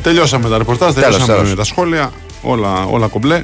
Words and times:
Λοιπόν, 0.00 0.12
τελειώσαμε 0.12 0.48
τα 0.48 0.58
ρεπορτάζ, 0.58 0.94
τελειώσαμε 0.94 1.48
με 1.48 1.54
τα 1.54 1.64
σχόλια. 1.64 2.12
Όλα, 2.42 2.84
όλα 2.84 3.06
κομπλέ. 3.06 3.42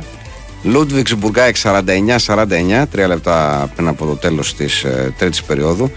Λούντβιχσμπουργκ 0.63 1.15
ΑΕΚ 1.15 1.57
49-49, 1.63 2.85
τρία 2.91 3.07
λεπτά 3.07 3.69
πριν 3.75 3.89
από 3.89 4.07
το 4.07 4.17
τέλος 4.17 4.55
της 4.55 4.85
ε, 4.85 5.15
τρίτης 5.19 5.43
περίοδου. 5.43 5.91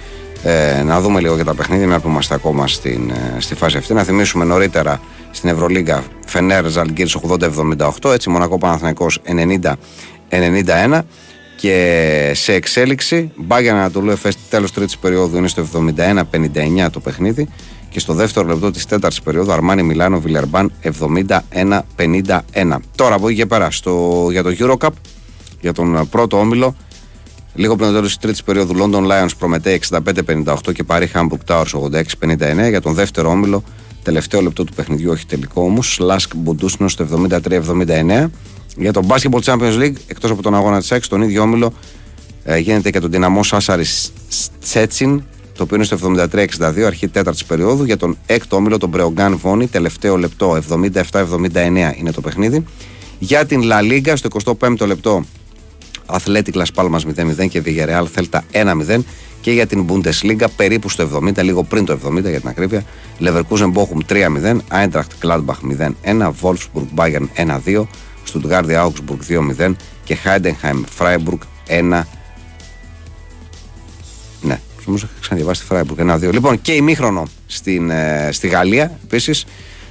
Ε, 0.43 0.83
να 0.83 1.01
δούμε 1.01 1.19
λίγο 1.19 1.35
για 1.35 1.43
τα 1.43 1.53
παιχνίδια, 1.53 1.87
μια 1.87 1.99
που 1.99 2.09
είμαστε 2.09 2.33
ακόμα 2.33 2.67
στην, 2.67 3.09
ε, 3.09 3.39
στη 3.39 3.55
φάση 3.55 3.77
αυτή. 3.77 3.93
Να 3.93 4.03
θυμίσουμε 4.03 4.45
νωρίτερα 4.45 5.01
στην 5.31 5.49
Ευρωλίγκα 5.49 6.03
Φενέρ 6.25 6.69
Ζαλγκίρις 6.69 7.09
80-78, 8.01 8.11
έτσι 8.13 8.29
Μονακό 8.29 8.57
Παναθηναϊκός 8.57 9.21
90-91 10.29 11.01
και 11.55 12.31
σε 12.35 12.53
εξέλιξη 12.53 13.31
Μπάγερν 13.35 13.75
Αναντολού 13.75 14.09
Εφές 14.11 14.31
τέλος 14.49 14.71
τρίτης 14.71 14.97
περίοδου 14.97 15.37
είναι 15.37 15.47
στο 15.47 15.65
71-59 16.85 16.89
το 16.91 16.99
παιχνίδι 16.99 17.49
και 17.89 17.99
στο 17.99 18.13
δεύτερο 18.13 18.47
λεπτό 18.47 18.71
της 18.71 18.85
τέταρτης 18.85 19.21
περίοδου 19.21 19.51
Αρμάνι 19.51 19.83
Μιλάνο 19.83 20.19
Βιλερμπάν 20.19 20.71
71-51 20.83 22.75
τώρα 22.95 23.15
από 23.15 23.27
εκεί 23.27 23.37
και 23.37 23.45
πέρα 23.45 23.71
στο, 23.71 24.27
για 24.31 24.43
το 24.43 24.49
Eurocup 24.59 24.89
για 25.61 25.73
τον 25.73 26.07
πρώτο 26.09 26.39
όμιλο 26.39 26.75
Λίγο 27.59 27.75
πριν 27.75 27.87
το 27.87 27.93
τέλος 27.93 28.07
της 28.07 28.17
τρίτης 28.17 28.43
περίοδου, 28.43 28.73
London 28.77 29.07
Lions 29.07 29.29
προμετέ 29.37 29.79
65-58 29.89 30.55
και 30.73 30.83
πάρει 30.83 31.11
Hamburg 31.13 31.37
Towers 31.47 31.63
86-59. 31.63 32.69
Για 32.69 32.81
τον 32.81 32.93
δεύτερο 32.93 33.29
όμιλο, 33.29 33.63
τελευταίο 34.03 34.41
λεπτό 34.41 34.63
του 34.63 34.73
παιχνιδιού, 34.73 35.11
όχι 35.11 35.25
τελικό 35.25 35.61
όμως, 35.61 35.99
Slask 36.01 36.27
Μπουντούσνο 36.35 36.87
στο 36.87 37.07
73-79. 37.29 38.25
Για 38.77 38.93
τον 38.93 39.07
Basketball 39.07 39.41
Champions 39.43 39.77
League, 39.77 39.95
εκτός 40.07 40.31
από 40.31 40.41
τον 40.41 40.55
αγώνα 40.55 40.79
της 40.79 40.91
6, 40.93 40.99
τον 41.09 41.21
ίδιο 41.21 41.41
όμιλο 41.41 41.73
ε, 42.43 42.57
γίνεται 42.57 42.91
και 42.91 42.99
τον 42.99 43.11
δυναμό 43.11 43.43
Σάσαρη 43.43 43.85
Τσέτσιν, 44.61 45.23
το 45.59 45.65
οποίο 45.65 45.75
είναι 45.75 45.85
στο 45.85 45.97
73-62, 46.79 46.81
αρχή 46.85 47.07
τέταρτης 47.07 47.45
περίοδου. 47.45 47.83
Για 47.83 47.97
τον 47.97 48.17
έκτο 48.25 48.55
όμιλο, 48.55 48.77
τον 48.77 48.89
Μπρεογκάν 48.89 49.37
Βόνι, 49.37 49.67
τελευταίο 49.67 50.17
λεπτό, 50.17 50.59
77-79 51.01 51.93
είναι 51.97 52.11
το 52.11 52.21
παιχνίδι. 52.21 52.63
Για 53.19 53.45
την 53.45 53.61
La 53.63 53.91
Liga, 53.91 54.13
στο 54.15 54.29
25ο 54.59 54.87
λεπτό, 54.87 55.23
Athletic 56.05 56.53
Las 56.53 56.65
Palmas 56.75 56.99
0-0 57.41 57.47
και 57.49 57.61
Villarreal 57.65 58.05
Θέλτα 58.11 58.43
1-0 58.51 58.99
και 59.41 59.51
για 59.51 59.65
την 59.65 59.85
Bundesliga 59.89 60.45
περίπου 60.55 60.89
στο 60.89 61.09
70, 61.37 61.43
λίγο 61.43 61.63
πριν 61.63 61.85
το 61.85 61.99
70 62.07 62.21
για 62.21 62.39
την 62.39 62.49
ακρίβεια. 62.49 62.83
Leverkusen 63.19 63.71
Bochum 63.73 63.99
3-0, 64.09 64.57
Eintracht 64.71 65.11
Gladbach 65.21 65.59
0-1, 66.03 66.31
Wolfsburg 66.41 66.87
Bayern 66.95 67.27
1-2, 67.65 67.85
Stuttgart 68.31 68.69
Augsburg 68.69 69.19
2-0 69.59 69.75
και 70.03 70.17
Heidenheim 70.25 70.83
Freiburg 70.99 71.39
1 71.67 72.01
ναι, 74.89 74.95
όμω 74.95 74.95
είχα 74.97 75.19
ξαναδιαβάσει 75.19 75.61
τη 75.61 75.67
Freiburg 75.71 76.29
1-2. 76.29 76.33
Λοιπόν, 76.33 76.61
και 76.61 76.71
ημίχρονο 76.71 77.23
στην, 77.45 77.89
ε, 77.89 78.29
στη 78.31 78.47
Γαλλία 78.47 78.99
επίσης. 79.03 79.45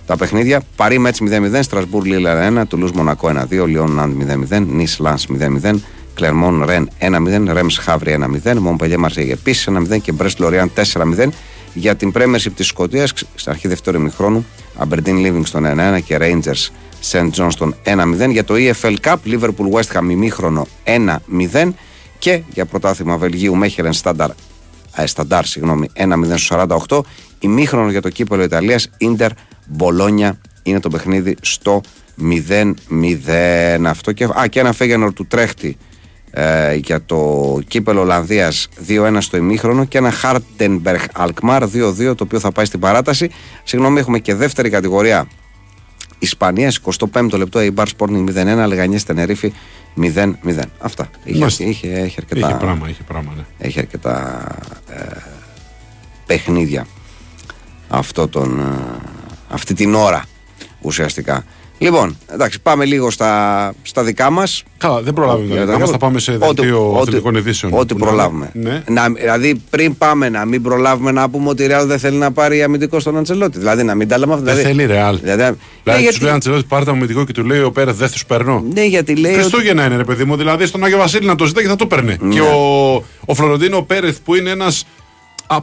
Τα 0.06 0.16
παιχνίδια 0.16 0.62
Παρί 0.76 0.98
Μέτς 0.98 1.20
0-0, 1.20 1.62
Στρασβούρ 1.62 2.04
Λίλερ 2.04 2.36
1, 2.36 2.66
Τουλούς 2.66 2.92
Μονακό 2.92 3.28
1-2, 3.28 3.66
Λιόν 3.66 3.90
Ναντ 3.90 4.12
0-0, 4.12 4.66
Νις 4.66 4.98
Λάνς 4.98 5.26
0-0, 5.26 5.80
Κλερμόν 6.14 6.64
Ρεν 6.64 6.90
1-0, 6.98 7.52
Ρέμς 7.52 7.78
Χαύρι 7.78 8.12
1-0, 8.44 8.58
Μομπελιέ 8.58 8.96
Μαρσέγε 8.96 9.32
επίσης 9.32 9.68
1-0 9.68 9.98
και 9.98 10.12
Μπρέστ 10.12 10.40
Λοριάν 10.40 10.70
4-0. 10.74 11.28
Για 11.74 11.96
την 11.96 12.12
πρέμερση 12.12 12.50
της 12.50 12.66
Σκωτία, 12.66 13.06
στην 13.06 13.52
αρχή 13.52 13.68
δεύτερου 13.68 13.98
ημιχρόνου, 13.98 14.46
Αμπερντίν 14.76 15.16
Λίβινγκστον 15.16 15.64
1-1 15.66 16.00
και 16.04 16.18
Rangers 16.20 16.68
Σεντ 17.00 17.30
Τζόνστον 17.30 17.74
1-0. 17.84 18.30
Για 18.30 18.44
το 18.44 18.54
EFL 18.56 18.94
Cup, 19.02 19.16
Liverpool 19.26 19.70
West 19.72 19.98
Ham 19.98 20.10
ημίχρονο 20.10 20.66
1-0 20.84 21.72
και 22.18 22.42
για 22.52 22.64
πρωτάθλημα 22.64 23.16
Βελγίου 23.16 23.56
Μέχερεν 23.56 23.92
Στάνταρ, 23.92 24.30
ε, 24.30 24.34
Σταντάρ, 25.04 25.44
συγγνώμη, 25.44 25.88
1-0 25.92 26.36
στο 26.36 26.66
48. 26.88 27.00
Ημίχρονος 27.38 27.90
για 27.90 28.02
το 28.02 28.08
κύπελο 28.08 28.42
Ιταλίας, 28.42 28.90
Ιντερ 28.98 29.30
Μπολόνια 29.66 30.38
είναι 30.62 30.80
το 30.80 30.88
παιχνίδι 30.88 31.36
στο 31.40 31.80
0-0. 32.20 33.84
Αυτό 33.84 34.12
και, 34.12 34.24
α, 34.24 34.46
και 34.46 34.60
ένα 34.60 34.72
Φέγενορ 34.72 35.12
του 35.12 35.26
Τρέχτη 35.26 35.76
ε, 36.30 36.74
για 36.74 37.04
το 37.04 37.58
κύπελο 37.68 38.00
Ολλανδίας 38.00 38.68
2-1 38.88 39.16
στο 39.18 39.36
ημίχρονο 39.36 39.84
και 39.84 39.98
ένα 39.98 40.10
Χάρτενμπεργκ 40.10 41.00
Αλκμάρ 41.14 41.64
2-2 41.64 41.70
το 41.96 42.24
οποίο 42.24 42.40
θα 42.40 42.52
πάει 42.52 42.64
στην 42.64 42.80
παράταση. 42.80 43.30
Συγγνώμη, 43.64 43.98
έχουμε 43.98 44.18
και 44.18 44.34
δεύτερη 44.34 44.70
κατηγορία 44.70 45.28
Ισπανίας 46.18 46.80
25 47.12 47.28
λεπτό 47.32 47.62
η 47.62 47.74
Bar 47.76 47.84
Sporting 47.96 48.24
0-1, 48.64 48.66
Λεγανιές 48.66 49.04
Τενερίφη 49.04 49.52
0-0. 50.02 50.62
Αυτά. 50.78 51.10
Είχε, 51.24 51.64
είχε, 51.64 51.88
είχε, 51.88 52.14
αρκετά, 52.18 52.48
είχε 52.48 52.58
πράγμα, 52.58 52.88
είχε 52.88 53.02
πράγμα, 53.02 53.32
ναι. 53.36 53.42
Έχει 53.58 53.78
αρκετά 53.78 54.44
ε, 54.88 55.04
παιχνίδια 56.26 56.86
αυτό 57.88 58.28
τον, 58.28 58.60
ε, 58.60 58.64
αυτή 59.48 59.74
την 59.74 59.94
ώρα 59.94 60.24
ουσιαστικά. 60.80 61.44
Λοιπόν, 61.78 62.16
εντάξει, 62.32 62.60
πάμε 62.60 62.84
λίγο 62.84 63.10
στα, 63.10 63.74
στα 63.82 64.02
δικά 64.02 64.30
μας. 64.30 64.62
Καλά, 64.78 65.00
δεν 65.02 65.12
προλάβουμε 65.12 65.54
τα 65.54 65.64
δικά 65.64 65.78
μας. 65.78 65.90
Θα 65.90 65.98
πάμε 65.98 66.18
σε 66.18 66.36
δελτίο 66.36 66.98
αθλητικών 67.00 67.34
ειδήσεων. 67.34 67.72
Ό,τι 67.74 67.94
προλάβουμε. 67.94 68.50
Ναι. 68.52 68.82
Να, 68.88 69.08
δηλαδή, 69.08 69.62
πριν 69.70 69.98
πάμε 69.98 70.28
να 70.28 70.44
μην 70.44 70.62
προλάβουμε 70.62 71.10
να 71.10 71.30
πούμε 71.30 71.48
ότι 71.48 71.62
η 71.62 71.66
Ρεάλ 71.66 71.86
δεν 71.86 71.98
θέλει 71.98 72.16
να 72.16 72.32
πάρει 72.32 72.62
αμυντικό 72.62 73.00
στον 73.00 73.16
Αντσελότη. 73.16 73.58
Δηλαδή, 73.58 73.82
να 73.82 73.94
μην 73.94 74.08
τα 74.08 74.18
λέμε 74.18 74.32
αυτά. 74.32 74.44
Δεν 74.44 74.54
δηλαδή, 74.56 74.74
θέλει 74.76 74.88
Ρεάλ. 74.92 75.18
Δηλαδή, 75.18 75.36
δηλαδή, 75.36 75.58
δηλαδή 75.82 76.02
γιατί... 76.02 76.16
τους 76.16 76.24
λέει 76.24 76.34
Αντσελότη, 76.34 76.64
πάρτε 76.68 76.90
αμυντικό 76.90 77.24
και 77.24 77.32
του 77.32 77.44
λέει 77.44 77.60
ο 77.60 77.72
Πέρε, 77.72 77.92
δεν 77.92 78.10
τους 78.10 78.26
παίρνω. 78.26 78.64
Ναι, 78.72 78.84
γιατί 78.84 79.16
λέει. 79.16 79.32
Χριστούγεννα 79.32 79.82
ότι... 79.82 79.90
είναι, 79.90 79.96
ρε 79.96 80.04
παιδί 80.04 80.24
μου. 80.24 80.36
Δηλαδή, 80.36 80.66
στον 80.66 80.84
Άγιο 80.84 80.98
Βασίλη 80.98 81.26
να 81.26 81.34
το 81.34 81.44
ζητάει 81.44 81.62
και 81.62 81.70
θα 81.70 81.76
το 81.76 81.86
παίρνει. 81.86 82.16
Ναι. 82.20 82.34
Και 82.34 82.40
ο, 82.40 82.94
ο 83.24 83.34
Φλωροντίνο 83.34 83.82
Πέρεθ 83.82 84.18
που 84.24 84.34
είναι 84.34 84.50
ένας 84.50 84.86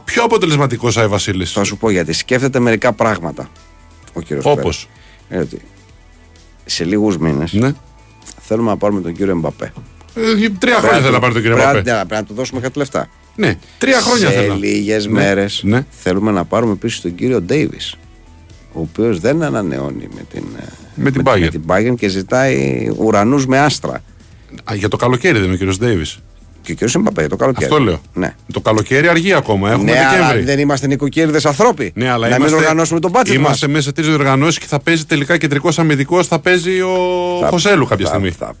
πιο 0.04 0.22
αποτελεσματικός 0.22 0.96
Άγιο 0.96 1.10
Βασίλης. 1.10 1.52
Θα 1.52 1.64
σου 1.64 1.76
πω 1.76 1.90
γιατί 1.90 2.12
σκέφτεται 2.12 2.58
μερικά 2.58 2.92
πράγματα 2.92 3.48
ο 4.12 4.20
κύριος 4.20 4.44
Όπως; 4.44 4.88
Σε 6.66 6.84
λίγους 6.84 7.18
μήνες 7.18 7.52
ναι. 7.52 7.72
θέλουμε 8.40 8.70
να 8.70 8.76
πάρουμε 8.76 9.00
τον 9.00 9.12
κύριο 9.12 9.32
Εμπαπέ. 9.32 9.72
Ε, 10.14 10.48
τρία 10.58 10.78
χρόνια 10.78 11.00
θέλω 11.00 11.12
να 11.12 11.18
πάρει 11.20 11.32
τον 11.32 11.42
κύριο 11.42 11.56
Εμπαπέ. 11.56 11.82
Πρέπει 11.82 12.06
να 12.08 12.24
του 12.24 12.34
δώσουμε 12.34 12.60
κάτι 12.60 12.78
λεφτά. 12.78 13.08
Ναι, 13.36 13.58
τρία 13.78 14.00
χρόνια 14.00 14.30
θέλω. 14.30 14.52
Σε 14.52 14.58
λίγες 14.58 15.06
ναι. 15.06 15.12
μέρες 15.12 15.60
ναι. 15.64 15.86
θέλουμε 15.90 16.30
να 16.30 16.44
πάρουμε 16.44 16.72
επίσης 16.72 17.00
τον 17.00 17.14
κύριο 17.14 17.40
Ντέιβις. 17.40 17.96
Ο 18.72 18.80
οποίος 18.80 19.20
δεν 19.20 19.42
ανανεώνει 19.42 20.08
με 20.14 20.22
την, 20.32 20.44
ε, 20.58 20.62
με 20.94 21.10
την, 21.10 21.22
με, 21.24 21.48
την 21.48 21.62
Bayern 21.66 21.94
και 21.96 22.08
ζητάει 22.08 22.90
ουρανούς 22.96 23.46
με 23.46 23.58
άστρα. 23.58 24.02
Α, 24.70 24.74
για 24.74 24.88
το 24.88 24.96
καλοκαίρι 24.96 25.34
δεν 25.34 25.44
είναι 25.44 25.54
ο 25.54 25.56
κύριος 25.56 25.78
Ντέιβις. 25.78 26.18
Και 26.74 26.84
ο 26.84 26.88
κ. 26.88 26.94
Εμπαπέ 26.94 27.26
το 27.26 27.36
καλοκαίρι. 27.36 27.64
Αυτό 27.64 27.78
λέω. 27.78 28.00
Ναι. 28.14 28.34
Το 28.52 28.60
καλοκαίρι 28.60 29.08
αργεί 29.08 29.32
ακόμα. 29.32 29.70
Έχουμε 29.70 29.92
ναι, 29.92 29.98
αλλά 29.98 30.42
δεν 30.42 30.58
είμαστε 30.58 30.86
νοικοκύριδες 30.86 31.46
ανθρώποι. 31.46 31.92
Ναι, 31.94 32.10
αλλά 32.10 32.28
να 32.28 32.36
είμαστε, 32.36 32.54
μην 32.54 32.64
οργανώσουμε 32.64 33.00
τον 33.00 33.10
budget 33.10 33.34
Είμαστε 33.34 33.68
μέσα 33.68 33.82
σε 33.82 33.92
τρεις 33.92 34.04
διοργανώσεις 34.04 34.58
και 34.60 34.66
θα 34.66 34.80
παίζει 34.80 35.04
τελικά 35.04 35.36
κεντρικός 35.36 35.78
αμυντικός. 35.78 36.26
Θα 36.26 36.38
παίζει 36.38 36.80
ο 36.80 36.96
θα, 37.40 37.48
Χωσέλου 37.48 37.86
κάποια 37.86 38.06
θα, 38.06 38.10
στιγμή. 38.10 38.30
Θα, 38.30 38.54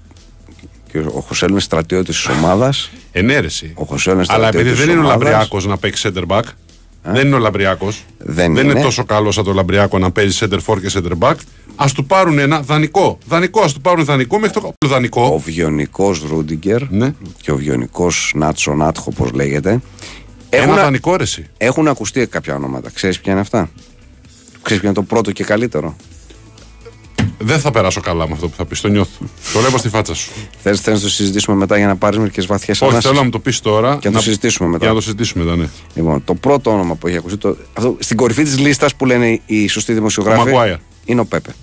και 0.92 0.98
ο 0.98 1.20
Χωσέλου 1.26 1.50
είναι 1.52 1.60
στρατιώτης 1.60 2.16
της 2.16 2.28
ομάδας. 2.28 2.90
Ενέρεση. 3.12 3.72
Ο 3.74 3.84
Χωσέλου 3.84 4.16
είναι 4.16 4.26
Αλλά 4.28 4.48
επειδή 4.48 4.70
δεν 4.70 4.88
είναι 4.88 4.98
ο 4.98 5.02
Λαμπριάκο 5.02 5.60
να 5.60 5.76
παίξει 5.76 6.10
center 6.14 6.36
back. 6.36 6.42
Δεν 7.02 7.26
είναι 7.26 7.34
ο 7.34 7.38
Λαμπριακός. 7.38 8.04
Δεν, 8.18 8.54
δεν 8.54 8.70
είναι. 8.70 8.82
τόσο 8.82 9.04
καλό 9.04 9.30
σαν 9.30 9.44
το 9.44 9.52
Λαμπριακό 9.52 9.98
να 9.98 10.10
παίζει 10.10 10.38
center 10.40 10.58
for 10.66 10.80
και 10.80 10.90
center 10.92 11.18
back. 11.18 11.34
Α 11.76 11.86
του 11.94 12.06
πάρουν 12.06 12.38
ένα 12.38 12.60
δανεικό. 12.60 13.18
Δανεικό, 13.26 13.60
ας 13.60 13.72
του 13.72 13.80
πάρουν 13.80 14.04
δανεικό 14.04 14.38
μέχρι 14.38 14.60
το 14.60 14.88
δανεικό. 14.88 15.22
Ο 15.22 15.38
βιονικός 15.38 16.22
Ρούντιγκερ 16.28 16.90
ναι. 16.90 17.14
και 17.40 17.52
ο 17.52 17.56
βιονικός 17.56 18.32
Νάτσο 18.34 18.74
Νάτχο, 18.74 19.12
όπω 19.16 19.30
λέγεται. 19.34 19.80
Έχουν, 20.50 20.72
ένα 20.72 20.82
δανεικό 20.82 21.16
ρεση. 21.16 21.46
Έχουν 21.56 21.88
ακουστεί 21.88 22.26
κάποια 22.26 22.54
ονόματα. 22.54 22.90
Ξέρεις 22.90 23.20
ποια 23.20 23.32
είναι 23.32 23.40
αυτά; 23.40 23.70
Ξέρεις 24.62 24.82
ποιο 24.82 24.90
είναι 24.90 24.98
το 24.98 25.02
πρώτο 25.02 25.32
και 25.32 25.44
καλύτερο; 25.44 25.96
Δεν 27.38 27.60
θα 27.60 27.70
περάσω 27.70 28.00
καλά 28.00 28.28
με 28.28 28.32
αυτό 28.32 28.48
που 28.48 28.56
θα 28.56 28.64
πεις. 28.64 28.80
Το 28.80 28.88
νιώθω. 28.88 29.24
το 29.52 29.60
λέω 29.60 29.78
στη 29.78 29.88
φάτσα 29.88 30.14
σου. 30.14 30.30
Θες 30.62 30.86
να 30.86 31.00
το 31.00 31.08
συζητήσουμε 31.08 31.56
μετά 31.56 31.76
για 31.76 31.86
να 31.86 31.96
πάρεις 31.96 32.18
μερικές 32.18 32.46
βαθιές 32.46 32.82
Όχι, 32.82 33.00
θέλω 33.00 33.14
να 33.14 33.22
μου 33.22 33.30
το 33.30 33.38
πεις 33.38 33.60
τώρα. 33.60 33.98
Και 34.00 34.08
να, 34.08 34.14
το 34.14 34.22
συζητήσουμε 34.22 34.68
μετά. 34.68 34.78
Για 34.78 34.88
να 34.88 34.94
το 34.94 35.00
συζητήσουμε 35.00 35.44
μετά, 35.44 35.56
ναι. 35.56 35.68
Λοιπόν, 35.94 36.24
το 36.24 36.34
πρώτο 36.34 36.70
όνομα 36.70 36.94
που 36.94 37.06
έχει 37.06 37.16
ακουστεί. 37.16 37.38
Το, 37.38 37.56
αυτό, 37.72 37.96
στην 37.98 38.16
κορυφή 38.16 38.42
της 38.42 38.58
λίστας 38.58 38.94
που 38.94 39.06
λένε 39.06 39.40
οι 39.46 39.68
σωστοί 39.68 39.92
δημοσιογράφοι. 39.92 40.50
Ο 40.50 40.78
είναι 41.04 41.20
ο 41.20 41.24
Πέπε. 41.24 41.54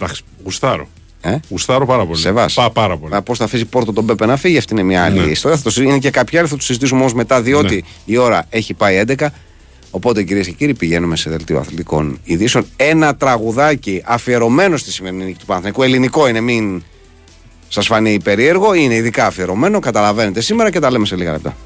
Εντάξει, 0.00 0.22
γουστάρω. 0.44 0.88
Ε; 1.22 1.36
Γουστάρω 1.48 1.86
πάρα 1.86 2.06
πολύ. 2.06 2.18
Σε 2.18 2.32
βάση. 2.32 2.54
Πά, 2.54 2.70
πάρα 2.70 2.96
πολύ. 2.96 3.14
Πώς 3.24 3.38
θα 3.38 3.44
αφήσει 3.44 3.64
πόρτο 3.64 3.92
τον 3.92 4.06
Πέπε 4.06 4.26
να 4.26 4.36
φύγει, 4.36 4.58
αυτή 4.58 4.72
είναι 4.72 4.82
μια 4.82 5.04
άλλη 5.04 5.18
ναι. 5.18 5.30
ιστορία. 5.30 5.56
Θα 5.56 5.70
το, 5.70 5.82
είναι 5.82 5.98
και 5.98 6.10
κάποια 6.10 6.40
άλλη, 6.40 6.48
θα 6.48 6.56
το 6.56 6.62
συζητήσουμε 6.62 7.00
όμως 7.00 7.14
μετά, 7.14 7.42
διότι 7.42 7.74
ναι. 7.74 7.80
η 8.04 8.16
ώρα 8.16 8.46
έχει 8.50 8.74
πάει 8.74 9.02
11. 9.06 9.26
Οπότε 9.90 10.22
κυρίες 10.22 10.46
και 10.46 10.52
κύριοι, 10.52 10.74
πηγαίνουμε 10.74 11.16
σε 11.16 11.30
δελτίο 11.30 11.58
αθλητικών 11.58 12.18
ειδήσεων. 12.24 12.66
Ένα 12.76 13.16
τραγουδάκι 13.16 14.02
αφιερωμένο 14.04 14.76
στη 14.76 14.92
σημερινή 14.92 15.24
νίκη 15.24 15.38
του 15.38 15.46
Παναθηνικού. 15.46 15.82
Ελληνικό 15.82 16.28
είναι, 16.28 16.40
μην 16.40 16.82
σας 17.68 17.86
φανεί 17.86 18.20
περίεργο. 18.20 18.74
Είναι 18.74 18.94
ειδικά 18.94 19.26
αφιερωμένο. 19.26 19.78
Καταλαβαίνετε 19.78 20.40
σήμερα 20.40 20.70
και 20.70 20.78
τα 20.78 20.90
λέμε 20.90 21.06
σε 21.06 21.16
λίγα 21.16 21.32
λεπτά. 21.32 21.56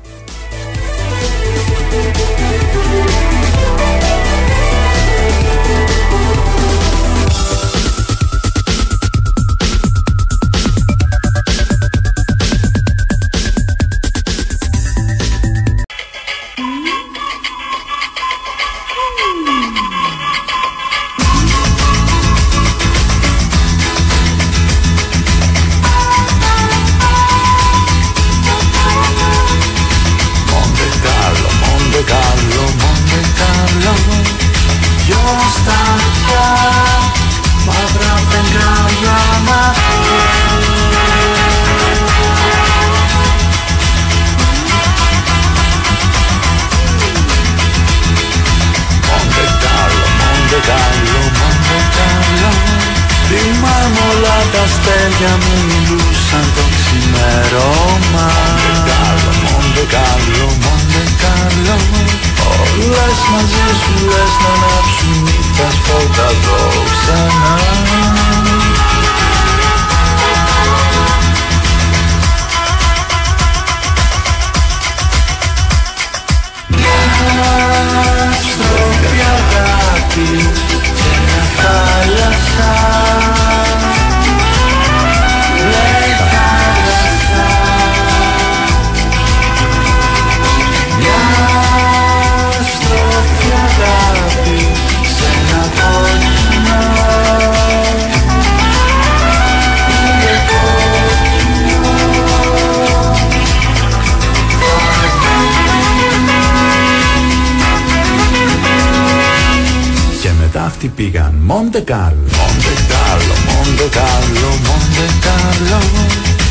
Πήγαν 111.04 111.34
Μοντε 111.50 111.80
Κάρλο. 111.80 112.28
Μοντε 112.38 112.74
Κάρλο, 112.92 113.36
Μοντε 113.48 113.88
Κάρλο, 113.96 114.50
Μοντε 114.66 115.06
Κάρλο 115.24 115.80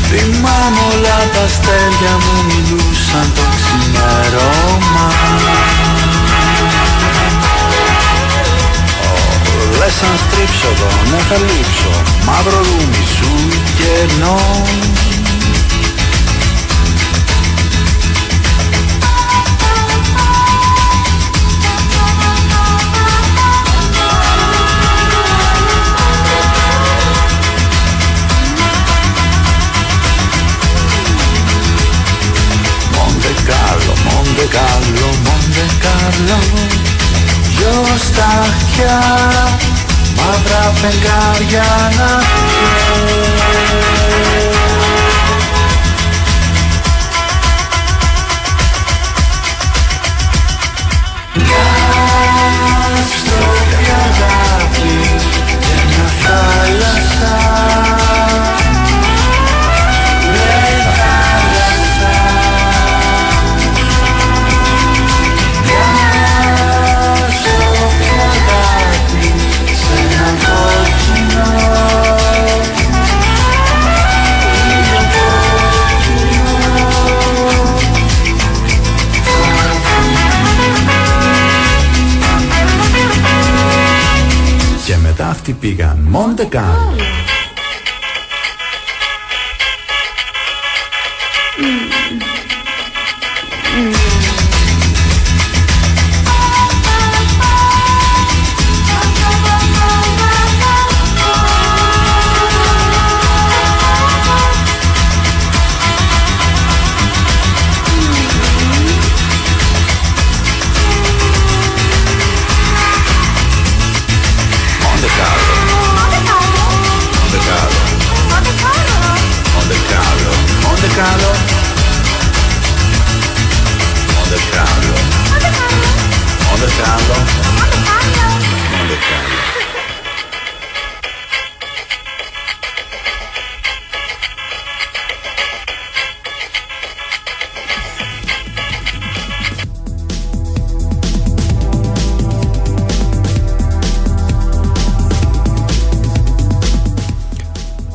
Θυμάμαι 0.08 0.82
όλα 0.90 1.18
τα 1.34 1.42
αστέρια 1.48 2.14
μου 2.22 2.34
μιλούσαν 2.48 3.26
το 3.36 3.44
ξημέρωμα 3.56 5.06
Ω, 9.08 9.16
Λες 9.78 9.96
αν 10.08 10.16
στρίψω 10.24 10.68
εδώ, 10.74 10.90
ναι 11.10 11.20
θα 11.28 11.36
λείψω 11.46 11.92
Μαύρο 12.26 12.60
ρούμι 12.68 13.04
σου 13.16 13.30
κενό 13.78 14.40
Μοντε 36.04 36.16
Κάρλο 36.16 36.38
Δυο 37.56 37.96
στα 37.96 38.24
αυτιά, 38.40 39.00
μαύρα 40.16 40.72
φεγγάρια 40.74 41.90
να 41.96 42.22
Στροφή 44.04 44.53
Και 85.44 85.52
μετά 85.52 85.60
αυτοί 85.60 85.66
πήγαν 85.66 85.98
Μοντε 86.10 86.48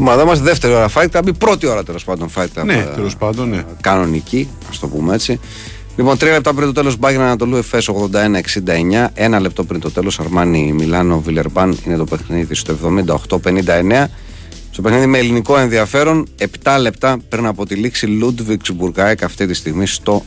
Μας 0.10 0.18
εδώ 0.18 0.28
είμαστε 0.28 0.46
δεύτερη 0.46 0.74
ώρα 0.74 0.90
Fight 0.96 1.08
Club 1.12 1.28
ή 1.28 1.34
πρώτη 1.34 1.68
ώρα 1.68 1.84
τέλος 1.84 2.04
πάντων 2.04 2.30
Fight 2.36 2.48
Club. 2.60 2.66
Ναι, 2.66 2.74
ε, 2.74 2.92
τέλος 2.96 3.16
πάντων, 3.16 3.50
ναι. 3.50 3.64
Κανονική, 3.82 4.50
ας 4.70 4.80
το 4.80 4.88
πούμε 4.88 5.14
έτσι. 5.14 5.40
Λοιπόν, 5.98 6.18
τρία 6.18 6.32
λεπτά 6.32 6.54
πριν 6.54 6.68
το 6.68 6.74
τέλος 6.74 6.98
Μπάγκερ 6.98 7.22
Ανατολού 7.22 7.56
Εφές 7.56 7.88
81-69. 7.88 9.08
Ένα 9.14 9.40
λεπτό 9.40 9.64
πριν 9.64 9.80
το 9.80 9.92
τέλος 9.92 10.20
Αρμάνι 10.20 10.72
Μιλάνο 10.74 11.22
Βιλερμπάν 11.22 11.78
είναι 11.86 11.98
το 11.98 12.04
παιχνίδι 12.04 12.56
στο 12.56 12.74
78-59. 12.74 14.08
Στο 14.72 14.82
παιχνίδι 14.82 15.06
με 15.06 15.18
ελληνικό 15.18 15.58
ενδιαφέρον, 15.58 16.28
7 16.64 16.78
λεπτά 16.80 17.18
πριν 17.30 17.46
από 17.46 17.66
τη 17.66 17.76
λήξη 17.76 18.06
Λούντβιξ 18.06 18.72
Μπουργκάεκ 18.74 19.24
αυτή 19.24 19.46
τη 19.48 19.54
στιγμή 19.54 19.88
στο 19.88 20.24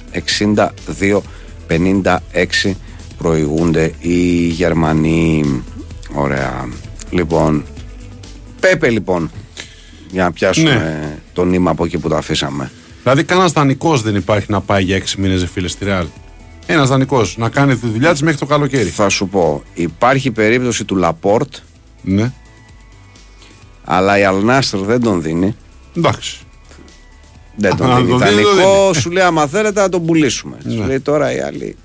62-56 1.69 2.73
προηγούνται 3.19 3.93
οι 3.99 4.47
Γερμανοί. 4.47 5.62
Ωραία. 6.15 6.69
Λοιπόν, 7.11 7.65
Πέπε 8.62 8.91
λοιπόν, 8.91 9.31
για 10.12 10.25
να 10.25 10.33
πιάσουμε 10.33 10.71
Ναι. 10.75 11.19
το 11.33 11.45
νήμα 11.45 11.71
από 11.71 11.85
εκεί 11.85 11.99
που 11.99 12.09
το 12.09 12.16
αφήσαμε. 12.16 12.71
Δηλαδή, 13.02 13.25
κανένας 13.25 13.52
δανεικός 13.52 14.02
δεν 14.02 14.14
υπάρχει 14.14 14.47
να 14.49 14.61
πάει 14.61 14.83
για 14.85 14.97
6 14.97 15.19
μήνες, 15.19 15.47
φίλε, 15.52 15.69
στη 15.69 15.85
Ρεάλ. 15.85 16.07
Ένας 16.66 16.88
δανεικός 16.88 17.37
να 17.38 17.49
κάνει 17.49 17.76
τη 17.76 17.87
δουλειά 17.88 18.12
της 18.12 18.23
μέχρι 18.23 18.38
το 18.38 18.47
καλοκαίρι. 18.47 18.88
Θα 18.88 19.09
σου 19.09 19.28
πω, 19.28 19.62
υπάρχει 19.75 20.31
περίπτωση 20.31 20.85
του 20.85 20.97
Λαπόρτ, 20.97 21.54
Ναι. 22.02 22.33
αλλά 23.85 24.19
η 24.19 24.25
Αλνάστρ 24.25 24.78
δεν 24.78 25.00
τον 25.00 25.23
δίνει. 25.23 25.57
Εντάξει. 25.97 26.38
Δεν 27.57 27.76
τον 27.76 27.90
Αν 27.90 27.97
δίνει. 27.97 28.09
τον 28.09 28.19
δίνει, 28.19 28.31
δεν 28.35 28.40
Ιδανικό 28.42 28.83
δίνει. 28.90 28.95
σου 29.02 29.11
λέει, 29.11 29.25
άμα 29.25 29.47
θέλετε 29.47 29.81
να 29.81 29.88
τον 29.88 30.07
πουλήσουμε. 30.07 30.57
Σου 30.62 30.78
Ναι. 30.78 30.87
λέει 30.87 31.00
τώρα 31.00 31.33
η 31.35 31.40
άλλη. 31.40 31.76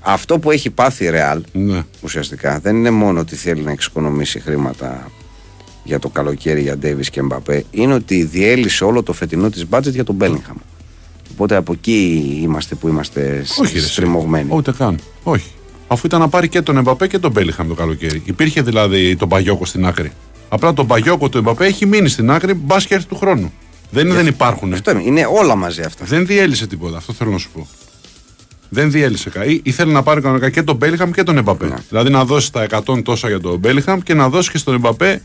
Αυτό 0.00 0.38
που 0.38 0.50
έχει 0.50 0.70
πάθει 0.70 1.04
η 1.04 1.10
Ρεάλ 1.10 1.42
Ναι. 1.52 1.82
ουσιαστικά 2.00 2.58
δεν 2.58 2.76
είναι 2.76 2.90
μόνο 2.90 3.20
ότι 3.20 3.36
θέλει 3.36 3.62
να 3.62 3.70
εξοικονομήσει 3.70 4.40
χρήματα 4.40 5.10
για 5.84 5.98
το 5.98 6.08
καλοκαίρι 6.08 6.60
για 6.60 6.76
Ντέιβι 6.78 7.10
και 7.10 7.22
Μπαπέ, 7.22 7.64
είναι 7.70 7.94
ότι 7.94 8.24
διέλυσε 8.24 8.84
όλο 8.84 9.02
το 9.02 9.12
φετινό 9.12 9.50
της 9.50 9.68
μπάτζετ 9.68 9.94
για 9.94 10.04
τον 10.04 10.14
Μπέλιγχαμ. 10.14 10.56
Οπότε 11.32 11.56
από 11.56 11.72
εκεί 11.72 12.38
είμαστε 12.42 12.74
που 12.74 12.88
είμαστε 12.88 13.44
Όχι, 13.60 13.78
ρε, 13.78 13.86
στριμωγμένοι. 13.86 14.48
Ούτε 14.50 14.72
καν. 14.72 14.98
Όχι. 15.22 15.50
Αφού 15.86 16.06
ήταν 16.06 16.20
να 16.20 16.28
πάρει 16.28 16.48
και 16.48 16.62
τον 16.62 16.76
Εμπαπέ 16.76 17.06
και 17.06 17.18
τον 17.18 17.30
Μπέλιχαμ 17.30 17.68
το 17.68 17.74
καλοκαίρι. 17.74 18.22
Υπήρχε 18.24 18.62
δηλαδή 18.62 19.16
τον 19.16 19.28
Παγιόκο 19.28 19.64
στην 19.64 19.86
άκρη. 19.86 20.12
Απλά 20.48 20.72
τον 20.72 20.86
Παγιόκο 20.86 21.28
του 21.28 21.38
Εμπαπέ 21.38 21.66
έχει 21.66 21.86
μείνει 21.86 22.08
στην 22.08 22.30
άκρη 22.30 22.54
μπα 22.54 22.76
και 22.76 22.94
έρθει 22.94 23.06
του 23.06 23.16
χρόνου. 23.16 23.52
Δεν 23.90 24.06
είναι 24.06 24.14
δεν 24.14 24.26
υπάρχουν. 24.26 24.72
Αυτό 24.72 24.90
είναι, 24.90 25.02
είναι 25.02 25.26
όλα 25.32 25.56
μαζί 25.56 25.82
αυτά. 25.82 26.04
Δεν 26.04 26.26
διέλυσε 26.26 26.66
τίποτα. 26.66 26.96
Αυτό 26.96 27.12
θέλω 27.12 27.30
να 27.30 27.38
σου 27.38 27.50
πω. 27.54 27.68
Δεν 28.68 28.90
διέλυσε 28.90 29.30
κάτι. 29.30 29.60
Ήθελε 29.64 29.92
να 29.92 30.02
πάρει 30.02 30.20
κανονικά 30.20 30.50
και 30.50 30.62
τον 30.62 30.76
Μπέλιχαμ 30.76 31.10
και 31.10 31.22
τον 31.22 31.36
Εμπαπέ. 31.36 31.66
Ναι. 31.66 31.76
Δηλαδή 31.88 32.10
να 32.10 32.24
δώσει 32.24 32.52
τα 32.52 32.66
100 32.86 33.02
τόσα 33.04 33.28
για 33.28 33.40
τον 33.40 33.58
Μπέλιχαμ 33.58 34.00
και 34.00 34.14
να 34.14 34.28
δώσει 34.28 34.50
και 34.50 34.58
στον 34.58 34.74
Εμπαπέ 34.74 35.22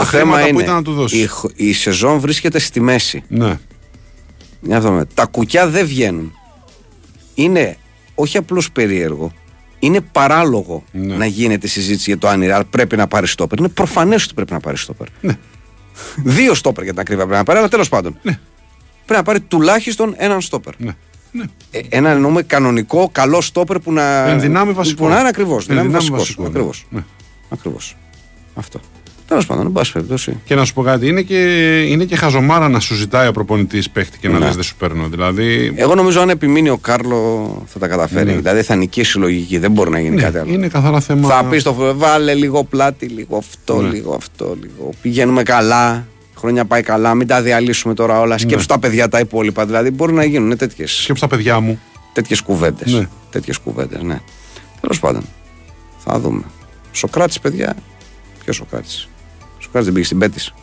το 0.00 0.04
θέμα 0.04 0.22
χρήματα 0.24 0.42
που 0.42 0.48
είναι 0.54 0.62
ήταν 0.62 0.74
να 0.74 0.82
του 0.82 0.92
δώσεις. 0.92 1.22
η, 1.22 1.26
χ- 1.26 1.44
η 1.54 1.72
σεζόν 1.72 2.18
βρίσκεται 2.20 2.58
στη 2.58 2.80
μέση. 2.80 3.22
Ναι. 3.28 3.58
Για 4.60 4.74
να 4.74 4.80
δούμε. 4.80 5.04
Τα 5.14 5.24
κουκιά 5.26 5.68
δεν 5.68 5.86
βγαίνουν. 5.86 6.32
Είναι 7.34 7.76
όχι 8.14 8.36
απλώς 8.36 8.70
περίεργο. 8.72 9.32
Είναι 9.78 10.00
παράλογο 10.00 10.84
Ναι. 10.92 11.16
να 11.16 11.26
γίνεται 11.26 11.66
συζήτηση 11.66 12.04
για 12.10 12.18
το 12.18 12.28
αν 12.28 12.42
η 12.42 12.46
Real 12.50 12.60
πρέπει 12.70 12.96
να 12.96 13.06
πάρει 13.06 13.26
στόπερ. 13.26 13.58
Είναι 13.58 13.68
προφανές 13.68 14.24
ότι 14.24 14.34
πρέπει 14.34 14.52
να 14.52 14.60
πάρει 14.60 14.76
στόπερ. 14.76 15.06
Ναι. 15.20 15.38
Δύο 16.24 16.54
στόπερ 16.54 16.82
για 16.82 16.92
την 16.92 17.00
ακρίβεια 17.00 17.24
πρέπει 17.24 17.38
να 17.38 17.44
πάρει, 17.44 17.58
αλλά 17.58 17.68
τέλος 17.68 17.88
πάντων. 17.88 18.12
Ναι. 18.22 18.38
Πρέπει 19.06 19.20
να 19.20 19.22
πάρει 19.22 19.40
τουλάχιστον 19.40 20.14
έναν 20.16 20.40
στόπερ. 20.40 20.74
Ναι. 20.78 20.94
ναι. 21.32 21.44
Ε, 21.70 21.80
ένα 21.88 22.10
εννοούμε 22.10 22.42
κανονικό, 22.42 23.08
καλό 23.12 23.40
στόπερ 23.40 23.78
που 23.78 23.92
να. 23.92 24.26
Εν 24.28 24.40
δυνάμει 24.40 24.72
βασικό. 24.72 25.02
Που 25.02 25.08
να 25.08 25.18
είναι 25.18 25.28
ακριβώς. 25.28 25.62
Εν 25.62 25.68
Δυνάμει 25.68 25.86
δυνάμει 25.88 26.08
βασικός. 26.10 26.18
βασικό, 26.20 26.42
ναι. 26.42 26.48
Ακριβώς. 26.48 26.86
Ναι. 26.90 27.04
Ακριβώς. 27.48 27.96
Αυτό. 28.54 28.80
Τέλος 29.26 29.46
πάντων, 29.46 29.66
εν 29.66 29.72
πάση 29.72 29.92
περιπτώσει. 29.92 30.38
Και 30.44 30.54
να 30.54 30.64
σου 30.64 30.72
πω 30.74 30.82
κάτι, 30.82 31.06
είναι 31.08 31.22
και, 31.22 31.36
είναι 31.88 32.04
και 32.04 32.16
χαζομάρα 32.16 32.68
να 32.68 32.80
σου 32.80 32.94
ζητάει 32.94 33.28
ο 33.28 33.32
προπονητής 33.32 33.90
παίχτη 33.90 34.18
και 34.18 34.28
να 34.28 34.38
Ναι. 34.38 34.44
λες 34.44 34.54
δεν 34.54 34.64
σου 34.64 34.76
παίρνω. 34.76 35.08
Δηλαδή. 35.08 35.72
Εγώ 35.76 35.94
νομίζω 35.94 36.20
αν 36.20 36.28
επιμείνει 36.30 36.70
ο 36.70 36.76
Κάρλο 36.76 37.62
θα 37.66 37.78
τα 37.78 37.88
καταφέρει. 37.88 38.30
Ναι. 38.30 38.36
Δηλαδή 38.36 38.62
θα 38.62 38.74
νικήσει 38.76 39.18
η 39.18 39.20
λογική. 39.20 39.58
Δεν 39.58 39.70
μπορεί 39.70 39.90
να 39.90 40.00
γίνει 40.00 40.14
ναι, 40.14 40.22
κάτι 40.22 40.38
άλλο. 40.38 40.52
είναι 40.52 40.68
καθαρά 40.68 41.00
θέμα. 41.00 41.28
Θα 41.28 41.44
πεις 41.44 41.60
στο 41.60 41.94
βάλε 41.96 42.34
λίγο 42.34 42.64
πλάτη, 42.64 43.06
λίγο 43.06 43.36
αυτό, 43.36 43.80
Ναι. 43.80 43.88
λίγο 43.88 44.14
αυτό, 44.14 44.56
λίγο. 44.60 44.90
Πηγαίνουμε 45.02 45.42
καλά. 45.42 46.06
η 46.34 46.38
Χρόνια 46.38 46.64
πάει 46.64 46.82
καλά. 46.82 47.14
Μην 47.14 47.26
τα 47.26 47.42
διαλύσουμε 47.42 47.94
τώρα 47.94 48.20
όλα. 48.20 48.38
Σκέψου 48.38 48.66
τα 48.66 48.78
παιδιά 48.78 49.08
τα 49.08 49.18
υπόλοιπα. 49.18 49.66
Δηλαδή 49.66 49.90
μπορεί 49.90 50.12
να 50.12 50.24
γίνουν 50.24 50.56
τέτοιε 50.56 50.86
Σκέψου 50.86 51.20
τα 51.20 51.28
παιδιά 51.28 51.60
μου. 51.60 51.80
τέτοιες 52.12 52.40
κουβέντες. 52.40 52.92
Ναι. 52.92 53.08
Τέτοιες 53.30 53.58
κουβέντες, 53.58 54.02
ναι. 54.02 54.20
Τέλος 54.80 55.00
πάντων. 55.00 55.22
Θα 56.04 56.18
δούμε. 56.20 56.42
Σοκράτης, 56.92 57.40
παιδιά. 57.40 57.76
Ποιος 58.44 58.56
Σοκράτης; 58.56 59.08
Σοκράτη 59.76 59.84
δεν 59.84 59.92
πήγε 59.94 60.04
στην 60.04 60.18
Πέτης. 60.18 60.54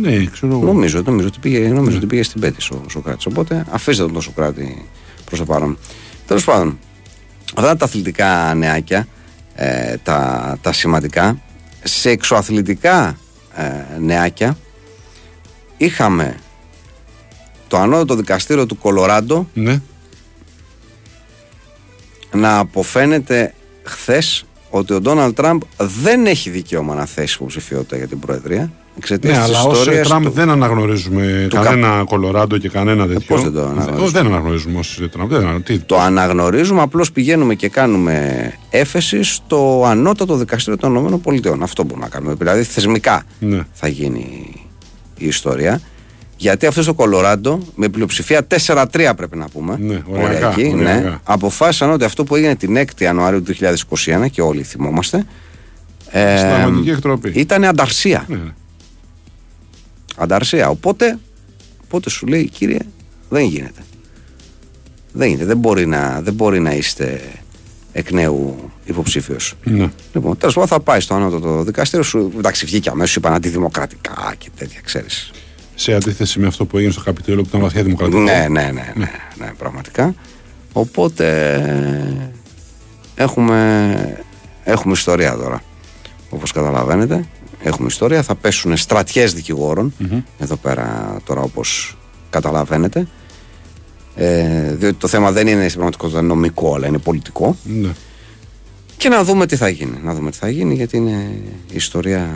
Ναι, 0.00 0.24
ξέρω 0.26 0.52
εγώ. 0.52 0.64
Νομίζω, 0.64 1.02
νομίζω, 1.02 1.26
ότι 1.26 1.38
πήγε, 1.38 1.58
Ναι. 1.58 1.68
νομίζω 1.68 1.96
ότι 1.96 2.06
πήγε 2.06 2.22
στην 2.22 2.40
Πέτης 2.40 2.70
ο 2.70 2.82
Σοκράτης. 2.88 3.26
Οπότε 3.26 3.66
αφήστε 3.70 4.02
τον 4.02 4.12
τον 4.12 4.22
Σοκράτη 4.22 4.88
προς 5.24 5.38
το 5.38 5.44
παρόν. 5.44 5.78
Τέλος 6.26 6.44
πάντων, 6.44 6.78
αυτά 7.54 7.68
είναι 7.68 7.78
τα 7.78 7.84
αθλητικά 7.84 8.54
νεάκια, 8.54 9.06
ε, 9.54 9.96
τα, 9.96 10.58
τα 10.60 10.72
σημαντικά. 10.72 11.40
Σε 11.82 12.10
εξωαθλητικά 12.10 13.18
ε, 13.54 13.98
νεάκια 13.98 14.56
είχαμε 15.76 16.36
το 17.68 17.76
ανώτατο 17.78 18.14
δικαστήριο 18.14 18.66
του 18.66 18.78
Κολοράντο 18.78 19.48
Ναι. 19.54 19.80
να 22.32 22.58
αποφαίνεται 22.58 23.54
χθες 23.82 24.44
ότι 24.70 24.92
ο 24.92 25.00
Ντόναλτ 25.00 25.36
Τραμπ 25.36 25.60
δεν 26.02 26.26
έχει 26.26 26.50
δικαίωμα 26.50 26.94
να 26.94 27.06
θέσει 27.06 27.34
υποψηφιότητα 27.38 27.96
για 27.96 28.06
την 28.08 28.18
Προεδρία. 28.18 28.70
εξαιτίας 28.96 29.38
Ναι, 29.38 29.44
της 29.44 29.54
αλλά 29.58 29.68
ω 29.68 29.72
ιστορίας 29.72 30.08
Τραμπ 30.08 30.22
του. 30.24 30.30
δεν 30.30 30.50
αναγνωρίζουμε 30.50 31.46
του 31.50 31.56
κανένα 31.62 32.04
Κολοράντο 32.04 32.58
και 32.58 32.68
κανένα 32.68 33.06
τέτοιο. 33.06 33.20
πώς 33.26 33.42
δεν 33.42 33.52
το 33.52 33.60
αναγνωρίζουμε; 33.62 34.02
Ω, 34.06 34.08
δεν 34.10 34.26
αναγνωρίζουμε 34.26 34.78
ω 34.78 35.08
Τραμπ. 35.08 35.28
Δεν, 35.30 35.46
ανα- 35.46 35.60
τι, 35.62 35.78
Το 35.78 35.98
αναγνωρίζουμε, 36.00 36.80
απλώς 36.82 37.12
πηγαίνουμε 37.12 37.54
και 37.54 37.68
κάνουμε 37.68 38.52
έφεση 38.70 39.22
στο 39.22 39.84
ανώτατο 39.86 40.36
δικαστήριο 40.36 40.78
των 40.78 41.20
ΗΠΑ. 41.32 41.56
Αυτό 41.62 41.82
μπορούμε 41.84 42.04
να 42.04 42.10
κάνουμε. 42.10 42.34
Δηλαδή 42.34 42.62
θεσμικά 42.62 43.22
Ναι. 43.40 43.60
θα 43.72 43.88
γίνει 43.88 44.52
η 45.16 45.26
ιστορία. 45.26 45.80
Γιατί 46.40 46.66
αυτός 46.66 46.84
στο 46.84 46.94
Κολοράντο, 46.94 47.60
με 47.74 47.88
πλειοψηφία 47.88 48.46
4-3 48.66 49.12
πρέπει 49.16 49.36
να 49.36 49.48
πούμε. 49.48 49.76
Ναι, 49.80 50.02
οριακά, 50.06 50.48
οριακή, 50.48 50.72
οριακά. 50.74 51.00
ναι, 51.00 51.18
αποφάσισαν 51.24 51.90
ότι 51.90 52.04
αυτό 52.04 52.24
που 52.24 52.36
έγινε 52.36 52.54
την 52.56 52.76
6η 52.76 53.00
Ιανουαρίου 53.00 53.42
του 53.42 53.54
2021 53.58 54.26
και 54.30 54.42
όλοι 54.42 54.62
θυμόμαστε. 54.62 55.26
Ε, 56.10 56.36
Συνταγματική 56.36 56.90
εκτροπή. 56.90 57.30
ήταν 57.34 57.64
ανταρσία. 57.64 58.24
Ναι, 58.28 58.36
ναι. 58.36 58.52
Ανταρσία. 60.16 60.68
Οπότε, 60.68 61.18
οπότε 61.84 62.10
σου 62.10 62.26
λέει, 62.26 62.48
κύριε, 62.48 62.78
δεν 63.28 63.44
γίνεται. 63.44 63.80
Δεν 65.12 65.28
γίνεται. 65.28 65.44
Δεν 65.44 65.56
μπορεί 65.56 65.86
να, 65.86 66.20
δεν 66.22 66.34
μπορεί 66.34 66.60
να 66.60 66.72
είστε 66.72 67.20
εκ 67.92 68.10
νέου 68.10 68.70
υποψήφιος. 68.84 69.54
Ναι. 69.64 69.90
Λοιπόν, 70.12 70.36
τέλος 70.38 70.54
πάντων 70.54 70.68
θα 70.68 70.80
πάει 70.80 71.00
στο 71.00 71.14
ανώτατο 71.14 71.62
δικαστήριο 71.62 72.04
σου. 72.04 72.32
Εντάξει, 72.38 72.64
βγήκε 72.64 72.90
αμέσως, 72.90 73.16
είπαν 73.16 73.32
αντιδημοκρατικά 73.34 74.34
και 74.38 74.48
τέτοια, 74.56 74.80
ξέρεις. 74.84 75.30
Σε 75.80 75.94
αντίθεση 75.94 76.38
με 76.38 76.46
αυτό 76.46 76.64
που 76.64 76.76
έγινε 76.76 76.92
στο 76.92 77.02
Καπιτόλιο 77.02 77.42
που 77.42 77.48
ήταν 77.48 77.60
βαθιά 77.60 77.82
δημοκρατικό. 77.82 78.20
Ναι, 78.20 78.46
ναι, 78.50 78.62
ναι, 78.62 78.92
ναι, 78.96 79.10
ναι, 79.38 79.52
πραγματικά. 79.58 80.14
Οπότε 80.72 81.26
έχουμε, 83.14 84.24
έχουμε 84.64 84.92
ιστορία 84.92 85.36
τώρα. 85.36 85.62
Όπως 86.30 86.52
καταλαβαίνετε, 86.52 87.24
έχουμε 87.62 87.86
ιστορία. 87.86 88.22
Θα 88.22 88.34
πέσουν 88.34 88.76
στρατιές 88.76 89.34
δικηγόρων 89.34 89.94
εδώ 90.38 90.56
πέρα 90.56 91.16
τώρα 91.24 91.40
όπως 91.40 91.98
καταλαβαίνετε. 92.30 93.08
Ε, 94.14 94.74
διότι 94.74 94.96
το 94.96 95.08
θέμα 95.08 95.32
δεν 95.32 95.46
είναι 95.46 95.62
στην 95.62 95.72
πραγματικότητα 95.72 96.22
νομικό, 96.22 96.74
αλλά 96.74 96.86
είναι 96.86 96.98
πολιτικό. 96.98 97.56
Ναι. 97.64 97.90
Και 98.96 99.08
να 99.08 99.24
δούμε 99.24 99.46
τι 99.46 99.56
θα 99.56 99.68
γίνει. 99.68 100.00
Να 100.02 100.14
δούμε 100.14 100.30
τι 100.30 100.36
θα 100.36 100.48
γίνει, 100.48 100.74
γιατί 100.74 100.96
είναι 100.96 101.30
η 101.70 101.74
ιστορία. 101.74 102.28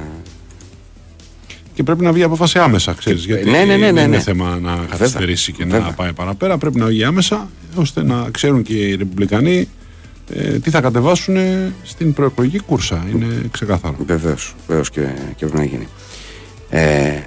Και 1.75 1.83
πρέπει 1.83 2.03
να 2.03 2.13
βγει 2.13 2.23
απόφαση 2.23 2.59
άμεσα, 2.59 2.93
ξέρεις. 2.93 3.25
Γιατί 3.25 3.51
ναι, 3.51 3.59
ναι, 3.59 3.65
ναι, 3.65 3.77
ναι, 3.77 3.93
δεν 3.93 4.07
είναι 4.07 4.17
ναι. 4.17 4.23
θέμα 4.23 4.59
να 4.63 4.79
καθυστερήσει 4.91 5.53
και 5.53 5.65
Βέβαια. 5.65 5.81
να 5.81 5.93
πάει 5.93 6.13
παραπέρα. 6.13 6.59
Πρέπει 6.59 6.79
να 6.79 6.87
βγει 6.87 7.05
άμεσα, 7.05 7.51
ώστε 7.75 8.03
να 8.03 8.29
ξέρουν 8.31 8.63
και 8.63 8.75
οι 8.75 8.95
Ρεπουμπλικανοί 8.95 9.69
ε, 10.35 10.59
τι 10.59 10.71
θα 10.71 10.81
κατεβάσουν 10.81 11.37
στην 11.83 12.13
προεκλογική 12.13 12.59
κούρσα. 12.59 13.07
Είναι 13.13 13.27
ξεκάθαρο. 13.51 13.97
Βεβαίως, 14.07 14.55
βεβαίως 14.67 14.91
και, 14.91 15.01
και 15.37 15.47
πρέπει 15.47 15.57
να 15.57 15.65
γίνει. 15.65 15.89
Ε, 16.71 17.21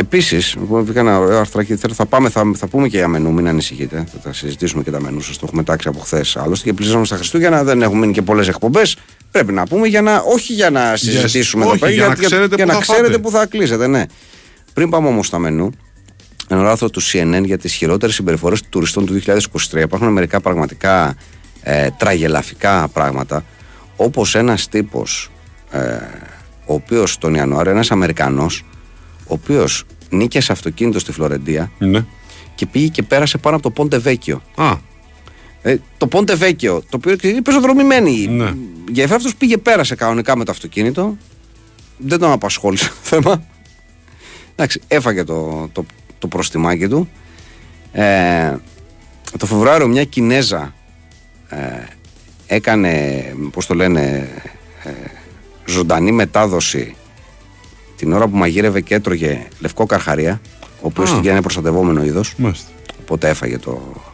Επίσης, 0.00 0.56
βγήκα 0.70 1.00
ένα 1.00 1.18
ωραίο 1.18 1.38
αρθράκι. 1.38 1.76
Θέλω, 1.76 1.94
θα, 1.94 2.06
πάμε, 2.06 2.28
θα, 2.28 2.50
θα 2.54 2.66
πούμε 2.66 2.88
και 2.88 2.96
για 2.96 3.08
μενού, 3.08 3.32
μην 3.32 3.48
ανησυχείτε. 3.48 4.04
Θα 4.12 4.18
τα 4.18 4.32
συζητήσουμε 4.32 4.82
και 4.82 4.90
τα 4.90 5.00
μενού 5.00 5.20
σας. 5.20 5.36
Το 5.36 5.44
έχουμε 5.46 5.62
τάξει 5.62 5.88
από 5.88 5.98
χθες 5.98 6.36
άλλωστε. 6.36 6.68
Και 6.68 6.72
πλησιάζουμε 6.72 7.06
στα 7.06 7.16
Χριστούγεννα, 7.16 7.64
δεν 7.64 7.82
έχουν 7.82 7.98
μείνει 7.98 8.12
και 8.12 8.22
πολλές 8.22 8.48
εκπομπές. 8.48 8.96
Πρέπει 9.38 9.52
να 9.52 9.66
πούμε 9.66 9.86
για 9.86 10.02
να, 10.02 10.18
όχι 10.18 10.52
για 10.52 10.70
να 10.70 10.96
συζητήσουμε 10.96 11.64
όχι, 11.64 11.70
εδώ 11.74 11.80
πέρα, 11.80 11.92
για 11.92 12.08
να 12.08 12.14
ξέρετε 12.14 12.54
για 12.54 12.64
πού 12.64 12.70
να 12.70 12.76
θα 12.78 12.80
ξέρετε 12.80 13.06
πάτε. 13.06 13.18
που 13.18 13.30
θα 13.30 13.46
κλείσετε. 13.46 13.86
Ναι. 13.86 14.04
Πριν 14.72 14.90
πάμε 14.90 15.08
όμως 15.08 15.26
στα 15.26 15.38
μενού, 15.38 15.70
ένα 16.48 16.60
ωραίο 16.60 16.70
άρθρο 16.72 16.90
του 16.90 17.02
CNN 17.02 17.42
για 17.44 17.58
τις 17.58 17.74
χειρότερες 17.74 18.14
συμπεριφορές 18.14 18.60
των 18.60 18.70
τουριστών 18.70 19.06
του 19.06 19.22
2023. 19.72 19.80
Υπάρχουν 19.80 20.08
μερικά 20.08 20.40
πραγματικά 20.40 21.14
ε, 21.62 21.88
τραγελαφικά 21.98 22.88
πράγματα. 22.88 23.44
Όπως 23.96 24.34
ένας 24.34 24.68
τύπος, 24.68 25.30
ε, 25.70 25.78
ο 26.66 26.74
οποίος 26.74 27.18
τον 27.18 27.34
Ιανουάριο, 27.34 27.70
ένας 27.72 27.90
Αμερικανός, 27.90 28.64
ο 29.18 29.34
οποίος 29.34 29.84
νίκησε 30.10 30.52
αυτοκίνητο 30.52 30.98
στη 30.98 31.12
Φλωρεντία 31.12 31.70
Ναι. 31.78 32.04
και 32.54 32.66
πήγε 32.66 32.86
και 32.88 33.02
πέρασε 33.02 33.38
πάνω 33.38 33.56
από 33.56 33.64
το 33.64 33.70
Πόντε 33.70 33.98
Βέκιο. 33.98 34.42
Α, 34.54 34.72
Ε, 35.62 35.76
το 35.96 36.06
Πόντε 36.06 36.34
Βέκιο, 36.34 36.82
το 36.88 36.96
οποίο 36.96 37.16
είναι 37.20 37.42
πεζοδρομημένη. 37.42 38.26
Ναι. 38.26 38.54
Για 38.90 39.04
αυτός 39.04 39.36
πήγε, 39.36 39.56
πέρασε 39.56 39.94
κανονικά 39.94 40.36
με 40.36 40.44
το 40.44 40.50
αυτοκίνητο. 40.50 41.16
Δεν 41.98 42.18
τον 42.18 42.30
απασχόλησε 42.32 42.88
το 42.88 42.94
θέμα. 43.02 43.44
Εντάξει, 44.52 44.80
έφαγε 44.88 45.24
το, 45.24 45.68
το, 45.72 45.84
το 46.18 46.28
προστιμάκι 46.28 46.88
του. 46.88 47.08
Ε, 47.92 48.56
το 49.38 49.46
Φεβρουάριο 49.46 49.88
μια 49.88 50.04
Κινέζα 50.04 50.74
ε, 51.48 51.56
έκανε, 52.46 53.22
πώς 53.52 53.66
το 53.66 53.74
λένε, 53.74 54.28
ε, 54.84 54.90
ζωντανή 55.64 56.12
μετάδοση 56.12 56.96
την 57.96 58.12
ώρα 58.12 58.28
που 58.28 58.36
μαγείρευε 58.36 58.80
και 58.80 58.94
έτρωγε 58.94 59.46
λευκό 59.60 59.86
καρχαρία, 59.86 60.40
ο 60.60 60.66
οποίος 60.80 61.10
Α. 61.10 61.16
στην 61.16 61.30
είναι 61.30 61.42
προστατευόμενο 61.42 62.04
είδος 62.04 62.34
μάλιστα. 62.36 62.70
οπότε 63.00 63.28
έφαγε 63.28 63.58
το, 63.58 63.92
ε, 63.96 64.07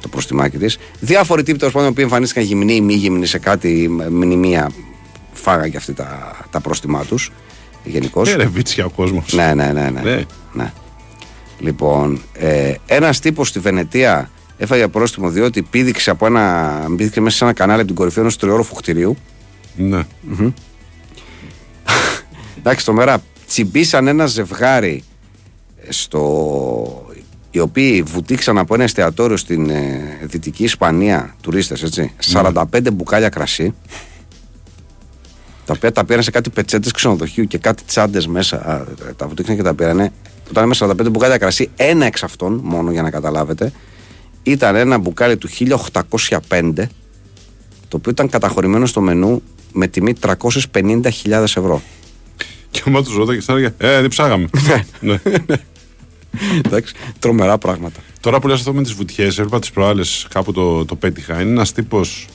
το 0.00 0.08
προστιμάκι 0.08 0.58
της. 0.58 0.78
Διάφοροι 1.00 1.42
τύποι 1.42 1.58
τέλος 1.58 1.74
πάντων 1.74 1.94
που 1.94 2.00
εμφανίστηκαν 2.00 2.44
γυμνοί 2.44 2.74
ή 2.74 2.80
μη 2.80 2.94
γυμνοί 2.94 3.26
σε 3.26 3.38
κάτι 3.38 3.88
με- 3.88 4.10
μνημεία 4.10 4.70
φάγαν 5.32 5.70
και 5.70 5.76
αυτοί 5.76 5.92
τα, 5.92 6.36
τα 6.50 6.60
πρόστιμά 6.60 7.04
τους. 7.04 7.32
Γενικώς. 7.84 8.28
Ε, 8.28 8.36
ρε, 8.36 8.44
βίτσια 8.46 8.84
ο 8.84 8.90
κόσμος. 8.90 9.32
Ναι, 9.32 9.54
ναι, 9.54 9.72
ναι. 9.72 9.90
ναι. 9.90 10.00
Ναι. 10.00 10.24
ναι. 10.52 10.72
Λοιπόν, 11.58 12.20
ε, 12.32 12.74
ένας 12.86 13.20
τύπος 13.20 13.48
στη 13.48 13.58
Βενετία 13.58 14.30
έφαγε 14.58 14.88
πρόστιμο 14.88 15.30
διότι 15.30 15.62
πήδηξε, 15.62 16.10
από 16.10 16.26
ένα, 16.26 16.84
πήδηξε 16.96 17.20
μέσα 17.20 17.36
σε 17.36 17.44
ένα 17.44 17.52
κανάλι 17.52 17.78
από 17.78 17.86
την 17.86 17.96
κορυφή 17.96 18.18
ενός 18.20 18.36
τριώροφου 18.36 18.74
κτηρίου. 18.74 19.16
Ναι. 19.76 20.06
Εντάξει, 22.58 22.84
το 22.84 22.92
μέρα 22.92 23.22
τσιμπήσαν 23.46 24.06
ένα 24.06 24.26
ζευγάρι 24.26 25.02
στο... 25.88 27.06
οι 27.58 27.60
οποίοι 27.60 28.02
βουτήξαν 28.02 28.58
από 28.58 28.74
ένα 28.74 28.84
εστιατόριο 28.84 29.36
στην 29.36 29.70
ε, 29.70 30.00
Δυτική 30.22 30.64
Ισπανία, 30.64 31.34
τουρίστες 31.40 31.82
έτσι, 31.82 32.12
45 32.32 32.62
μπουκάλια 32.92 33.28
κρασί 33.28 33.74
τα 35.64 35.72
οποία 35.76 35.92
τα 35.92 36.04
πήραν 36.04 36.22
σε 36.22 36.30
κάτι 36.30 36.50
πετσέτες 36.50 36.92
ξενοδοχείου 36.92 37.44
και 37.44 37.58
κάτι 37.58 37.82
τσάντες 37.86 38.26
μέσα, 38.26 38.56
α, 38.68 38.84
τα 39.16 39.26
βουτήξαν 39.28 39.56
και 39.56 39.62
τα 39.62 39.74
πήρανε. 39.74 40.12
Όταν 40.50 40.68
με 40.68 40.74
45 40.78 41.10
μπουκάλια 41.10 41.38
κρασί, 41.38 41.70
ένα 41.76 42.06
εξ 42.06 42.22
αυτών, 42.22 42.60
μόνο 42.64 42.90
για 42.90 43.02
να 43.02 43.10
καταλάβετε, 43.10 43.72
ήταν 44.42 44.74
ένα 44.76 44.98
μπουκάλι 44.98 45.36
του 45.36 45.48
1805, 46.48 46.72
το 47.88 47.96
οποίο 47.96 48.10
ήταν 48.10 48.28
καταχωρημένο 48.28 48.86
στο 48.86 49.00
μενού 49.00 49.42
με 49.72 49.86
τιμή 49.86 50.12
350.000 50.20 51.30
ευρώ. 51.42 51.82
Και 52.70 52.82
άμα 52.86 53.02
τους 53.02 53.14
ρωτάει 53.16 53.36
και 53.36 53.42
σαν 53.42 53.56
έλεγε, 53.56 53.74
Ε, 53.78 54.00
δεν 54.00 54.08
ψάγαμε. 54.10 54.48
ναι. 55.00 55.20
Εντάξει, 56.64 56.94
τρομερά 57.18 57.58
πράγματα. 57.58 58.00
Τώρα 58.20 58.40
που 58.40 58.48
λες 58.48 58.58
αυτό 58.58 58.74
με 58.74 58.82
τις 58.82 58.92
βουτιές, 58.92 59.38
έβλεπα 59.38 59.58
τις 59.58 59.70
προάλλες 59.70 60.26
κάπου 60.30 60.52
το, 60.52 60.84
το 60.84 60.94
πέτυχα. 60.94 61.40
Είναι 61.40 61.50
ένας 61.50 61.72
τύπος. 61.72 62.26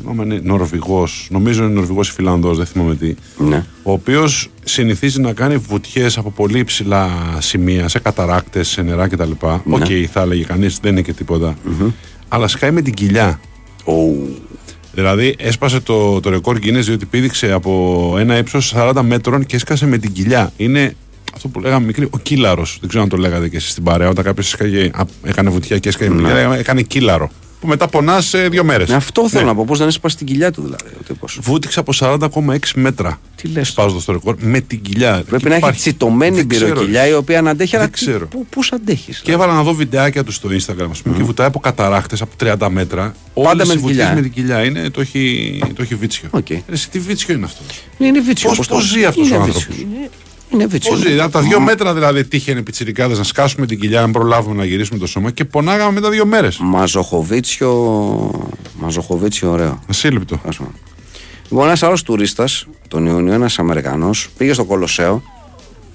Θυμάμαι 0.00 0.22
είναι 0.24 0.40
Νορβηγός. 0.44 1.26
Νομίζω 1.30 1.64
είναι 1.64 1.72
Νορβηγός 1.72 2.08
ή 2.08 2.12
Φιλανδός, 2.12 2.56
δεν 2.56 2.66
θυμάμαι 2.66 2.94
τι. 2.94 3.14
Ναι. 3.38 3.64
Ο 3.82 3.92
οποίος 3.92 4.50
συνηθίζει 4.64 5.20
να 5.20 5.32
κάνει 5.32 5.56
βουτιές 5.56 6.18
από 6.18 6.30
πολύ 6.30 6.58
υψηλά 6.58 7.10
σημεία, 7.38 7.88
σε 7.88 7.98
καταράκτες, 7.98 8.68
σε 8.68 8.82
νερά 8.82 9.08
κτλ. 9.08 9.30
Οκ, 9.70 9.86
θα 10.12 10.20
έλεγε 10.20 10.44
κανείς, 10.44 10.78
δεν 10.82 10.92
είναι 10.92 11.02
και 11.02 11.12
τίποτα. 11.12 11.56
Αλλά 12.28 12.48
σκάει 12.48 12.70
με 12.70 12.82
την 12.82 12.94
κοιλιά. 12.94 13.40
Δηλαδή 14.92 15.34
έσπασε 15.38 15.80
το, 15.80 16.20
το 16.20 16.30
ρεκόρ 16.30 16.56
Guinness 16.56 16.80
διότι 16.80 17.06
πήδηξε 17.06 17.52
από 17.52 18.14
ένα 18.18 18.36
ύψος 18.36 18.74
40 18.76 19.00
μέτρων 19.02 19.46
και 19.46 19.56
έσκασε 19.56 19.86
με 19.86 19.98
την 19.98 20.12
κοιλιά. 20.12 20.52
Είναι 20.56 20.94
αυτό 21.34 21.48
που 21.48 21.60
λέγαμε 21.60 21.86
μικρή, 21.86 22.08
ο 22.10 22.18
κύλαρο. 22.18 22.66
Δεν 22.80 22.88
ξέρω 22.88 23.02
αν 23.02 23.08
το 23.08 23.16
λέγατε 23.16 23.48
και 23.48 23.56
εσείς 23.56 23.70
στην 23.70 23.82
παρέα. 23.82 24.08
Όταν 24.08 24.24
κάποιος 24.24 24.54
έκανε 25.22 25.50
βουτιά 25.50 25.78
και 25.78 25.88
έσκασε 25.88 26.10
με 26.10 26.16
την 26.16 26.26
κοιλιά, 26.26 26.54
έκανε 26.58 26.82
κύλαρο. 26.82 27.30
Που 27.60 27.66
μετά 27.66 27.88
πονάς 27.88 28.26
σε 28.26 28.48
δύο 28.48 28.64
μέρες. 28.64 28.88
Ναι, 28.88 28.94
αυτό 28.94 29.28
θέλω 29.28 29.46
να 29.46 29.54
πω. 29.54 29.64
Πώς 29.64 29.78
δεν 29.78 29.88
έσπασε 29.88 30.16
την 30.16 30.26
κοιλιά 30.26 30.52
του 30.52 30.62
δηλαδή 30.62 30.84
ο 31.00 31.02
τύπος. 31.06 31.38
Βούτυξε 31.42 31.80
από 31.80 31.92
40,6 31.98 32.58
μέτρα. 32.74 33.20
Τι 33.36 33.48
λες 33.48 33.68
Σπάζοντας 33.68 34.04
το 34.04 34.12
ρεκόρ 34.12 34.34
με 34.40 34.60
την 34.60 34.80
κοιλιά. 34.82 35.22
Πρέπει 35.26 35.42
Και 35.42 35.48
να 35.48 35.54
έχει 35.54 35.64
υπάρχει- 35.64 35.80
τσιτωμένη 35.80 36.36
Δεν 36.36 36.48
ξέρω. 36.48 36.66
πυροκυλιά 36.72 37.06
η 37.08 37.12
οποία 37.12 37.42
να 37.42 37.50
αντέχει. 37.50 37.70
Δεν 37.70 37.80
αλλά 37.80 37.88
ξέρω. 37.90 38.26
Πού 38.26 38.46
πώς 38.50 38.72
αντέχεις 38.72 39.18
Και 39.20 39.32
έβαλα 39.32 39.52
να 39.54 39.62
δω 39.62 39.74
βιντεάκια 39.74 40.24
του 40.24 40.32
στο 40.32 40.48
Instagram, 40.48 40.86
ας 40.90 41.02
πούμε, 41.02 41.16
και 41.16 41.22
βουτάει 41.22 41.46
από 41.46 41.58
καταράχτες 41.60 42.20
από 42.22 42.34
30 42.36 42.68
μέτρα. 42.70 43.14
Πάντα 43.34 43.48
Όλες 43.50 43.66
με 43.66 43.72
οι 43.72 43.76
την 43.76 43.86
βουτιές 43.86 43.96
κοιλιά, 44.06 44.10
ε. 44.12 44.14
με 44.14 44.20
την 44.22 44.32
κοιλιά. 44.32 44.64
Είναι, 44.64 44.90
το, 44.90 45.00
έχει, 45.00 45.58
το 45.74 45.82
έχει 45.82 45.94
βίτσιο. 45.94 46.28
Οκ. 46.30 46.50
Ρε, 46.50 46.62
εσύ, 46.70 46.88
τι 46.90 46.98
βίτσιο 46.98 47.34
είναι 47.34 47.44
αυτό; 47.44 47.62
Είναι 47.98 48.20
βίτσιο. 48.20 48.48
Πώς- 48.48 48.58
όπως 48.58 48.68
το- 48.68 48.74
πώς 48.74 48.84
ζει 48.88 49.04
αυτός 49.04 49.28
είναι 49.28 49.36
ο 49.36 49.42
βίτσιο. 49.44 49.72
Άνθρωπος; 50.50 50.52
Είναι- 50.52 50.62
Είναι 50.62 50.66
βίτσιο. 50.66 50.92
Πώς 50.92 50.98
ζει, 50.98 51.20
από 51.20 51.32
τα 51.32 51.40
δύο 51.40 51.60
μέτρα 51.60 51.94
δηλαδή 51.94 52.24
τύχαινε 52.24 52.62
πιτσιρικάδες 52.62 53.18
να 53.18 53.24
σκάσουμε 53.24 53.66
την 53.66 53.80
κοιλιά, 53.80 54.00
να 54.00 54.10
προλάβουμε 54.10 54.54
να 54.56 54.64
γυρίσουμε 54.64 54.98
το 54.98 55.06
σώμα 55.06 55.30
και 55.30 55.44
πονάγαμε 55.44 55.92
μετά 55.92 56.10
δύο 56.10 56.26
μέρες. 56.26 56.58
Μαζοχοβίτσιο. 56.60 58.48
Μαζοχοβίτσιο, 58.80 59.50
ωραίο. 59.50 59.82
Ασύλληπτο. 59.88 60.40
Ας 60.46 60.56
πούμε. 60.56 60.68
Λοιπόν, 61.50 61.66
ένας 61.66 61.82
άλλος 61.82 62.02
τουρίστας 62.02 62.66
τον 62.88 63.06
Ιούνιο, 63.06 63.32
ένας 63.32 63.58
Αμερικανός, 63.58 64.28
πήγε 64.38 64.52
στο 64.52 64.64
Κολοσσέο 64.64 65.22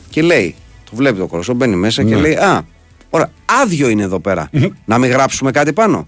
και 0.10 0.22
λέει: 0.22 0.56
Το 0.90 0.92
βλέπει 0.96 1.18
το 1.18 1.28
Κολοσσέο, 1.28 1.56
μπαίνει 1.56 1.76
μέσα 1.76 2.04
και 2.04 2.16
Ναι. 2.16 2.22
λέει: 2.22 2.34
Α, 2.36 2.66
ωραία, 3.10 3.32
άδειο 3.62 3.90
είναι 3.90 4.04
εδώ 4.04 4.20
πέρα. 4.20 4.50
να 4.86 4.98
μην 4.98 5.12
γράψουμε 5.12 5.52
κάτι 5.52 5.74
πάνω. 5.74 6.08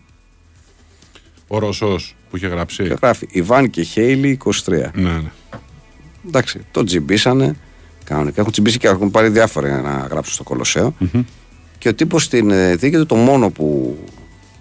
Ο 1.47 1.59
Ρωσός 1.59 2.15
που 2.29 2.37
είχε 2.37 2.47
γράψει. 2.47 2.83
Και 2.83 2.95
γράφει 3.01 3.27
Ιβάν 3.31 3.69
και 3.69 3.81
Χέιλι 3.81 4.29
23. 4.29 4.91
Ναι, 4.93 5.09
ναι. 5.09 5.31
Εντάξει, 6.27 6.65
το 6.71 6.83
τσιμπήσανε. 6.83 7.55
Κανονικά 8.05 8.39
έχουν 8.41 8.51
τσιμπήσει 8.51 8.77
και 8.77 8.87
έχουν 8.87 9.11
πάρει 9.11 9.29
διάφορα 9.29 9.67
για 9.67 9.81
να 9.81 10.07
γράψουν 10.09 10.33
στο 10.33 10.43
Κολοσσέο 10.43 10.95
Και 11.77 11.89
ο 11.89 11.93
τύπος 11.93 12.23
στην 12.23 12.49
ε, 12.51 12.75
δίκη 12.75 12.95
του, 12.95 13.05
το 13.05 13.15
μόνο 13.15 13.49
που. 13.49 13.97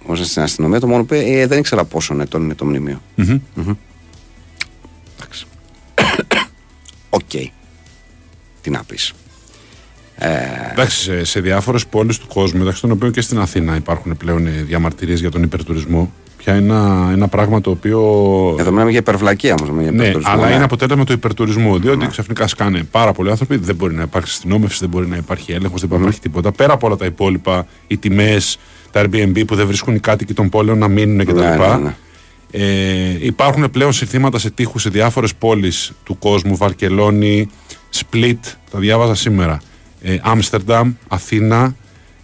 Όσο 0.07 0.25
στην 0.25 0.43
αστυνομία, 0.43 0.81
το 0.81 0.87
μόνο 0.87 1.05
που 1.05 1.15
είπε, 1.15 1.41
ε, 1.41 1.47
δεν 1.47 1.59
ήξερα 1.59 1.85
πόσο 1.85 2.17
ετών 2.21 2.43
είναι 2.43 2.55
το 2.55 2.65
μνημείο. 2.65 3.01
Μμμ. 3.15 3.41
Μμμ. 3.55 3.75
Εντάξει. 5.17 5.47
Οκ. 7.11 7.31
Τι 8.61 8.71
να 8.71 8.85
πεις. 8.85 9.13
Εντάξει, 10.73 11.01
σε, 11.01 11.25
σε 11.25 11.41
διάφορες 11.41 11.87
πόλεις 11.87 12.19
του 12.19 12.27
κόσμου, 12.27 12.59
μεταξύ 12.59 12.81
των 12.81 12.91
οποίων 12.91 13.13
και 13.13 13.21
στην 13.21 13.39
Αθήνα 13.39 13.77
υπάρχουν 13.77 14.17
πλέον 14.17 14.67
διαμαρτυρίες 14.67 15.21
για 15.21 15.31
τον 15.31 15.43
υπερτουρισμό. 15.43 16.13
Πια 16.45 16.55
ένα, 16.55 17.11
ένα 17.13 17.29
πράγμα 17.29 17.61
το 17.61 17.71
οποίο. 17.71 18.01
Εδώ 18.59 18.71
μιλάμε 18.71 18.91
για 18.91 18.99
υπερβλακία 18.99 19.55
όμως. 19.61 19.83
Για 19.83 19.91
Ναι, 19.91 20.03
υπερτουρισμό, 20.03 20.33
αλλά 20.33 20.49
ναι. 20.49 20.55
είναι 20.55 20.65
αποτέλεσμα 20.65 21.05
του 21.05 21.13
υπερτουρισμού. 21.13 21.79
Διότι 21.79 22.07
ξαφνικά 22.07 22.47
σκάνε 22.47 22.83
πάρα 22.91 23.13
πολλοί 23.13 23.31
άνθρωποι, 23.31 23.57
δεν 23.57 23.75
μπορεί 23.75 23.95
να 23.95 24.03
υπάρξει 24.03 24.33
αστυνόμευση, 24.35 24.79
δεν 24.81 24.89
μπορεί 24.89 25.07
να 25.07 25.17
υπάρχει 25.17 25.53
έλεγχος, 25.53 25.81
δεν 25.81 25.89
μπορεί 25.89 26.01
να 26.01 26.07
υπάρχει 26.07 26.23
τίποτα. 26.23 26.53
Πέρα 26.53 26.73
από 26.73 26.87
όλα 26.87 26.97
τα 26.97 27.05
υπόλοιπα, 27.05 27.67
οι 27.87 27.97
τιμές, 27.97 28.59
τα 28.91 29.03
Airbnb 29.05 29.47
που 29.47 29.55
δεν 29.55 29.67
βρίσκουν 29.67 29.95
οι 29.95 29.99
κάτοικοι 29.99 30.35
των 30.35 30.49
πόλεων 30.49 30.79
να 30.79 30.89
μείνουν 30.89 31.27
κτλ. 31.27 31.39
Ναι, 31.39 31.57
ναι, 31.57 31.77
ναι. 31.83 31.95
Ε, 32.51 33.17
υπάρχουν 33.21 33.71
πλέον 33.71 33.93
συνθήματα 33.93 34.39
σε 34.39 34.51
τείχους 34.51 34.83
σε 34.83 34.89
διάφορες 34.89 35.35
πόλεις 35.35 35.93
του 36.05 36.19
κόσμου. 36.19 36.57
Βαρκελόνη, 36.57 37.49
Σπλίτ, 37.89 38.45
τα 38.71 38.79
διάβαζα 38.79 39.15
σήμερα. 39.15 39.61
Ε, 40.03 40.17
Άμστερνταμ, 40.23 40.93
Αθήνα, 41.09 41.75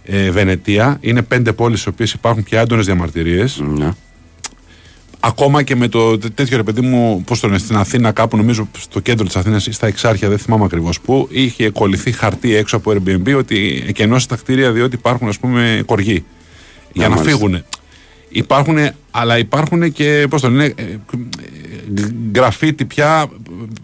ε, 0.03 0.31
Βενετία. 0.31 0.97
Είναι 1.01 1.21
πέντε 1.21 1.53
πόλεις 1.53 1.79
στις 1.79 1.93
οποίες 1.93 2.13
υπάρχουν 2.13 2.43
πια 2.43 2.59
έντονες 2.61 2.85
διαμαρτυρίες. 2.85 3.61
Ναι. 3.77 3.91
Ακόμα 5.23 5.63
και 5.63 5.75
με 5.75 5.87
το 5.87 6.17
τέ- 6.17 6.33
τέτοιο 6.33 6.57
ρε 6.57 6.63
παιδί 6.63 6.81
μου, 6.81 7.23
πώς 7.25 7.39
το 7.39 7.47
λένε, 7.47 7.59
στην 7.59 7.75
Αθήνα, 7.75 8.11
κάπου 8.11 8.37
νομίζω 8.37 8.67
στο 8.79 8.99
κέντρο 8.99 9.25
της 9.25 9.35
Αθήνας 9.35 9.67
ή 9.67 9.71
στα 9.71 9.87
Εξάρχεια, 9.87 10.29
δεν 10.29 10.37
θυμάμαι 10.37 10.63
ακριβώς 10.65 10.99
πού, 11.01 11.27
είχε 11.31 11.69
κολληθεί 11.69 12.11
χαρτί 12.11 12.55
έξω 12.55 12.75
από 12.77 12.91
Airbnb 12.91 13.35
ότι 13.37 13.83
εκενώσει 13.87 14.27
τα 14.27 14.35
κτίρια 14.35 14.71
διότι 14.71 14.95
υπάρχουν 14.95 15.27
ας 15.27 15.39
πούμε 15.39 15.83
κοργοί. 15.85 16.23
Για 16.93 17.07
να 17.07 17.15
μάλιστα. 17.15 17.37
φύγουν. 17.37 17.63
Υπάρχουν, 18.29 18.77
αλλά 19.11 19.37
υπάρχουν 19.37 19.91
και 19.91 20.25
πώς 20.29 20.41
το 20.41 20.49
λένε, 20.49 20.73
ε, 20.75 20.81
ε, 20.83 20.97
γραφίτι 22.35 22.85
πια. 22.85 23.25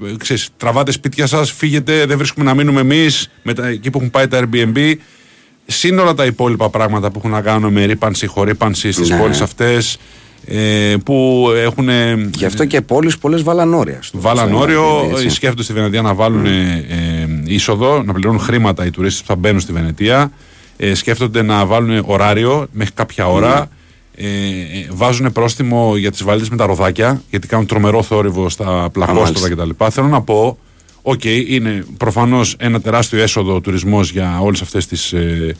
ε, 0.05 0.15
Ξέρεις, 0.17 0.49
τραβάτε 0.57 0.91
σπίτια 0.91 1.27
σας, 1.27 1.51
φύγετε, 1.51 2.05
δεν 2.05 2.17
βρίσκουμε 2.17 2.45
να 2.45 2.53
μείνουμε 2.53 2.79
εμείς 2.79 3.29
εκεί 3.63 3.89
που 3.89 3.97
έχουν 3.97 4.09
πάει 4.11 4.27
τα 4.27 4.39
Airbnb. 4.43 4.93
Συν 5.65 5.99
όλα 5.99 6.13
τα 6.13 6.25
υπόλοιπα 6.25 6.69
πράγματα 6.69 7.11
που 7.11 7.17
έχουν 7.19 7.31
να 7.31 7.41
κάνουν 7.41 7.73
με 7.73 7.85
ρήπανση, 7.85 8.27
χορύπανση 8.27 8.91
στις 8.91 9.09
Ναι. 9.09 9.17
πόλεις 9.17 9.41
αυτές. 9.41 9.97
Ε, 10.49 10.95
που 11.05 11.47
έχουν. 11.55 11.89
Γι' 12.37 12.45
αυτό 12.45 12.65
και 12.65 12.81
πόλεις 12.81 13.17
πολλές 13.17 13.43
βάλαν 13.43 13.73
όρια. 13.73 13.99
στο- 14.01 14.19
Βάλαν 14.21 14.47
στο 14.47 14.57
όριο, 14.57 15.01
Airbnb, 15.01 15.11
έτσι. 15.11 15.29
σκέφτονται 15.29 15.63
στη 15.63 15.73
Βενετία 15.73 16.01
να 16.01 16.13
βάλουν 16.13 16.45
ε, 16.45 16.85
ε, 16.89 17.27
είσοδο, 17.45 18.03
να 18.03 18.13
πληρώνουν 18.13 18.39
χρήματα 18.39 18.85
οι 18.85 18.89
τουρίστες 18.89 19.21
που 19.21 19.27
θα 19.27 19.35
μπαίνουν 19.35 19.59
στη 19.59 19.71
Βενετία. 19.71 20.31
Ε, 20.77 20.93
σκέφτονται 20.93 21.41
να 21.41 21.65
βάλουν 21.65 22.03
ωράριο 22.05 22.67
μέχρι 22.71 22.93
κάποια 22.93 23.27
ώρα. 23.27 23.69
Ε, 24.15 24.25
ε, 24.25 24.87
βάζουν 24.91 25.31
πρόστιμο 25.31 25.97
για 25.97 26.11
τις 26.11 26.23
βαλίτσες 26.23 26.49
με 26.49 26.57
τα 26.57 26.65
ροδάκια, 26.65 27.21
γιατί 27.29 27.47
κάνουν 27.47 27.65
τρομερό 27.65 28.03
θόρυβο 28.03 28.49
στα 28.49 28.89
πλακόστρωτα 28.91 29.39
μάλιστα. 29.39 29.63
κτλ. 29.83 29.85
Θέλω 29.91 30.07
να 30.07 30.21
πω, 30.21 30.57
οκ, 31.01 31.23
είναι 31.23 31.85
προφανώς 31.97 32.55
ένα 32.59 32.81
τεράστιο 32.81 33.21
έσοδο 33.21 33.55
ο 33.55 33.61
τουρισμός 33.61 34.11
για 34.11 34.39
όλες 34.41 34.61
αυτές 34.61 34.87
τις 34.87 35.13
ε, 35.13 35.55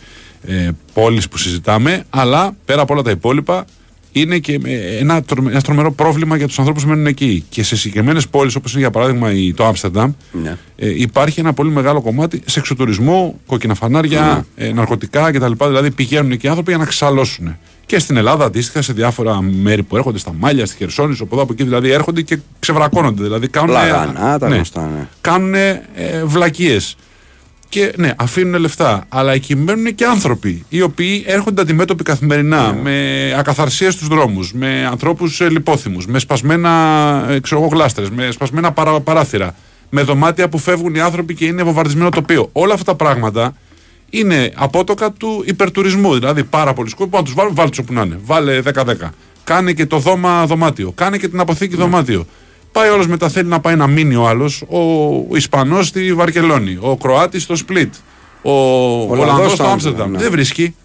ε, 0.48 0.70
πόλεις 0.94 1.28
που 1.28 1.38
συζητάμε, 1.38 2.04
αλλά 2.10 2.56
πέρα 2.66 2.82
από 2.82 2.94
όλα 2.94 3.02
τα 3.02 3.12
υπόλοιπα, 3.12 3.66
είναι 4.12 4.38
και 4.38 4.60
ε, 4.66 4.98
ένα, 4.98 5.22
τρομε- 5.24 5.52
ένα 5.54 5.62
τρομερό 5.62 5.92
πρόβλημα 5.92 6.38
για 6.38 6.48
τους 6.48 6.60
ανθρώπους 6.60 6.84
που 6.84 6.90
μένουν 6.90 7.06
εκεί. 7.06 7.46
Και 7.50 7.64
σε 7.64 7.76
συγκεκριμένες 7.76 8.28
πόλεις, 8.28 8.56
όπως 8.56 8.72
είναι 8.72 8.82
για 8.82 8.90
παράδειγμα 8.92 9.32
η- 9.32 9.54
το 9.54 9.66
Άμστερνταμ, 9.66 10.12
Ναι. 10.32 10.58
ε, 10.76 10.90
υπάρχει 11.02 11.40
ένα 11.40 11.54
πολύ 11.54 11.70
μεγάλο 11.72 12.02
κομμάτι 12.02 12.42
σεξοτουρισμού, 12.46 13.40
κόκκινα 13.46 13.74
φανάρια, 13.74 14.46
ε, 14.56 14.72
ναρκωτικά 14.72 15.32
κτλ. 15.32 15.52
Δηλαδή 15.66 15.92
πηγαίνουν 15.92 16.32
εκεί 16.32 16.46
οι 16.46 16.50
άνθρωποι 16.50 16.70
για 16.72 16.80
να 16.80 16.86
ξεσαλώσουν. 16.86 17.56
Και 17.86 18.00
στην 18.00 18.18
Ελλάδα 18.18 18.46
αντίστοιχα 18.46 18.82
σε 18.82 18.94
διάφορα 18.94 19.42
μέρη 19.42 19.84
που 19.84 19.98
έρχονται 19.98 20.18
στα 20.18 20.34
Μάλια, 20.40 20.66
στη 20.66 20.76
Χερσόνησο, 20.78 21.24
από 21.24 21.34
εδώ 21.36 21.44
από 21.44 21.54
εκεί 21.54 21.64
δηλαδή 21.64 21.90
έρχονται 21.92 22.22
και 22.22 22.38
ξεβρακώνονται. 22.60 23.24
Δηλαδή 23.24 23.48
κάνουν. 23.48 23.70
Πλαγανά, 23.70 24.40
τα 24.40 24.48
γνωστά, 24.48 24.82
ναι. 24.82 25.08
Κάνουν 25.22 25.54
ε, 25.54 25.82
βλακίες. 26.26 26.96
Και 27.70 27.94
ναι, 27.98 28.12
αφήνουν 28.18 28.60
λεφτά. 28.62 29.06
Αλλά 29.10 29.32
εκεί 29.34 29.56
μένουν 29.56 29.96
και 29.96 30.06
άνθρωποι 30.06 30.66
οι 30.70 30.82
οποίοι 30.82 31.24
έρχονται 31.28 31.62
αντιμέτωποι 31.62 32.04
καθημερινά 32.04 32.72
Ναι. 32.72 32.82
με 32.82 33.34
ακαθαρσίες 33.38 33.94
στους 33.94 34.08
δρόμους, 34.08 34.54
με 34.54 34.88
ανθρώπους 34.92 35.40
λιπόθυμους, 35.40 36.06
με 36.06 36.20
σπασμένα 36.20 36.72
ε, 37.30 37.40
ξέρω 37.40 37.62
εγώ, 37.62 37.70
γλάστρες, 37.70 38.10
με 38.10 38.32
σπασμένα 38.32 38.72
παρα, 38.72 39.00
παράθυρα, 39.00 39.56
με 39.90 40.02
δωμάτια 40.02 40.50
που 40.50 40.58
φεύγουν 40.58 40.96
οι 40.96 41.00
άνθρωποι 41.00 41.34
και 41.36 41.46
είναι 41.46 41.64
βομβαρδισμένο 41.64 42.10
τοπίο. 42.10 42.50
Όλα 42.52 42.74
αυτά 42.74 42.86
τα 42.86 42.96
πράγματα 43.04 43.56
είναι 44.10 44.52
απότοκα 44.56 45.12
του 45.12 45.44
υπερτουρισμού. 45.46 46.14
Δηλαδή 46.14 46.44
πάρα 46.44 46.74
πολλοί 46.74 46.90
κόσμοι 46.92 47.12
που 47.12 47.18
να 47.18 47.24
τους 47.24 47.34
βάλουν, 47.34 47.54
βάλτε 47.56 47.70
τους 47.70 47.80
όπου 47.80 47.94
να 47.94 48.02
είναι. 48.02 48.20
Βάλε 48.26 48.62
10-10. 48.62 48.84
Κάνε 49.44 49.72
και 49.74 49.86
το 49.86 49.98
δώμα 49.98 50.46
δωμάτιο. 50.46 50.92
Κάνε 50.92 51.18
και 51.18 51.28
την 51.28 51.40
αποθήκη 51.40 51.76
Ναι. 51.76 51.82
δωμάτιο. 51.82 52.26
Πάει 52.78 52.90
όλος 52.90 53.08
μετά 53.08 53.30
θέλει 53.30 53.48
να 53.50 53.60
πάει 53.60 53.76
να 53.76 53.88
μείνει 53.88 54.16
ο 54.16 54.28
άλλος. 54.28 54.64
Ο, 54.68 54.80
ο 55.30 55.36
Ισπανός 55.36 55.88
στη 55.88 56.14
Βαρκελόνη. 56.14 56.78
Ο 56.82 56.98
Κροάτης 56.98 57.44
στο 57.44 57.56
Σπλίτ. 57.56 57.94
Ο 58.42 58.52
Ολλανδός 58.52 59.20
Ολλανδός 59.20 59.46
στο 59.52 59.56
στο 59.56 59.64
Άμστερνταμ, 59.64 59.72
Άμστερνταμ. 59.72 60.12
ναι. 60.12 60.18
Δεν 60.18 60.32
βρίσκει. 60.32 60.76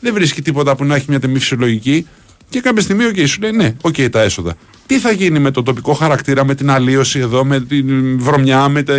Δεν 0.00 0.14
βρίσκει 0.14 0.42
τίποτα 0.42 0.76
που 0.76 0.84
να 0.84 0.94
έχει 0.94 1.04
μια 1.08 1.20
τιμή 1.20 1.38
φυσιολογική. 1.38 2.06
Και 2.48 2.60
κάποια 2.60 2.82
στιγμή, 2.82 3.04
οκ, 3.04 3.26
σου 3.26 3.40
λέει 3.40 3.50
ναι, 3.50 3.74
οκ, 3.80 3.94
τα 4.10 4.20
έσοδα. 4.22 4.54
Τι 4.86 4.98
θα 4.98 5.10
γίνει 5.10 5.38
με 5.38 5.50
το 5.50 5.62
τοπικό 5.62 5.92
χαρακτήρα, 5.92 6.44
με 6.44 6.54
την 6.54 6.70
αλλοίωση 6.70 7.18
εδώ, 7.18 7.44
με 7.44 7.60
την 7.60 8.18
βρωμιά, 8.20 8.68
με, 8.68 8.82
τα, 8.82 8.94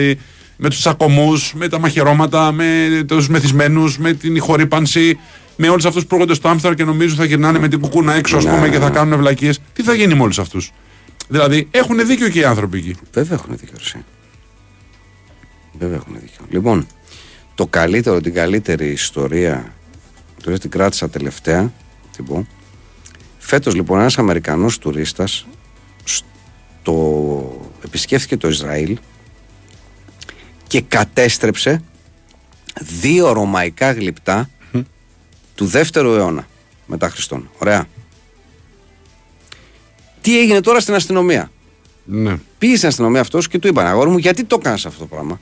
με 0.57 0.69
τους 0.69 0.79
τσακωμού, 0.79 1.31
με 1.53 1.67
τα 1.67 1.79
μαχαιρώματα, 1.79 2.51
με 2.51 2.65
τους 3.07 3.29
μεθυσμένους, 3.29 3.97
με 3.97 4.13
την 4.13 4.35
ηχορύπανση, 4.35 5.19
με 5.55 5.69
όλους 5.69 5.85
αυτούς 5.85 6.05
που 6.05 6.15
έρχονται 6.15 6.33
στο 6.33 6.47
Άμστερνταμ 6.49 6.77
και 6.85 6.91
νομίζουν 6.91 7.17
θα 7.17 7.25
γυρνάνε 7.25 7.59
με 7.59 7.67
την 7.67 7.79
κουκούνα 7.79 8.13
έξω, 8.13 8.37
ας 8.37 8.43
Ναι, 8.43 8.49
πούμε, 8.49 8.61
ναι, 8.61 8.69
και 8.69 8.79
θα 8.79 8.89
ναι. 8.89 8.95
κάνουν 8.95 9.17
βλακίε. 9.19 9.51
Τι 9.73 9.83
θα 9.83 9.93
γίνει 9.93 10.13
με 10.15 10.21
όλους 10.21 10.39
αυτούς; 10.39 10.71
Δηλαδή, 11.27 11.67
έχουν 11.71 12.07
δίκιο 12.07 12.29
και 12.29 12.39
οι 12.39 12.43
άνθρωποι 12.43 12.77
εκεί. 12.77 12.95
Βέβαια 13.11 13.37
έχουν 13.37 13.57
δίκιο. 13.57 13.75
Εσύ. 13.79 14.05
Βέβαια 15.79 15.95
έχουν 15.95 16.19
δίκιο. 16.19 16.45
Λοιπόν, 16.49 16.87
το 17.55 17.67
καλύτερο, 17.67 18.21
την 18.21 18.33
καλύτερη 18.33 18.87
ιστορία, 18.87 19.73
τώρα 20.43 20.57
την 20.57 20.69
κράτησα 20.69 21.09
τελευταία, 21.09 21.73
την 22.15 22.25
πω. 22.25 22.47
Φέτος 23.37 23.75
λοιπόν 23.75 23.99
ένας 23.99 24.17
Αμερικανός 24.17 24.77
τουρίστας 24.77 25.47
στο 26.03 27.67
επισκέφθηκε 27.85 28.37
το 28.37 28.47
Ισραήλ 28.47 28.97
και 30.67 30.81
κατέστρεψε 30.81 31.81
δύο 33.01 33.31
ρωμαϊκά 33.31 33.91
γλυπτά 33.91 34.49
του 35.55 35.65
δεύτερου 35.65 36.13
αιώνα 36.13 36.47
μετά 36.85 37.09
Χριστόν. 37.09 37.49
Ωραία. 37.57 37.87
Τι 40.21 40.39
έγινε 40.39 40.61
τώρα 40.61 40.79
στην 40.79 40.93
αστυνομία; 40.93 41.51
Ναι. 42.05 42.37
Πήγε 42.57 42.75
στην 42.75 42.87
αστυνομία 42.87 43.21
αυτός 43.21 43.47
και 43.47 43.59
του 43.59 43.67
είπαν 43.67 43.85
Αγόρι 43.85 44.09
μου, 44.09 44.17
γιατί 44.17 44.43
το 44.43 44.57
κάνεις 44.57 44.85
αυτό 44.85 44.99
το 44.99 45.05
πράγμα; 45.05 45.39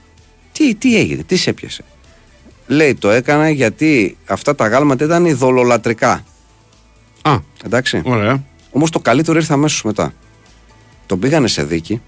Τι, 0.52 0.76
τι 0.76 0.98
έγινε, 0.98 1.24
τι 1.24 1.36
σε 1.36 1.50
έπιασε; 1.50 1.84
Λέει, 2.68 2.96
το 2.96 3.10
έκανα 3.10 3.50
γιατί 3.50 4.18
αυτά 4.26 4.56
τα 4.56 4.68
γάλματα 4.68 5.06
ήταν 5.06 5.26
ειδωλολατρικά. 5.26 6.24
Α, 7.22 7.38
Εντάξει. 7.66 8.02
ωραία. 8.06 8.44
Όμως 8.72 8.90
το 8.90 9.00
καλύτερο 9.00 9.38
ήρθε 9.38 9.54
αμέσως 9.54 9.84
μετά. 9.84 10.14
Τον 11.06 11.20
πήγανε 11.20 11.48
σε 11.48 11.64
δίκη 11.64 12.02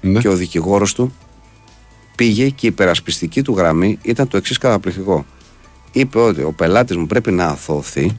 Ναι. 0.00 0.20
και 0.20 0.28
ο 0.28 0.34
δικηγόρος 0.36 0.94
του 0.94 1.14
πήγε 2.14 2.48
και 2.48 2.66
η 2.66 2.68
υπερασπιστική 2.68 3.42
του 3.42 3.54
γραμμή 3.56 3.98
ήταν 4.02 4.28
το 4.28 4.36
εξής 4.36 4.58
καταπληκτικό. 4.58 5.26
Είπε 5.92 6.18
ότι 6.18 6.42
ο 6.42 6.52
πελάτης 6.52 6.96
μου 6.96 7.06
πρέπει 7.06 7.32
να 7.32 7.46
αθωωθεί 7.46 8.16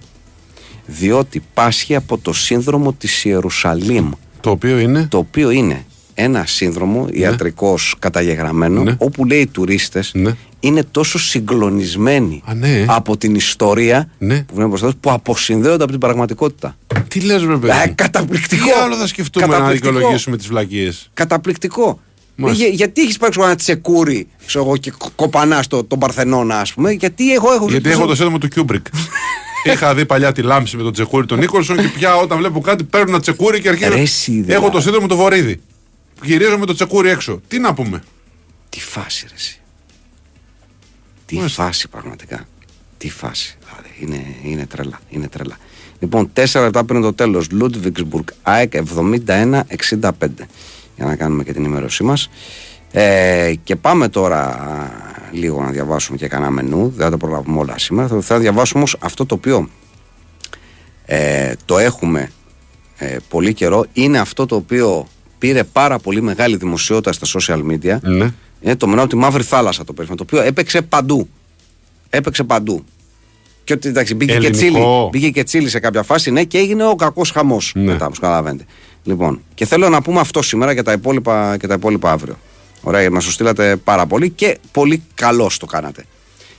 διότι 0.86 1.44
πάσχει 1.54 1.96
από 1.96 2.18
το 2.18 2.34
σύνδρομο 2.34 2.94
της 2.94 3.26
Ιερουσαλήμ 3.26 4.12
Το 4.42 4.50
οποίο 4.50 4.78
είναι; 4.80 5.08
το 5.10 5.18
οποίο 5.18 5.50
είναι 5.50 5.86
ένα 6.14 6.46
σύνδρομο 6.46 7.08
ιατρικός 7.12 7.96
καταγεγραμμένο 8.00 8.84
Ναι. 8.84 8.96
όπου 8.98 9.26
λέει 9.26 9.40
οι 9.40 9.48
τουρίστες 9.48 10.12
Ναι. 10.14 10.36
είναι 10.60 10.84
τόσο 10.92 11.20
συγκλονισμένοι 11.20 12.42
Α, 12.46 12.54
ναι. 12.54 12.86
από 12.88 13.18
την 13.18 13.36
ιστορία 13.36 14.10
Ναι. 14.18 14.38
που 14.40 14.46
βλέπουν 14.54 14.70
μπροστά 14.70 14.86
τους, 14.88 14.96
που 15.00 15.12
αποσυνδέονται 15.12 15.84
από 15.84 15.92
την 15.92 16.00
πραγματικότητα. 16.02 16.78
Τι 17.08 17.20
λες, 17.20 17.42
ρε 17.44 17.58
παιδί. 17.58 17.78
Ε, 17.84 17.88
καταπληκτικό. 17.96 18.66
Τι 18.66 18.72
άλλο 18.72 18.96
θα 18.96 19.08
σκεφτούμε 19.08 19.46
να 19.46 19.52
Καταπληκτικό. 19.54 19.92
δικαιολογήσουμε 19.94 20.38
τις 20.38 20.48
βλακείες; 20.48 21.10
Καταπληκτικό. 21.14 22.00
Μάλιστα. 22.36 22.64
Για- 22.66 22.74
γιατί 22.74 23.02
έχεις 23.02 23.18
πάρει 23.18 23.34
ένα 23.42 23.56
τσεκούρι 23.56 24.28
ξέρω 24.46 24.66
εγώ, 24.66 24.78
και 24.78 24.92
κο- 24.98 25.10
κοπανάς 25.16 25.66
στο, 25.66 25.84
τον 25.84 26.00
Παρθενώνα, 26.00 26.60
ας 26.60 26.74
πούμε, 26.74 26.92
γιατί 26.92 27.34
εγώ 27.34 27.54
έχω. 27.54 27.68
Γιατί 27.70 27.90
έχω 27.90 28.06
το 28.06 28.16
σύνδρομο 28.16 28.38
του 28.38 28.48
Κιούμπρικ. 28.48 28.86
Είχα 29.72 29.96
δει 29.96 30.06
παλιά 30.06 30.32
τη 30.32 30.42
λάμψη 30.42 30.78
με 30.78 30.84
τον 30.84 30.94
τσεκούρι 30.94 31.26
τον 31.26 31.40
Νίκολσον 31.40 31.78
και 31.78 31.88
πια 31.88 32.16
όταν 32.16 32.38
βλέπω 32.38 32.60
κάτι 32.62 32.84
παίρνω 32.84 33.10
ένα 33.10 33.20
τσεκούρι 33.20 33.62
και 33.62 33.70
αρχίζω. 33.70 33.90
Ρε, 33.90 34.00
εσύ, 34.02 34.32
δηλαδή. 34.32 34.54
Έχω 34.54 34.70
το 34.70 34.82
σύνδρομο 34.82 35.08
του 35.08 35.16
Βορύδη. 35.16 35.62
Γυρίζω 36.24 36.58
με 36.58 36.66
το 36.66 36.74
τσεκούρι 36.74 37.10
έξω. 37.10 37.42
Τι 37.48 37.60
να 37.60 37.74
πούμε; 37.74 38.04
Τι 38.70 38.80
φάση, 38.82 39.26
ρε. 39.30 39.36
εσύ. 39.36 39.60
Τι 41.26 41.36
Μάλιστα. 41.36 41.64
φάση 41.64 41.88
πραγματικά. 41.88 42.48
Τι 42.98 43.10
φάση. 43.10 43.58
Δηλαδή, 43.70 43.90
είναι, 44.00 44.36
είναι 44.52 44.66
τρελά. 44.66 45.00
Είναι 45.10 45.28
τρελά. 45.28 45.58
Λοιπόν, 46.00 46.32
4 46.36 46.62
λεπτά 46.62 46.84
πριν 46.84 47.02
το 47.02 47.14
τέλος. 47.14 47.52
Λούντβιξμπουργκ, 47.52 48.24
ΑΕΚ 48.42 48.74
71-65. 48.76 50.10
Για 50.96 51.06
να 51.06 51.16
κάνουμε 51.16 51.44
και 51.44 51.54
την 51.54 51.64
ενημέρωσή 51.64 52.04
μας. 52.04 52.30
Ε, 52.92 53.54
και 53.64 53.76
πάμε 53.76 54.10
τώρα 54.10 54.40
α, 54.46 54.90
λίγο 55.36 55.62
να 55.62 55.72
διαβάσουμε 55.72 56.18
και 56.18 56.28
κανένα 56.28 56.52
μενού. 56.52 56.90
Δεν 56.96 57.06
θα 57.06 57.10
τα 57.12 57.18
προλάβουμε 57.18 57.60
όλα 57.60 57.78
σήμερα. 57.78 58.08
Θα, 58.08 58.22
θα 58.22 58.40
διαβάσουμε 58.40 58.80
όμως 58.80 58.98
αυτό 59.00 59.26
το 59.26 59.36
οποίο 59.36 59.70
ε, 61.06 61.54
το 61.66 61.78
έχουμε 61.78 62.32
ε, 62.98 63.18
πολύ 63.30 63.54
καιρό. 63.54 63.86
Είναι 63.94 64.20
αυτό 64.20 64.46
το 64.46 64.56
οποίο 64.56 65.08
πήρε 65.38 65.64
πάρα 65.64 66.00
πολύ 66.00 66.22
μεγάλη 66.22 66.56
δημοσιότητα 66.56 67.14
στα 67.14 67.40
social 67.40 67.60
media. 67.72 68.00
Ναι. 68.02 68.34
Είναι 68.62 68.76
το 68.76 68.88
μενό 68.88 69.02
από 69.02 69.10
τη 69.10 69.16
Μαύρη 69.16 69.44
Θάλασσα 69.44 69.84
το 69.84 69.94
περίφημο, 69.94 70.18
το 70.18 70.24
οποίο 70.28 70.48
έπαιξε 70.48 70.82
παντού. 70.82 71.30
Έπαιξε 72.10 72.44
παντού. 72.44 72.84
Και 73.64 73.74
ότι 73.74 73.88
εντάξει, 73.88 74.16
μπήκε 74.16 74.32
και, 74.32 74.38
Ελληνικό. 74.38 74.58
τσίλι, 74.58 74.84
μπήκε 75.12 75.30
και 75.30 75.44
τσίλι 75.44 75.70
σε 75.70 75.80
κάποια 75.80 76.04
φάση, 76.04 76.32
ναι, 76.32 76.44
και 76.44 76.58
έγινε 76.58 76.86
ο 76.86 76.96
κακός 76.96 77.32
χαμός. 77.32 77.72
Ναι. 77.76 77.84
Μετά, 77.84 78.06
όπως 78.06 78.20
καταλαβαίνετε. 78.20 78.66
Λοιπόν, 79.04 79.42
και 79.54 79.66
θέλω 79.66 79.90
να 79.90 80.02
πούμε 80.02 80.20
αυτό 80.20 80.42
σήμερα 80.42 80.74
και 80.76 80.82
τα 80.82 80.92
υπόλοιπα, 80.92 81.58
και 81.58 81.68
τα 81.68 81.74
υπόλοιπα 81.74 82.12
αύριο. 82.12 82.38
Ωραία, 82.88 83.00
γιατί 83.00 83.16
μας 83.16 83.26
το 83.26 83.32
στείλατε 83.32 83.76
πάρα 83.76 84.06
πολύ 84.06 84.30
και 84.30 84.58
πολύ 84.72 85.04
καλώς 85.14 85.58
το 85.58 85.66
κάνατε. 85.66 86.06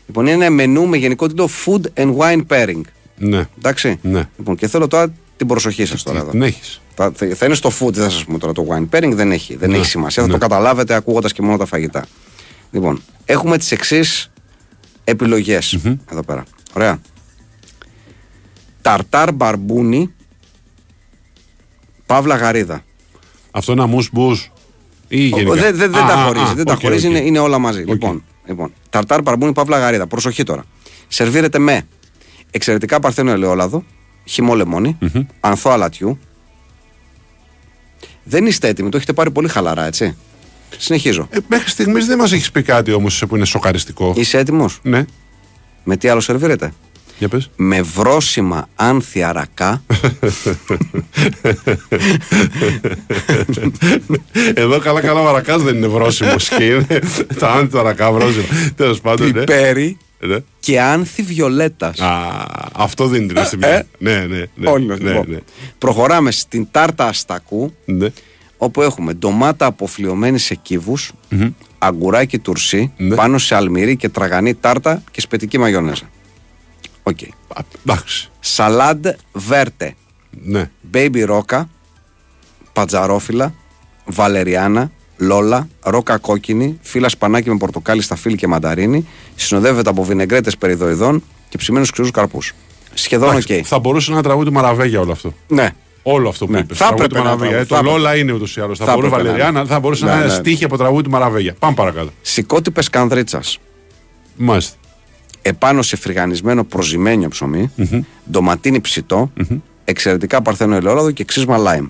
Λοιπόν, 0.06 0.26
είναι 0.26 0.44
ένα 0.44 0.50
μενού 0.54 0.86
με 0.86 0.96
γενικό 0.96 1.26
τίτλο 1.26 1.48
Food 1.64 2.00
and 2.00 2.16
Wine 2.16 2.46
Pairing. 2.48 2.80
Ναι. 3.18 3.48
Εντάξει. 3.58 3.98
Ναι. 4.02 4.28
Λοιπόν, 4.38 4.56
και 4.56 4.68
θέλω 4.68 4.88
τώρα 4.88 5.12
την 5.36 5.46
προσοχή 5.46 5.84
σας 5.84 6.02
τώρα 6.02 6.18
εδώ. 6.18 6.30
Την 6.30 6.42
έχει. 6.42 6.80
Θα, 6.94 7.12
θα 7.14 7.34
θα 7.34 7.46
είναι 7.46 7.54
στο 7.54 7.70
food, 7.80 7.92
δεν 7.92 8.04
θα 8.04 8.10
σας 8.10 8.24
πούμε 8.24 8.38
τώρα 8.38 8.52
το 8.52 8.66
wine 8.70 8.96
pairing, 8.96 9.12
δεν 9.14 9.32
έχει, 9.32 9.56
δεν 9.56 9.70
Ναι, 9.70 9.76
έχει 9.76 9.86
σημασία. 9.86 10.22
Θα 10.22 10.28
ναι. 10.28 10.34
το 10.34 10.40
καταλάβετε 10.40 10.94
ακούγοντας 10.94 11.32
και 11.32 11.42
μόνο 11.42 11.56
τα 11.56 11.66
φαγητά. 11.66 12.06
Λοιπόν, 12.70 13.02
έχουμε 13.24 13.58
τις 13.58 13.72
εξής 13.72 14.30
επιλογές 15.04 15.78
εδώ 16.10 16.22
πέρα. 16.22 16.44
Ωραία. 16.72 17.00
Ταρτάρ 18.82 19.32
μπαρμπούνι, 19.32 20.14
παύλα 22.06 22.36
γαρίδα. 22.36 22.84
Αυτό 23.50 23.72
είναι 23.72 23.82
amuse-bouche 23.82 24.40
ή 25.08 25.32
Ο- 25.32 25.36
γενικά. 25.36 25.54
Δεν 25.54 25.76
δεν- 25.76 25.90
δεν 25.90 26.02
Α, 26.04 26.06
τα 26.06 26.14
α, 26.14 26.24
χωρίζει. 26.24 26.44
α, 26.50 26.54
δεν 26.54 26.64
τα 26.64 26.72
οκ, 26.72 26.80
χωρίζει, 26.80 27.06
οκ. 27.06 27.12
Είναι, 27.12 27.20
είναι 27.24 27.38
όλα 27.38 27.58
μαζί. 27.58 27.82
Λοιπόν, 27.82 28.24
λοιπόν, 28.46 28.72
ταρτάρ 28.90 29.22
μπαρμπούνι, 29.22 29.52
παύλα 29.52 29.78
γαρίδα. 29.78 30.06
Προσοχή 30.06 30.42
τώρα. 30.42 30.64
Σερβίρεται 31.08 31.58
με 31.58 31.86
εξαιρετικά 32.50 33.00
παρθένο 33.00 33.30
ελαιόλαδο, 33.30 33.84
χυμό 34.24 34.54
λεμόνι, 34.54 34.98
ανθό 35.40 35.70
αλατιού. 35.70 36.18
Δεν 38.24 38.46
είστε 38.46 38.68
έτοιμοι, 38.68 38.88
το 38.88 38.96
έχετε 38.96 39.12
πάρει 39.12 39.30
πολύ 39.30 39.48
χαλαρά, 39.48 39.86
έτσι. 39.86 40.16
Συνεχίζω. 40.78 41.28
Ε, 41.30 41.38
μέχρι 41.48 41.70
στιγμής 41.70 42.06
δεν 42.06 42.18
μας 42.18 42.32
έχεις 42.32 42.50
πει 42.50 42.62
κάτι 42.62 42.92
όμως 42.92 43.24
που 43.28 43.36
είναι 43.36 43.44
σοκαριστικό. 43.44 44.12
Είσαι 44.16 44.38
έτοιμος; 44.38 44.78
Ναι, 44.82 45.04
Με 45.84 45.96
τι 45.96 46.08
άλλο 46.08 46.20
σερβίρεται; 46.20 46.72
Για 47.18 47.28
πες. 47.28 47.50
Με 47.56 47.82
βρόσιμα 47.82 48.68
άνθια 48.76 49.32
ρακά. 49.32 49.82
Εδώ 54.54 54.78
καλά 54.78 55.00
καλά 55.00 55.20
ο 55.20 55.28
Αρακάς 55.28 55.62
δεν 55.62 55.76
είναι 55.76 55.86
βρόσιμος 55.86 56.48
και 56.56 56.64
είναι 56.64 57.00
τα 57.38 57.50
άντι 57.52 57.78
Αρακά 57.78 58.12
βρόσιμα. 58.12 58.44
Τέλος 58.76 59.00
πάντων, 59.00 59.26
ναι. 59.26 59.32
πιπέρι 59.32 59.96
Ναι. 60.20 60.36
και 60.60 60.80
άνθη 60.80 61.22
βιολέτας. 61.22 62.00
Α, 62.00 62.44
αυτό 62.76 63.06
δίνει 63.06 63.26
την 63.26 63.38
αστυνομία. 63.38 63.76
Ε. 63.76 63.86
Ναι, 63.98 64.26
ναι, 64.26 64.44
ναι. 64.54 64.70
Όλοι 64.70 64.86
μας, 64.86 64.98
ναι, 64.98 65.08
λοιπόν. 65.10 65.24
ναι. 65.28 65.38
Προχωράμε 65.78 66.30
στην 66.30 66.66
τάρτα 66.70 67.06
αστακού. 67.06 67.72
Ναι. 67.84 68.08
όπου 68.58 68.82
έχουμε 68.82 69.12
ντομάτα 69.12 69.66
αποφλοιωμένη 69.66 70.38
σε 70.38 70.54
κύβους 70.54 71.12
αγκουράκι 71.78 72.38
τουρσί, 72.38 72.92
Ναι. 72.96 73.14
πάνω 73.14 73.38
σε 73.38 73.54
αλμυρή 73.54 73.96
και 73.96 74.08
τραγανή 74.08 74.54
τάρτα 74.54 75.02
και 75.10 75.20
σπιτική 75.20 75.58
μαγιονέζα. 75.58 76.10
Οκ. 77.08 77.18
Α, 77.56 77.60
Εντάξει. 77.86 78.30
Salade 78.40 79.06
verte, 79.32 79.94
Ναι. 80.42 80.70
baby 80.94 81.22
ρόκα, 81.26 81.68
πατζαρόφυλλα, 82.72 83.54
βαλεριάνα, 84.04 84.90
λόλα, 85.16 85.68
ρόκα 85.82 86.18
κόκκινη, 86.18 86.78
φύλλα 86.82 87.08
σπανάκι 87.08 87.50
με 87.50 87.56
πορτοκάλι, 87.56 88.02
σταφύλι 88.02 88.36
και 88.36 88.46
μανταρίνι, 88.46 89.06
συνοδεύεται 89.34 89.90
από 89.90 90.04
βινεγκρέτ 90.04 90.56
εσπεριδοειδών 90.56 91.22
και 91.48 91.58
ψημένους 91.58 91.90
ξηρούς 91.90 92.10
καρπούς. 92.10 92.52
Σχεδόν 92.94 93.28
οκ. 93.28 93.34
Εντάξει, 93.34 93.62
Θα 93.62 93.78
μπορούσε 93.78 94.12
να 94.12 94.22
τραγούδι 94.22 94.50
μαραβέγια 94.50 95.00
όλο 95.00 95.12
αυτό. 95.12 95.32
Ναι. 95.48 95.70
Όλο 96.02 96.28
αυτό 96.28 96.46
που 96.46 96.52
Ναι. 96.52 96.58
είπες. 96.58 96.76
Θα 96.78 96.88
έπρεπε 96.92 97.14
να 97.18 97.22
τραγούδι, 97.24 97.46
Ε, 97.46 97.50
θα 97.50 97.64
Το 97.66 97.74
έπρεπε. 97.76 97.82
Λόλα 97.96 98.16
είναι 98.16 98.32
ούτως 98.32 98.56
ή 98.56 98.60
άλλως. 98.60 98.78
Θα, 98.78 98.84
Θα 98.84 98.92
μπορούσε 98.92 99.06
έπρεπε 99.08 99.22
να 99.26 99.30
Βαλεριάνα, 99.32 99.60
είναι. 99.60 99.68
θα 99.68 99.80
μπορούσε 99.80 100.04
Ναι, 100.04 100.10
να 100.10 100.16
είναι 100.16 100.26
ναι. 100.26 100.32
στίχοι 100.32 100.64
από 100.64 100.76
τραγούδι 100.76 101.02
του 101.02 101.10
Μαραβέγια. 101.10 101.54
Πάμε 101.58 101.74
παρακάτω. 101.74 102.10
Συκώτι 102.22 102.90
πεσκανδρίτσας, 102.90 103.58
Μάλιστα. 104.36 104.76
Επάνω 105.46 105.82
σε 105.82 105.96
φρυγανισμένο 105.96 106.64
προζυμένιο 106.64 107.28
ψωμί, 107.28 107.70
ντοματίνι 108.30 108.80
ψητό, 108.80 109.32
εξαιρετικά 109.84 110.42
παρθένο 110.42 110.74
ελαιόλαδο 110.76 111.10
και 111.10 111.24
ξύσμα 111.24 111.56
λάιμ. 111.56 111.88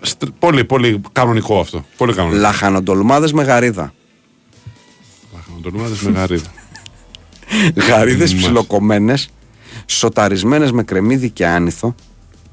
Στ- 0.00 0.24
Πολύ, 0.38 0.64
πολύ 0.64 1.00
κανονικό 1.12 1.60
αυτό. 1.60 1.84
Πολύ 1.96 2.14
κανονικό. 2.14 2.40
Λαχανοντολμάδες 2.40 3.32
με 3.32 3.42
γαρίδα. 3.42 3.92
Λαχανοτολμάδες 5.34 6.00
με 6.00 6.10
γαρίδα. 6.10 6.48
Γαρίδες 7.88 8.18
Μάλιστα. 8.18 8.36
ψιλοκομμένες, 8.36 9.28
σοταρισμένες 9.86 10.72
με 10.72 10.82
κρεμμύδι 10.82 11.30
και 11.30 11.46
άνηθο, 11.46 11.94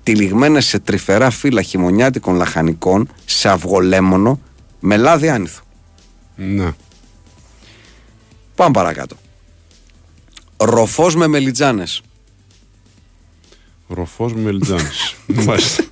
τυλιγμένες 0.03 0.65
σε 0.65 0.79
τρυφερά 0.79 1.29
φύλλα 1.29 1.61
χειμωνιάτικων 1.61 2.35
λαχανικών, 2.35 3.09
σε 3.25 3.49
αυγολέμονο, 3.49 4.39
με 4.79 4.97
λάδι 4.97 5.29
άνηθο. 5.29 5.61
Ναι. 6.35 6.71
Πάμε 8.55 8.71
παρακάτω. 8.71 9.15
Ροφός 10.57 11.15
με 11.15 11.27
μελιτζάνες. 11.27 12.01
Ροφός 13.87 14.33
με 14.33 14.41
μελιτζάνες. 14.41 15.15
Μάλιστα. 15.47 15.83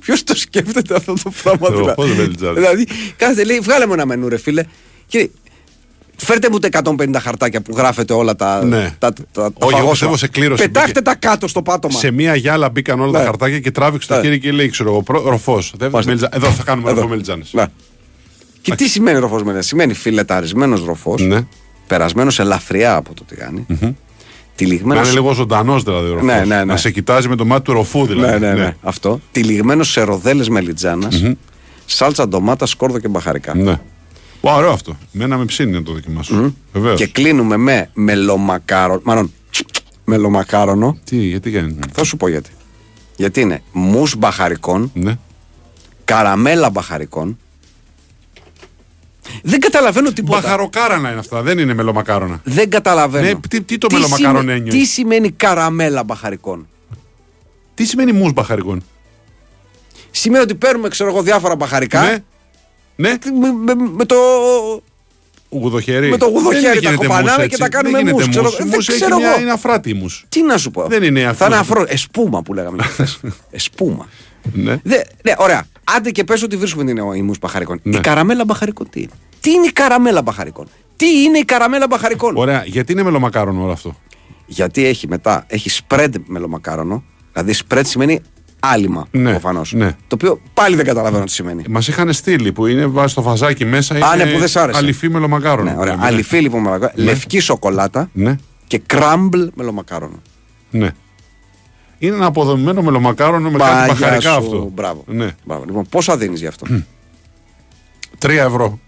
Ποιο 0.00 0.14
το 0.24 0.34
σκέφτεται 0.36 0.94
αυτό 0.94 1.14
το 1.22 1.32
πράγμα 1.42 1.68
Ροφός 1.68 1.94
δηλαδή; 1.94 2.10
με 2.10 2.14
μελιτζάνες. 2.22 2.54
δηλαδή, 2.54 2.86
κάθεται 3.16 3.44
λέει, 3.44 3.58
βγάλε 3.60 3.86
μου 3.86 3.92
ένα 3.92 4.06
μενού, 4.06 4.28
ρε 4.28 4.36
φίλε. 4.36 4.64
Και 5.06 5.30
φέρτε 6.16 6.50
μου 6.50 6.58
τα 6.58 6.68
150 6.84 7.14
χαρτάκια 7.22 7.60
που 7.62 7.74
γράφετε 7.76 8.12
όλα 8.12 8.36
τα. 8.36 8.64
Ναι. 8.64 8.94
τα, 8.98 9.12
τα, 9.12 9.22
τα 9.32 9.42
Όχι, 9.42 9.52
εγώ 9.58 9.70
φαγόσιμα. 9.70 9.90
πιστεύω 9.90 10.16
σε 10.16 10.28
κλήρωση 10.28 10.62
Πετάχτε 10.62 10.88
μπήκε. 10.88 11.00
τα 11.02 11.14
κάτω 11.14 11.48
στο 11.48 11.62
πάτωμα. 11.62 11.98
Σε 11.98 12.10
μία 12.10 12.34
γυάλα 12.36 12.68
μπήκαν 12.68 13.00
όλα 13.00 13.10
Ναι. 13.10 13.18
τα 13.18 13.24
χαρτάκια 13.24 13.60
και 13.60 13.70
τράβηξε 13.70 14.08
το 14.08 14.14
Ναι. 14.14 14.20
χέρι 14.22 14.38
και 14.38 14.52
λέει: 14.52 14.68
Ξέρω 14.68 14.90
εγώ, 14.90 15.02
προ- 15.02 15.24
ροφός. 15.26 15.72
Δεν- 15.76 15.90
Μάλιστα. 15.90 16.12
μελιτζα- 16.14 16.34
Εδώ 16.36 16.50
θα 16.54 16.62
κάνουμε 16.62 16.88
Εδώ. 16.90 16.96
ροφό 17.00 17.10
μελιτζάνες. 17.10 17.52
Ναι. 17.52 17.64
Και 18.62 18.74
τι 18.74 18.88
σημαίνει 18.88 19.18
ροφός 19.18 19.42
με 19.42 19.62
Σημαίνει 19.62 19.94
φιλεταρισμένος 19.94 20.84
ροφός, 20.84 21.22
Ναι. 21.22 21.46
Περασμένος 21.86 22.38
ελαφριά 22.38 22.96
από 22.96 23.14
το 23.14 23.24
τηγάνι, 23.24 23.66
Να 23.68 23.94
τυλιγμένος, 24.56 25.04
είναι 25.06 25.18
λίγο 25.18 25.32
ζωντανός 25.32 25.82
δηλαδή 25.82 26.06
ο 26.08 26.12
ροφός. 26.12 26.26
Ναι, 26.26 26.34
ναι, 26.38 26.44
ναι. 26.56 26.64
Να 26.64 26.76
σε 26.76 26.90
κοιτάζει 26.90 27.28
με 27.28 27.36
το 27.36 27.44
μάτι 27.44 27.62
του 27.62 27.72
ροφού 27.72 27.98
ναι, 28.00 28.06
δηλαδή. 28.06 28.38
ναι, 28.38 28.52
ναι, 28.52 28.76
αυτό, 28.82 29.20
τυλιγμένος 29.32 29.90
σε 29.90 30.02
ροδέλες 30.02 30.48
μελιτζάνας, 30.48 31.22
Σάλτσα, 31.86 32.28
ντομάτα, 32.28 32.66
σκόρδο 32.66 32.98
και 32.98 33.08
μπαχαρικά. 33.08 33.54
Ναι. 33.54 33.80
Ω, 34.40 34.50
Ωραίο 34.54 34.70
αυτό. 34.70 34.96
Μένα 35.12 35.36
με 35.38 35.44
ψήνει 35.44 35.70
να 35.70 35.82
το 35.82 35.92
δοκιμάσω. 35.92 36.54
Βεβαίως. 36.72 36.98
Και 36.98 37.06
κλείνουμε 37.06 37.56
με 37.56 37.90
μελομακάρονο. 37.94 39.00
Μάλλον 39.04 39.32
μελομακάρονο. 40.04 40.98
Τι, 41.04 41.16
γιατί 41.16 41.50
κάνει. 41.50 41.76
Θα 41.92 42.04
σου 42.04 42.16
πω 42.16 42.28
γιατί. 42.28 42.50
Γιατί 43.16 43.40
είναι 43.40 43.62
μους 43.72 44.16
μπαχαρικών, 44.16 44.90
Ναι. 44.94 45.18
καραμέλα 46.04 46.70
μπαχαρικών. 46.70 47.38
Δεν 49.48 49.60
καταλαβαίνω 49.60 50.12
τίποτα. 50.12 50.40
Μπαχαροκάρανα 50.40 51.10
είναι 51.10 51.18
αυτά, 51.18 51.42
δεν 51.42 51.58
είναι 51.58 51.74
μελομακάρονα. 51.74 52.40
Δεν 52.44 52.70
καταλαβαίνω. 52.70 53.26
Ναι, 53.26 53.34
τι- 53.48 53.60
τι 53.62 53.78
το 53.78 53.86
μελομακαρονένιο 53.92 54.70
Τι 54.70 54.76
είναι; 54.76 54.86
σημαίνει 54.86 55.30
καραμέλα 55.30 56.04
μπαχαρικών; 56.04 56.68
Τι 57.74 57.84
σημαίνει 57.84 58.12
μους 58.12 58.32
μπαχαρικών; 58.32 58.84
Σημαίνει 60.10 60.42
ότι 60.42 60.54
παίρνουμε, 60.54 60.88
ξέρω 60.88 61.08
εγώ, 61.10 61.22
διάφορα 61.22 61.56
μπαχαρικά. 61.56 62.02
Ναι. 62.02 62.18
Ναι, 62.96 63.14
Με, 63.40 63.74
με- 63.74 63.88
με 63.90 64.04
το, 64.04 64.16
γουδοχέρι. 65.48 66.08
με 66.08 66.16
το 66.16 66.26
γουδοχέρι 66.26 66.62
Δεν 66.62 66.72
τα 66.72 66.78
γίνεται 66.78 66.96
κοπανάμε 67.06 67.26
μους 67.28 67.36
και 67.36 67.42
έτσι. 67.42 67.58
τα 67.58 67.68
κάνουμε 67.68 67.96
Δεν 67.98 68.06
γίνεται 68.06 68.22
μους, 68.24 68.30
ξέρω- 68.30 68.46
μους. 68.48 68.56
δεν 68.56 68.66
Μους 68.68 68.88
έχει 68.88 68.98
ξέρω 68.98 69.16
μια- 69.16 69.30
εγώ. 69.30 69.40
Είναι 69.40 69.50
αφράτη 69.50 69.90
η 69.90 69.94
μους. 69.94 70.24
Τι 70.28 70.42
να 70.42 70.58
σου 70.58 70.70
πω. 70.70 70.86
Δεν 70.86 71.02
είναι 71.02 71.20
Θα 71.22 71.28
αυτό. 71.30 71.46
είναι 71.46 71.56
αφρό. 71.56 71.84
Εσπούμα 71.88 72.42
που 72.42 72.54
λέγαμε 72.54 72.82
χθες. 72.92 73.20
Εσπούμα. 73.50 74.06
Ναι. 74.52 74.76
Δε, 74.82 74.96
ναι, 75.22 75.34
ωραία. 75.38 75.66
Άντε 75.96 76.10
και 76.10 76.24
πες 76.24 76.42
ότι 76.42 76.56
βρίσκουμε 76.56 76.84
την 76.84 76.96
ημού 76.96 77.32
μπαχαρικών. 77.40 77.80
Ναι. 77.82 77.96
Η 77.96 78.00
καραμέλα 78.00 78.44
μπαχαρικών 78.44 78.88
τι 78.90 79.00
είναι; 79.00 79.10
Τι 79.40 79.50
είναι 79.50 79.66
η 79.66 79.72
καραμέλα 79.72 80.22
μπαχαρικών; 80.22 80.66
Τι 80.96 81.22
είναι 81.22 81.38
η 81.38 81.44
καραμέλα 81.44 81.86
μπαχαρικών; 81.86 82.36
Ωραία, 82.36 82.62
γιατί 82.66 82.92
είναι 82.92 83.02
μελομακάρονο 83.02 83.62
όλο 83.62 83.72
αυτό; 83.72 83.96
Γιατί 84.46 84.84
έχει 84.86 85.08
μετά, 85.08 85.44
έχει 85.48 85.70
spread 85.88 86.08
μελομακάρονο. 86.26 87.02
Δηλαδή 87.32 87.54
spread 87.68 87.80
σημαίνει 87.84 88.20
άλυμα 88.60 89.06
Ναι, 89.10 89.30
προφανώς. 89.30 89.72
ναι. 89.72 89.86
Το 90.06 90.14
οποίο 90.14 90.40
πάλι 90.54 90.76
δεν 90.76 90.84
καταλαβαίνω 90.84 91.24
τι 91.24 91.30
σημαίνει. 91.32 91.62
Μας 91.68 91.88
είχαν 91.88 92.12
στείλει 92.12 92.52
που 92.52 92.66
είναι 92.66 92.86
βάζει 92.86 93.14
το 93.14 93.22
φαζάκι 93.22 93.64
μέσα. 93.64 93.94
Α, 93.94 94.14
είναι 94.14 94.24
ναι, 94.24 94.32
που 94.32 94.38
δεν 94.38 94.48
σ' 94.48 94.56
άρεσε. 94.56 94.78
Αληφή 94.78 95.08
μελομακάρονο. 95.08 95.70
Ναι, 95.70 95.76
ωραία. 95.78 95.96
Ναι, 95.96 96.06
Αληφή 96.06 96.38
λοιπόν 96.40 96.60
μελομακάρονο. 96.60 97.04
Λευκή 97.04 97.40
σοκολάτα 97.40 98.10
Ναι, 98.12 98.36
και 98.66 98.78
κράμπλ 98.86 99.40
μελομακάρονο. 99.54 100.22
ναι. 100.70 100.90
Είναι 101.98 102.14
ένα 102.16 102.26
αποδομημένο 102.26 102.82
μελομακάρονο 102.82 103.50
με 103.50 103.58
κάτι 103.58 103.70
Μάγια 103.74 103.86
μπαχαρικά 103.94 104.30
σου. 104.30 104.36
αυτό. 104.36 104.70
Μπράβο. 104.74 105.04
Ναι. 105.06 105.34
Μπράβο. 105.44 105.64
Λοιπόν, 105.64 105.86
πόσα 105.88 106.16
δίνεις 106.16 106.40
γι' 106.40 106.46
αυτό; 106.46 106.66
Τρία 108.18 108.42
ευρώ. 108.42 108.78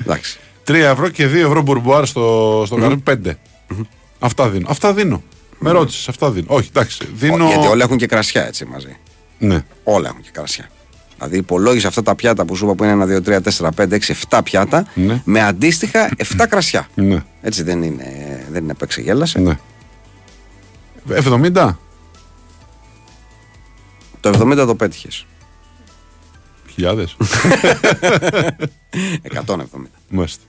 Εντάξει. 0.00 0.38
Τρία 0.64 0.88
ευρώ 0.88 1.08
και 1.08 1.26
δύο 1.26 1.46
ευρώ 1.46 1.62
μπουρμπουάρ 1.62 2.06
στο, 2.06 2.62
στο 2.66 2.76
καράβι. 2.76 2.96
Πέντε. 2.96 3.38
Αυτά 4.18 4.48
δίνω. 4.48 4.66
Αυτά 4.70 4.92
δίνω. 4.94 5.22
Με 5.58 5.70
ρώτησες, 5.70 6.08
αυτά 6.08 6.30
δίνω. 6.30 6.46
Όχι, 6.50 6.68
εντάξει. 6.74 7.08
Δίνω. 7.14 7.46
Γιατί 7.46 7.66
όλα 7.66 7.84
έχουν 7.84 7.96
και 7.96 8.06
κρασιά 8.06 8.46
έτσι 8.46 8.64
μαζί. 8.64 8.96
Ναι. 9.38 9.64
Όλα 9.84 10.08
έχουν 10.08 10.20
και 10.20 10.30
κρασιά. 10.32 10.68
Δηλαδή 11.16 11.36
υπολόγισε 11.36 11.86
αυτά 11.86 12.02
τα 12.02 12.14
πιάτα 12.14 12.44
που 12.44 12.56
σου 12.56 12.64
είπα 12.64 12.74
που 12.74 12.84
είναι 12.84 12.92
ένα, 12.92 13.06
δύο, 13.06 13.22
τρία, 13.22 13.40
τέσσερα, 13.40 13.72
πέντε, 13.72 13.94
έξι, 13.96 14.14
7 14.28 14.40
πιάτα 14.44 14.86
Ναι. 14.94 15.22
με 15.24 15.40
αντίστοιχα 15.40 16.08
7 16.16 16.46
κρασιά. 16.48 16.88
Ναι. 16.94 17.22
Έτσι 17.42 17.62
δεν 17.62 17.82
είναι, 17.82 18.04
δεν 18.50 18.62
είναι 18.64 18.74
παίξε 18.74 19.00
γέλασε. 19.00 19.38
ναι. 19.38 19.58
70 21.08 21.78
Το 24.20 24.28
70 24.28 24.66
το 24.66 24.74
πέτυχες. 24.74 25.26
χιλιάδες. 26.72 27.16
170. 29.22 29.90
Μάλιστα. 30.08 30.42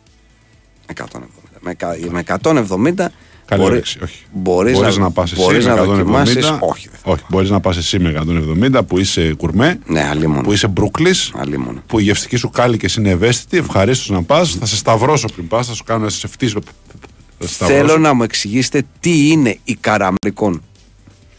170. 0.93 1.27
Με, 1.59 1.73
κα- 1.73 1.97
με 2.09 2.19
170 2.19 3.11
Καλή 3.45 3.61
μπορεί- 3.61 3.71
όρεξη, 3.73 3.99
όχι. 4.03 4.23
μπορείς, 4.33 4.73
Μπορείς 4.77 4.97
να, 4.97 5.03
να 5.03 5.11
πας 5.11 5.31
εσύ 5.31 5.41
μπορείς 5.41 5.65
με 5.65 5.73
να 5.73 5.81
170. 5.81 5.85
δοκιμάσεις; 5.95 6.35
Όχι, 6.59 6.89
δεν 6.89 6.99
θα. 7.03 7.11
όχι, 7.11 7.23
μπορείς 7.29 7.49
να 7.49 7.59
πας 7.59 7.77
εσύ 7.77 7.99
με 7.99 8.09
170 8.09 8.83
που 8.85 8.99
είσαι 8.99 9.33
κουρμέ, 9.33 9.79
Ναι, 9.85 10.07
αλλήμον. 10.07 10.43
που 10.43 10.51
είσαι 10.51 10.67
μπρούκλης, 10.67 11.31
Αλλήμον. 11.35 11.81
που 11.87 11.99
η 11.99 12.03
γευστική 12.03 12.35
σου 12.35 12.49
κάλικες 12.49 12.95
είναι 12.95 13.09
ευαίσθητη, 13.09 13.57
ευχαρίστως 13.57 14.09
να 14.09 14.23
πας, 14.23 14.51
θα 14.59 14.65
σε 14.65 14.75
σταυρώσω 14.75 15.27
πριν 15.35 15.47
πας, 15.47 15.67
θα 15.67 15.73
σου 15.73 15.83
κάνω 15.83 16.03
να 16.03 16.09
σε 16.09 16.27
φτύσω. 16.27 16.59
Θα 17.39 17.47
σε 17.47 17.53
σταυρώσω. 17.53 17.79
Θέλω 17.85 17.97
να 17.97 18.13
μου 18.13 18.23
εξηγήσετε 18.23 18.83
τι 18.99 19.29
είναι 19.29 19.57
η 19.63 19.75
καραμελικών. 19.75 20.61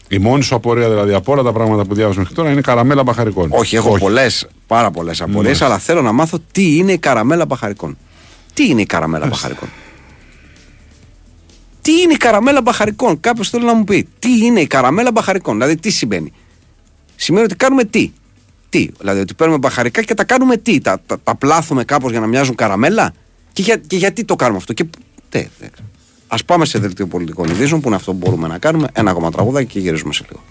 Η 0.09 0.17
μόνη 0.17 0.43
σου 0.43 0.55
απορία 0.55 0.89
δηλαδή 0.89 1.13
από 1.13 1.31
όλα 1.31 1.43
τα 1.43 1.51
πράγματα 1.51 1.85
που 1.85 1.93
διάβασα 1.93 2.19
μέχρι 2.19 2.35
τώρα 2.35 2.51
είναι 2.51 2.61
καραμέλα 2.61 3.03
μπαχαρικών. 3.03 3.49
Όχι, 3.51 3.75
έχω 3.75 3.97
πολλές, 3.97 4.47
πάρα 4.67 4.91
πολλές 4.91 5.21
απορίες, 5.21 5.43
Μάλιστα. 5.43 5.65
αλλά 5.65 5.77
θέλω 5.77 6.01
να 6.01 6.11
μάθω 6.11 6.39
τι 6.51 6.77
είναι 6.77 6.91
η 6.91 6.97
καραμέλα 6.97 7.45
μπαχαρικών. 7.45 7.97
Τι 8.53 8.67
είναι 8.69 8.81
η 8.81 8.85
καραμέλα 8.85 9.27
μπαχαρικών; 9.27 9.69
Τι 11.81 11.91
είναι 12.01 12.13
η 12.13 12.17
καραμέλα 12.17 12.61
μπαχαρικών; 12.61 13.19
Κάποιος 13.19 13.49
θέλει 13.49 13.65
να 13.65 13.73
μου 13.73 13.83
πει 13.83 14.07
τι 14.19 14.45
είναι 14.45 14.59
η 14.59 14.67
καραμέλα 14.67 15.11
μπαχαρικών; 15.11 15.53
Δηλαδή 15.53 15.75
τι 15.75 15.89
σημαίνει; 15.89 16.33
Σημαίνει 17.15 17.45
ότι 17.45 17.55
κάνουμε 17.55 17.83
τι; 17.83 18.11
Τι; 18.69 18.87
Δηλαδή 18.99 19.19
ότι 19.19 19.33
παίρνουμε 19.33 19.59
μπαχαρικά 19.59 20.03
και 20.03 20.13
τα 20.13 20.23
κάνουμε 20.23 20.57
τι; 20.57 20.79
Τα, 20.81 20.99
τα, 21.05 21.19
τα 21.23 21.35
πλάθουμε 21.35 21.83
κάπως 21.83 22.11
για 22.11 22.19
να 22.19 22.27
μοιάζουν 22.27 22.55
καραμέλα; 22.55 23.13
Και, 23.53 23.61
για, 23.61 23.75
και 23.75 23.95
γιατί 23.95 24.25
το 24.25 24.35
κάνουμε 24.35 24.57
αυτό; 24.57 24.73
Και, 24.73 24.85
τε, 25.29 25.47
τε. 25.59 25.69
Ας 26.27 26.45
πάμε 26.45 26.65
σε 26.65 26.79
δελτίο 26.79 27.07
πολιτικών 27.07 27.49
ειδήσεων 27.49 27.81
που 27.81 27.87
είναι 27.87 27.95
αυτό 27.95 28.11
που 28.11 28.17
μπορούμε 28.17 28.47
να 28.47 28.57
κάνουμε. 28.57 28.87
Ένα 28.93 29.11
ακόμα 29.11 29.31
τραγουδάκι 29.31 29.67
και 29.71 29.79
γυρίζουμε 29.79 30.13
σε 30.13 30.25
λίγο. 30.29 30.43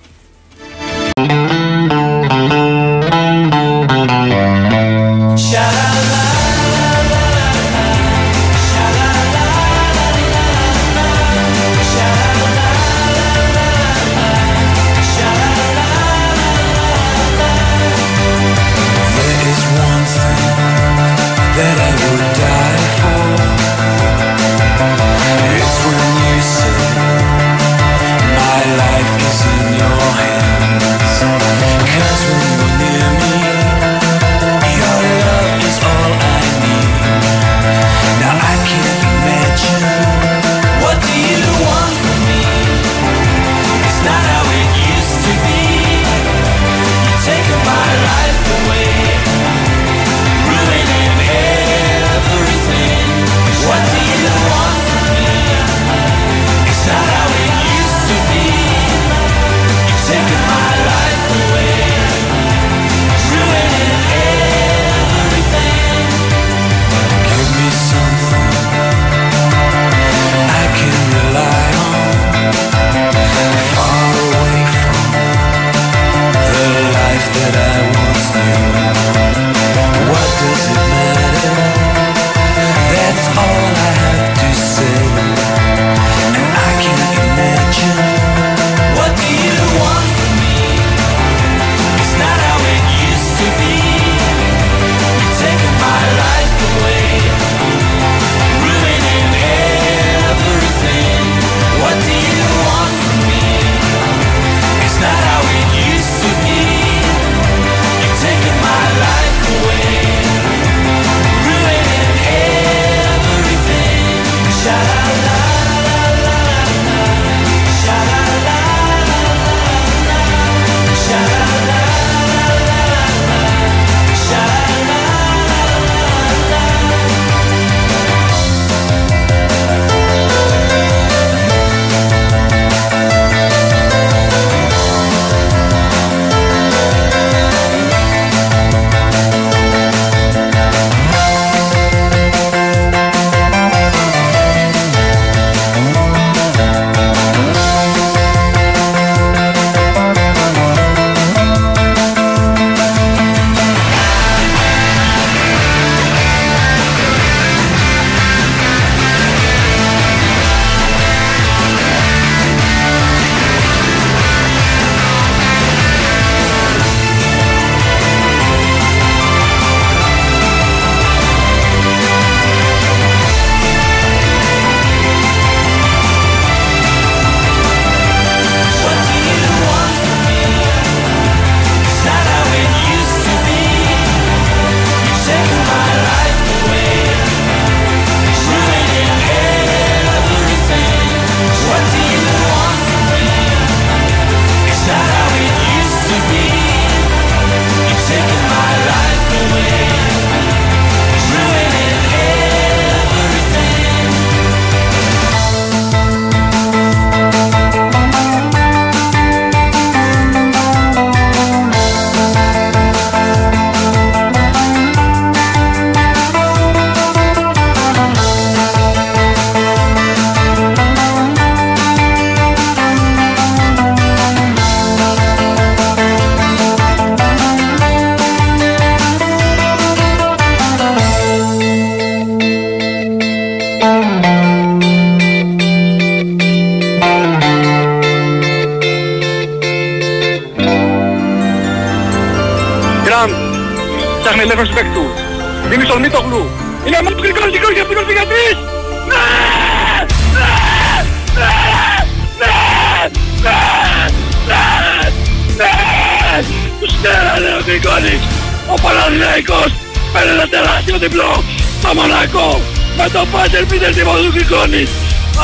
Με 262.96 263.08
το 263.12 263.26
πάτερ 263.32 263.64
πίτερ 263.64 263.94
τύπο 263.94 264.10
του 264.10 264.32
Γκρικόνης. 264.32 264.90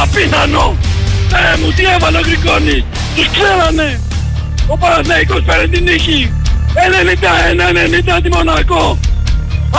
Απίθανο. 0.03 0.77
Ε, 1.33 1.59
μου 1.61 1.73
τι 1.77 1.83
έβαλε 1.95 2.19
ο 2.19 2.21
Γκρικόνης. 2.27 2.85
Τους 3.17 3.29
ξέρανε. 3.35 4.01
Ο 4.67 4.77
Παναθηναϊκός 4.77 5.43
παίρνει 5.43 5.69
την 5.69 5.85
νίκη. 5.85 6.33
91-90 8.17 8.21
τη 8.23 8.29
Μονακό. 8.29 8.99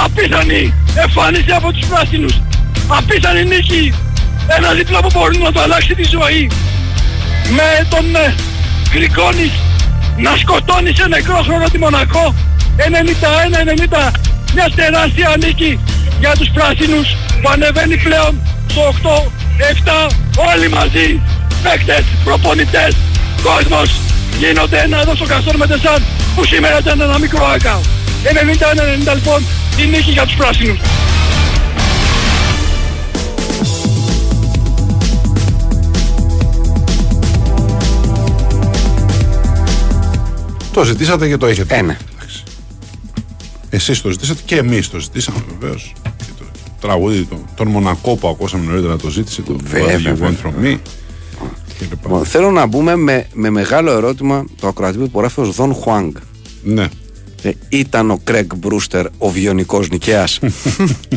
Απίθανη 0.06 0.74
εμφάνιση 1.04 1.52
από 1.52 1.72
τους 1.72 1.86
πράσινους. 1.88 2.42
Απίθανη 2.88 3.44
νίκη. 3.46 3.94
Ένα 4.58 4.72
διπλό 4.72 5.00
που 5.00 5.10
μπορεί 5.14 5.38
να 5.38 5.52
το 5.52 5.62
αλλάξει 5.62 5.96
τη 5.96 6.04
ζωή. 6.04 6.52
Με 7.58 7.88
τον 7.90 8.16
ε, 8.16 8.36
Γκρικόνης 8.92 9.52
να 10.18 10.36
σκοτώνει 10.38 10.96
σε 10.96 11.08
νεκρό 11.08 11.40
χρόνο 11.48 11.66
τη 11.72 11.78
Μονακό. 11.80 12.36
91-90. 12.78 14.12
Μια 14.54 14.70
τεράστια 14.76 15.36
νίκη 15.40 15.80
για 16.24 16.36
τους 16.40 16.50
πράσινους 16.50 17.08
που 17.42 17.50
ανεβαίνει 17.50 17.98
πλέον 17.98 18.34
στο 18.68 18.82
8, 18.88 19.32
7, 20.08 20.12
όλοι 20.54 20.70
μαζί. 20.70 21.22
Παίκτες, 21.64 22.04
προπονητές, 22.24 22.96
κόσμος 23.44 23.90
γίνονται 24.40 24.78
ένα 24.80 25.02
εδώ 25.02 25.16
στο 25.16 25.26
Καστόρ 25.26 25.58
Μετεσάν 25.58 26.04
που 26.36 26.46
σήμερα 26.46 26.80
ήταν 26.80 27.02
ένα 27.02 27.20
μικρό 27.20 27.46
άκα. 27.46 27.80
91-90 29.10 29.14
λοιπόν 29.14 29.44
η 29.78 29.86
νίκη 29.86 30.12
για 30.12 30.26
τους 30.26 30.36
πράσινους. 30.36 30.80
Το 40.74 40.84
ζητήσατε 40.84 41.28
και 41.28 41.38
το 41.38 41.46
έχετε. 41.46 41.76
Ένα. 41.76 41.98
Εντάξει. 42.16 42.44
Εσείς 43.70 44.02
το 44.02 44.10
ζητήσατε 44.10 44.42
και 44.46 44.56
εμείς 44.56 44.90
το 44.90 45.00
ζητήσαμε 45.00 45.40
βεβαίως. 45.60 45.94
Και 46.84 46.90
το 46.90 46.96
τραγούδι 46.96 47.26
το, 47.26 47.40
τον 47.56 47.68
Μονακό 47.68 48.16
που 48.16 48.28
ακούσαμε 48.28 48.66
νωρίτερα 48.66 48.96
το 48.96 49.10
ζήτησε. 49.10 49.42
Το 49.42 49.56
Βέβαια, 49.64 49.98
What 49.98 50.00
You 50.00 50.02
βέβαια. 50.02 50.30
Want 50.30 50.46
From 50.46 50.66
Me. 50.66 50.78
και 51.80 51.86
λοιπά. 51.90 51.98
Λοιπόν, 52.02 52.26
Θέλω 52.26 52.52
να 52.52 52.66
μπούμε 52.66 52.96
με, 52.96 53.28
με 53.34 53.50
μεγάλο 53.50 53.92
ερώτημα 53.92 54.46
το 54.60 54.68
ακροατή 54.68 54.98
που 54.98 55.20
γράφει 55.20 55.40
ως 55.40 55.56
Δον 55.56 55.74
Χουάνγκ. 55.74 56.14
Ναι. 56.64 56.88
Ε, 57.42 57.52
ήταν 57.70 58.12
ο 58.12 58.20
Κρέγκ 58.24 58.52
Μπρούστερ 58.56 59.06
ο 59.18 59.30
βιονικός 59.30 59.90
νικαίας. 59.90 60.40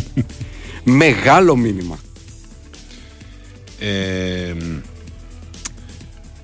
Μεγάλο 0.84 1.56
μήνυμα. 1.56 1.98
Ε, 3.78 4.52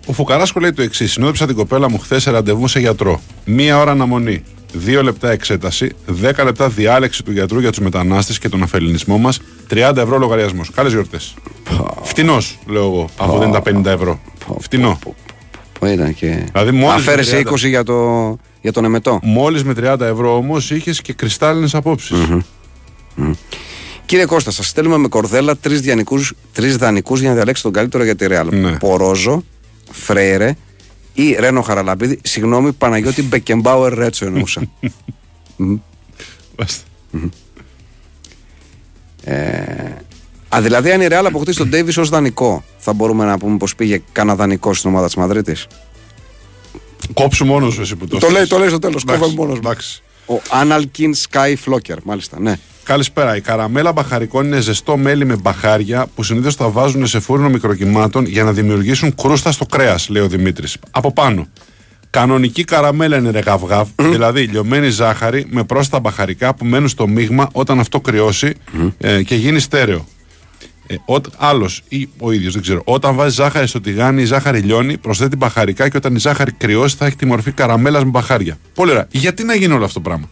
ο 0.06 0.12
Φουκαράσκο 0.12 0.60
λέει 0.60 0.72
το 0.72 0.82
εξής: 0.82 1.12
Συνόδεψα 1.12 1.46
την 1.46 1.56
κοπέλα 1.56 1.90
μου 1.90 1.98
χθες 1.98 2.22
σε 2.22 2.30
ραντεβού 2.30 2.68
σε 2.68 2.80
γιατρό. 2.80 3.20
Μία 3.44 3.78
ώρα 3.78 3.90
αναμονή. 3.90 4.42
Δύο 4.72 5.02
λεπτά 5.02 5.30
εξέταση. 5.30 5.92
Δέκα 6.06 6.44
λεπτά 6.44 6.68
διάλεξη 6.68 7.22
του 7.22 7.32
γιατρού 7.32 7.60
για 7.60 7.70
τους 7.70 7.78
μετανάστες 7.78 8.38
και 8.38 8.48
τον 8.48 8.62
αφελινισμό 8.62 9.18
μας. 9.18 9.40
30 9.70 9.96
ευρώ 9.96 10.18
λογαριασμός. 10.18 10.70
Καλές 10.70 10.92
γιορτές. 10.92 11.34
Φτηνός, 12.02 12.58
λέω 12.66 12.82
εγώ, 12.82 13.08
αφού 13.18 13.38
δεν 13.38 13.48
είναι 13.48 13.60
τα 13.60 13.90
50 13.92 13.94
ευρώ. 13.94 14.20
Φτηνό. 14.58 14.98
Που 15.72 15.86
ήταν 15.86 16.14
και... 16.14 16.44
Δηλαδή, 16.52 16.70
μόλις 16.70 16.94
Αφαίρεσε 16.94 17.36
με 17.36 17.42
30. 17.50 17.52
20 17.52 17.56
για, 17.56 17.82
το, 17.82 18.38
για 18.60 18.72
τον 18.72 18.84
εμετό. 18.84 19.20
Μόλις 19.22 19.64
με 19.64 19.74
30 19.76 20.00
ευρώ 20.00 20.36
όμως 20.36 20.70
είχες 20.70 21.00
και 21.00 21.12
κρυστάλλινες 21.12 21.74
απόψεις. 21.74 22.16
Κύριε 24.06 24.26
Κώστα, 24.26 24.50
σας 24.50 24.68
στέλνουμε 24.68 24.96
με 24.96 25.08
κορδέλα 25.08 25.56
τρεις 25.56 25.80
τρεις 26.52 26.76
δανεικού 26.76 27.16
για 27.16 27.28
να 27.28 27.34
διαλέξετε 27.34 27.68
τον 27.68 27.76
καλύτερο 27.76 28.04
για 28.04 28.16
τη 28.16 28.26
Ρεάλ. 28.26 28.48
Ναι. 28.50 28.76
Πορόζο, 28.78 29.44
Φρέιρε 29.90 30.56
ή 31.14 31.32
Ρένο 31.38 31.62
Χαραλαμπίδη. 31.62 32.20
Συγγνώμη, 32.22 32.72
Παναγιώτη 32.72 33.22
Μπεκεμπάουερ 33.22 33.94
Ρέτσο 33.94 34.26
εννοούσα. 34.26 34.62
Α, 40.48 40.60
δηλαδή, 40.60 40.90
αν 40.92 41.00
η 41.00 41.06
Ρεάλ 41.06 41.26
αποκτήσει 41.26 41.58
τον 41.58 41.68
Ντέιβι 41.68 42.00
ως 42.00 42.08
δανεικό, 42.08 42.64
θα 42.78 42.92
μπορούμε 42.92 43.24
να 43.24 43.38
πούμε 43.38 43.56
πως 43.56 43.74
πήγε 43.74 44.02
κανένα 44.12 44.36
δανεικό 44.36 44.74
στην 44.74 44.90
ομάδα 44.90 45.06
της 45.06 45.14
Μαδρίτης; 45.16 45.66
Κόψου 47.14 47.44
μόνος 47.44 47.74
σου 47.74 47.80
εσύ 47.80 47.96
που 47.96 48.06
το 48.06 48.18
Το 48.18 48.26
θες. 48.26 48.36
λέει, 48.36 48.46
το 48.46 48.58
λέει 48.58 48.68
στο 48.68 48.78
τέλος. 48.78 49.02
Εντάξει, 49.02 49.20
Κόβαμε 49.20 49.38
μόνος. 49.40 49.58
εντάξει. 49.58 50.02
Ο 50.32 50.40
Άναλκιν 50.50 51.14
Sky 51.14 51.54
Flocker, 51.64 51.96
μάλιστα, 52.04 52.40
ναι. 52.40 52.54
Καλησπέρα. 52.84 53.36
Η 53.36 53.40
καραμέλα 53.40 53.92
μπαχαρικών 53.92 54.46
είναι 54.46 54.60
ζεστό 54.60 54.96
μέλι 54.96 55.24
με 55.24 55.36
μπαχάρια 55.36 56.06
που 56.14 56.22
συνήθως 56.22 56.56
τα 56.56 56.68
βάζουν 56.68 57.06
σε 57.06 57.20
φούρνο 57.20 57.48
μικροκυμάτων 57.48 58.26
για 58.26 58.44
να 58.44 58.52
δημιουργήσουν 58.52 59.14
κρούστα 59.14 59.52
στο 59.52 59.66
κρέας, 59.66 60.08
λέει 60.08 60.22
ο 60.22 60.28
Δημήτρης. 60.28 60.76
Από 60.90 61.12
πάνω. 61.12 61.46
Κανονική 62.10 62.64
καραμέλα 62.64 63.16
είναι 63.16 63.30
ρε 63.30 63.38
γαυγάβ, 63.38 63.88
δηλαδή 63.96 64.42
λιωμένη 64.42 64.88
ζάχαρη 64.88 65.46
με 65.50 65.64
πρόσθετα 65.64 66.00
μπαχαρικά 66.00 66.54
που 66.54 66.64
μένουν 66.64 66.88
στο 66.88 67.08
μείγμα 67.08 67.48
όταν 67.52 67.80
αυτό 67.80 68.00
κρυώσει 68.00 68.54
ε, 68.98 69.22
και 69.22 69.34
γίνει 69.34 69.60
στέρεο. 69.60 70.06
Ε, 70.94 71.20
Άλλος 71.36 71.82
ή 71.88 72.08
ο 72.18 72.32
ίδιος, 72.32 72.52
δεν 72.52 72.62
ξέρω. 72.62 72.80
Όταν 72.84 73.14
βάζει 73.14 73.34
ζάχαρη 73.34 73.66
στο 73.66 73.80
τηγάνι, 73.80 74.22
η 74.22 74.24
ζάχαρη 74.24 74.58
λιώνει, 74.60 74.96
προσθέτει 74.96 75.36
μπαχαρικά 75.36 75.88
και 75.88 75.96
όταν 75.96 76.14
η 76.14 76.18
ζάχαρη 76.18 76.52
κρυώσει 76.52 76.96
θα 76.98 77.06
έχει 77.06 77.16
τη 77.16 77.26
μορφή 77.26 77.52
καραμέλας 77.52 78.04
με 78.04 78.10
μπαχάρια. 78.10 78.58
Πολύ 78.74 78.90
ωραία. 78.90 79.06
Γιατί 79.10 79.44
να 79.44 79.54
γίνει 79.54 79.72
όλο 79.72 79.84
αυτό 79.84 80.00
το 80.00 80.08
πράγμα; 80.08 80.28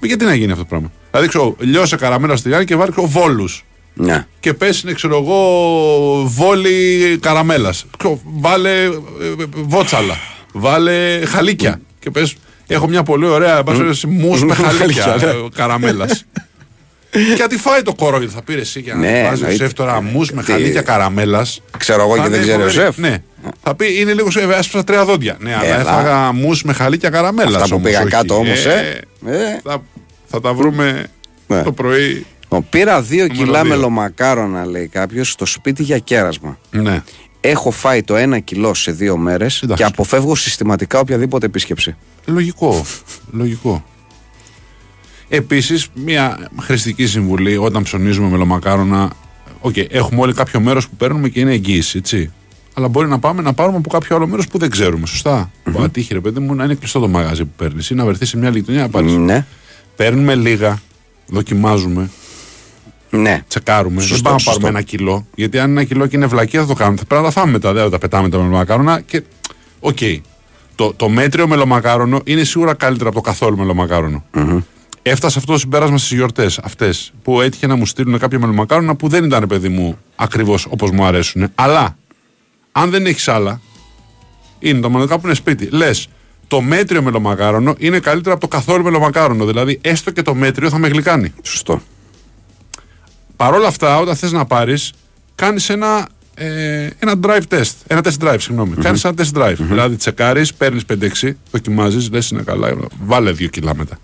Γιατί 0.00 0.24
να 0.24 0.34
γίνει 0.34 0.50
αυτό 0.52 0.62
το 0.62 0.68
πράγμα; 0.68 0.92
Δηλαδή, 1.10 1.28
ξέρω, 1.28 1.56
λιώσε 1.58 1.96
καραμέλα 1.96 2.36
στο 2.36 2.48
τηγάνι 2.48 2.64
και 2.64 2.76
βάλει 2.76 2.92
βόλους. 2.96 3.64
ναι. 3.94 4.26
Και 4.40 4.54
πέσει, 4.54 4.94
ξέρω 4.94 5.16
εγώ, 5.16 5.38
βόλι 6.26 7.18
καραμέλας. 7.22 7.84
Βάλε 8.24 8.70
ε, 8.70 8.84
ε, 8.84 8.90
βότσαλα. 9.54 10.14
Βάλε 10.52 11.26
χαλίκια. 11.26 11.80
Και 11.98 12.10
πες, 12.10 12.34
έχω 12.66 12.88
μια 12.88 13.02
πολύ 13.02 13.26
ωραία 13.26 13.62
μου 14.06 14.38
με 14.46 14.54
χαλίκια 14.54 15.02
Χαλίκια, 15.02 15.28
ε, 15.28 15.34
καραμέλας. 15.54 16.24
Και 17.10 17.46
τι 17.48 17.56
φάει 17.58 17.82
το 17.82 17.94
κόρο, 17.94 18.18
γιατί 18.18 18.34
θα 18.34 18.42
πήρε 18.42 18.60
εσύ 18.60 18.80
για 18.80 18.94
να 18.94 19.00
Ναι, 19.00 19.22
βάζεις 19.22 19.26
ο 19.28 19.32
εννοείται. 19.44 19.64
σεφ 19.64 19.72
τώρα 19.72 20.00
μου 20.02 20.24
με 20.32 20.42
Τι- 20.42 20.50
χαλίκια 20.52 20.82
καραμέλας. 20.82 21.62
Ξέρω 21.78 22.02
εγώ 22.02 22.22
και 22.22 22.28
δεν 22.28 22.40
ξέρει 22.40 22.62
ο 22.62 22.70
σεφ. 22.70 22.96
Ναι. 22.98 23.16
Θα 23.62 23.74
πει 23.74 23.98
είναι 24.00 24.12
λίγο 24.12 24.30
σε 24.30 24.40
έσπασα 24.40 24.84
τρία 24.84 25.04
δόντια. 25.04 25.36
Ναι, 25.40 25.54
αλλά 25.54 25.64
Έλα. 25.66 25.80
έφαγα 25.80 26.32
μου 26.32 26.58
με 26.64 26.72
χαλίκια 26.72 27.10
καραμέλας. 27.10 27.54
Αυτά 27.62 27.74
που 27.74 27.80
πήγαν 27.80 28.08
κάτω 28.08 28.34
όμως, 28.34 28.64
ε. 28.64 29.00
ε. 29.26 29.60
Θα, 29.64 29.82
θα 30.26 30.40
τα 30.40 30.52
βρούμε 30.54 31.06
Ναι. 31.46 31.62
το 31.62 31.72
πρωί. 31.72 32.26
Ο, 32.48 32.62
πήρα 32.62 33.02
δύο 33.02 33.26
Νούμερο 33.26 33.44
κιλά 33.44 33.60
δύο. 33.62 33.70
μελομακάρονα, 33.70 34.66
λέει 34.66 34.86
κάποιος, 34.88 35.30
στο 35.30 35.46
σπίτι 35.46 35.82
για 35.82 35.98
κέρασμα. 35.98 36.58
Ναι. 36.70 37.02
Έχω 37.40 37.70
φάει 37.70 38.02
το 38.02 38.16
ένα 38.16 38.38
κιλό 38.38 38.74
σε 38.74 38.92
δύο 38.92 39.16
μέρες 39.16 39.62
Εντάξει. 39.62 39.82
και 39.82 39.88
αποφεύγω 39.88 40.34
συστηματικά 40.34 40.98
οποιαδήποτε 40.98 41.46
επίσκεψη. 41.46 41.96
Λογικό. 42.24 42.84
Λογικό. 43.32 43.84
Επίσης, 45.32 45.88
μια 45.94 46.48
χρηστική 46.60 47.06
συμβουλή 47.06 47.56
όταν 47.56 47.82
ψωνίζουμε 47.82 48.28
μελομακάρονα. 48.28 49.10
Οκ, 49.60 49.74
έχουμε 49.76 50.20
όλοι 50.20 50.32
κάποιο 50.32 50.60
μέρος 50.60 50.88
που 50.88 50.96
παίρνουμε 50.96 51.28
και 51.28 51.40
είναι 51.40 51.52
εγγύηση, 51.52 51.98
έτσι. 51.98 52.32
Αλλά 52.74 52.88
μπορεί 52.88 53.08
να 53.08 53.18
πάμε 53.18 53.42
να 53.42 53.52
πάρουμε 53.52 53.76
από 53.76 53.90
κάποιο 53.90 54.16
άλλο 54.16 54.26
μέρος 54.26 54.48
που 54.48 54.58
δεν 54.58 54.70
ξέρουμε. 54.70 55.06
Σωστά. 55.06 55.50
Mm-hmm. 55.64 55.82
Αν 55.82 55.89
τύχει, 55.89 56.12
ρε 56.14 56.20
παιδί 56.20 56.40
μου, 56.40 56.54
να 56.54 56.64
είναι 56.64 56.74
κλειστό 56.74 57.00
το 57.00 57.08
μαγαζί 57.08 57.44
που 57.44 57.50
παίρνεις 57.56 57.90
ή 57.90 57.94
να 57.94 58.04
βρεθείς 58.04 58.28
σε 58.28 58.36
μια 58.36 58.50
γειτονιά 58.50 58.80
να 58.80 58.88
πάρεις. 58.88 59.12
Ναι. 59.16 59.46
Παίρνουμε 59.96 60.34
λίγα, 60.34 60.78
δοκιμάζουμε, 61.26 62.10
Ναι. 63.10 63.42
τσεκάρουμε. 63.48 64.00
Σωστό, 64.00 64.14
δεν 64.14 64.22
πάμε 64.22 64.34
να 64.34 64.40
σωστό. 64.40 64.60
πάρουμε 64.60 64.78
ένα 64.78 64.86
κιλό. 64.88 65.26
Γιατί 65.34 65.58
αν 65.58 65.70
ένα 65.70 65.84
κιλό 65.84 66.06
και 66.06 66.16
είναι 66.16 66.26
βλακεία 66.26 66.60
θα 66.60 66.66
το 66.66 66.74
κάνουμε. 66.74 66.96
Θα 66.96 67.04
πρέπει 67.04 67.22
να 67.22 67.28
τα 67.28 67.40
φάμε 67.40 67.52
μετά. 67.52 67.72
Δεν 67.72 67.82
θα 67.82 67.90
τα 67.90 67.98
πετάμε 67.98 68.28
τα 68.28 68.36
μελομακάρονα. 68.38 69.00
Και 69.00 69.22
οκ. 69.80 69.98
Το, 70.74 70.92
το 70.94 71.08
μέτριο 71.08 71.48
μελομακάρονο 71.48 72.20
είναι 72.24 72.44
σίγουρα 72.44 72.74
καλύτερο 72.74 73.08
από 73.08 73.18
το 73.18 73.24
καθόλου 73.24 73.56
μελομακάρονο. 73.56 74.24
Έφτασα 75.02 75.30
σ' 75.30 75.38
αυτό 75.38 75.52
το 75.52 75.58
συμπέρασμα 75.58 75.98
στις 75.98 76.12
γιορτές 76.12 76.58
αυτές 76.58 77.12
που 77.22 77.40
έτυχε 77.40 77.66
να 77.66 77.76
μου 77.76 77.86
στείλουν 77.86 78.18
κάποια 78.18 78.38
μελομακάρονα 78.38 78.96
που 78.96 79.08
δεν 79.08 79.24
ήταν 79.24 79.46
παιδί 79.46 79.68
μου 79.68 79.98
ακριβώς 80.16 80.66
όπως 80.70 80.90
μου 80.90 81.04
αρέσουν. 81.04 81.48
Αλλά 81.54 81.96
αν 82.72 82.90
δεν 82.90 83.06
έχεις 83.06 83.28
άλλα, 83.28 83.60
είναι 84.58 84.80
το 84.80 84.90
μοναδικά 84.90 85.18
που 85.18 85.26
είναι 85.26 85.34
σπίτι. 85.34 85.66
Λες, 85.66 86.08
το 86.48 86.60
μέτριο 86.60 87.02
μελομακάρονο 87.02 87.74
είναι 87.78 87.98
καλύτερο 87.98 88.34
από 88.34 88.48
το 88.48 88.56
καθόλου 88.56 88.84
μελομακάρονο. 88.84 89.44
Δηλαδή, 89.46 89.78
έστω 89.82 90.10
και 90.10 90.22
το 90.22 90.34
μέτριο 90.34 90.68
θα 90.68 90.78
με 90.78 90.88
γλυκάνει. 90.88 91.32
Σωστό. 91.42 91.82
Παρ' 93.36 93.54
όλα 93.54 93.66
αυτά, 93.66 93.98
όταν 93.98 94.16
θες 94.16 94.32
να 94.32 94.44
πάρεις, 94.44 94.92
κάνεις 95.34 95.68
ένα, 95.68 96.08
ε, 96.34 96.88
ένα 96.98 97.14
drive 97.22 97.42
test. 97.48 97.72
Ένα 97.86 98.00
test 98.04 98.24
drive, 98.24 98.36
συγγνωμη 98.38 98.74
Κάνεις 98.74 99.04
ένα 99.04 99.14
test 99.18 99.38
drive. 99.38 99.56
Δηλαδή, 99.58 99.96
τσεκάρεις, 99.96 100.54
παίρνεις 100.54 100.84
5-6, 100.84 101.36
δοκιμάζεις, 101.50 102.10
λες 102.10 102.30
είναι 102.30 102.42
καλά, 102.42 102.76
βάλε 103.04 103.32
2 103.32 103.48
κιλά 103.48 103.74
μετά. 103.74 103.98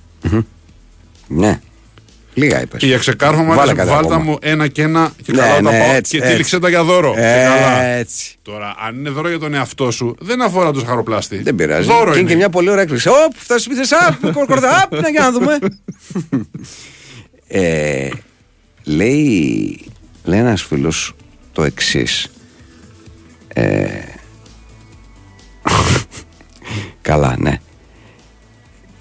Ναι. 1.29 1.61
Λίγα 2.35 2.62
είπες. 2.62 2.81
Και 2.81 2.87
για 2.87 2.99
ξεκάρφωμα 2.99 3.55
Βάλε 3.55 3.66
λες, 3.66 3.77
κάτι 3.77 3.89
βάλτα 3.89 4.14
ακόμα. 4.14 4.31
μου 4.31 4.39
ένα 4.41 4.68
και 4.68 4.83
ένα 4.83 5.12
και 5.22 5.33
Ναι, 5.33 5.39
καλά 5.39 5.55
τα 5.55 5.61
ναι, 5.70 5.79
πάω 5.79 5.95
έτσι, 5.95 6.11
και 6.11 6.16
έτσι. 6.16 6.31
τύλιξε 6.31 6.59
τα 6.59 6.68
για 6.68 6.85
δώρο. 6.85 7.14
Και 7.14 7.20
καλά. 7.20 7.83
Έτσι. 7.83 8.37
Τώρα, 8.43 8.74
αν 8.87 8.99
είναι 8.99 9.11
δώρο 9.11 9.29
για 9.29 9.39
τον 9.39 9.55
εαυτό 9.55 9.91
σου, 9.91 10.16
δεν 10.20 10.43
αφορά 10.43 10.70
το 10.70 10.79
ζαχαροπλάστη. 10.79 11.43
Δεν 11.43 11.55
πειράζει. 11.55 11.87
Δώρο 11.89 12.05
και 12.05 12.11
είναι 12.11 12.18
είναι. 12.18 12.29
και 12.29 12.37
μια 12.37 12.49
πολύ 12.49 12.70
ωραία 12.70 12.83
έκπληξη. 12.83 13.09
Ωπ, 13.09 13.33
θα 13.37 13.59
σου 13.59 13.68
πει 13.68 13.74
απ, 14.09 14.33
κορκορδά, 14.33 14.83
απ, 14.83 15.01
να 15.01 15.09
για 15.09 15.20
να 15.20 15.31
δούμε. 15.33 15.59
ε, 17.49 18.09
λέει, 18.85 19.81
λέει 20.24 20.39
ένας 20.39 20.62
φίλος 20.62 21.12
το 21.53 21.64
εξής. 21.64 22.27
Ε, 23.49 23.87
καλά, 27.03 27.37
ναι. 27.39 27.61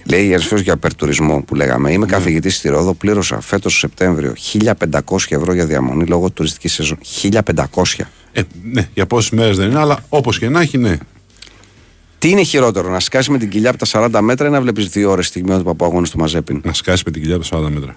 Λέει 0.09 0.25
για 0.25 0.39
φίλος 0.39 0.61
για 0.61 0.73
υπερτουρισμό 0.73 1.41
που 1.41 1.55
λέγαμε. 1.55 1.91
Είμαι 1.91 2.05
καθηγητής 2.05 2.55
στη 2.55 2.69
Ρόδο. 2.69 2.93
Πλήρωσα 2.93 3.41
φέτος 3.41 3.73
το 3.73 3.79
Σεπτέμβριο 3.79 4.33
1500 4.53 5.01
ευρώ 5.29 5.53
για 5.53 5.65
διαμονή 5.65 6.05
λόγω 6.05 6.29
τουριστικής 6.31 6.73
σεζόν. 6.73 6.97
1500. 7.31 8.05
Ε, 8.31 8.41
ναι, 8.63 8.89
για 8.93 9.05
πόσες 9.05 9.29
μέρες 9.29 9.57
δεν 9.57 9.69
είναι, 9.69 9.79
αλλά 9.79 10.05
όπως 10.09 10.39
και 10.39 10.49
να 10.49 10.61
έχει, 10.61 10.77
ναι. 10.77 10.97
Τι 12.17 12.29
είναι 12.29 12.43
χειρότερο, 12.43 12.89
να 12.89 12.99
σκάσει 12.99 13.31
με 13.31 13.37
την 13.37 13.49
κοιλιά 13.49 13.69
από 13.69 13.85
τα 13.85 14.09
40 14.15 14.21
μέτρα 14.21 14.47
ή 14.47 14.49
να 14.49 14.61
βλέπεις 14.61 14.87
δύο 14.87 15.11
ώρες 15.11 15.27
στιγμιότυπα 15.27 15.69
του 15.69 15.77
παπαγόνου 15.77 16.07
του 16.09 16.17
Μαζέπιν. 16.17 16.61
Να 16.63 16.73
σκάσει 16.73 17.03
με 17.05 17.11
την 17.11 17.21
κοιλιά 17.21 17.35
από 17.35 17.49
τα 17.49 17.57
40 17.57 17.69
μέτρα. 17.69 17.95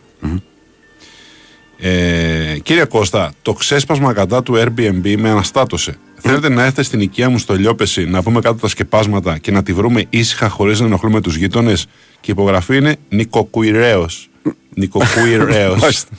Ε, 1.78 2.37
κύριε 2.60 2.84
Κώστα, 2.84 3.32
το 3.42 3.52
ξέσπασμα 3.52 4.12
κατά 4.12 4.42
του 4.42 4.54
Airbnb 4.56 5.16
με 5.18 5.30
αναστάτωσε. 5.30 5.98
Θέλετε 6.14 6.48
να 6.48 6.62
έρθετε 6.62 6.82
στην 6.82 7.00
οικία 7.00 7.28
μου 7.28 7.38
στο 7.38 7.54
Λιόπεση 7.54 8.04
να 8.04 8.22
πούμε 8.22 8.40
κάτω 8.40 8.58
τα 8.58 8.68
σκεπάσματα 8.68 9.38
και 9.38 9.50
να 9.50 9.62
τη 9.62 9.72
βρούμε 9.72 10.04
ήσυχα 10.10 10.48
χωρίς 10.48 10.80
να 10.80 10.86
ενοχλούμε 10.86 11.20
τους 11.20 11.36
γείτονες; 11.36 11.86
Και 12.20 12.30
η 12.30 12.34
υπογραφή 12.36 12.76
είναι 12.76 12.96
Νικοκουιρέος. 13.08 14.28
Νικοκουιρέος. 14.74 15.80
Μάλιστα. 15.82 16.10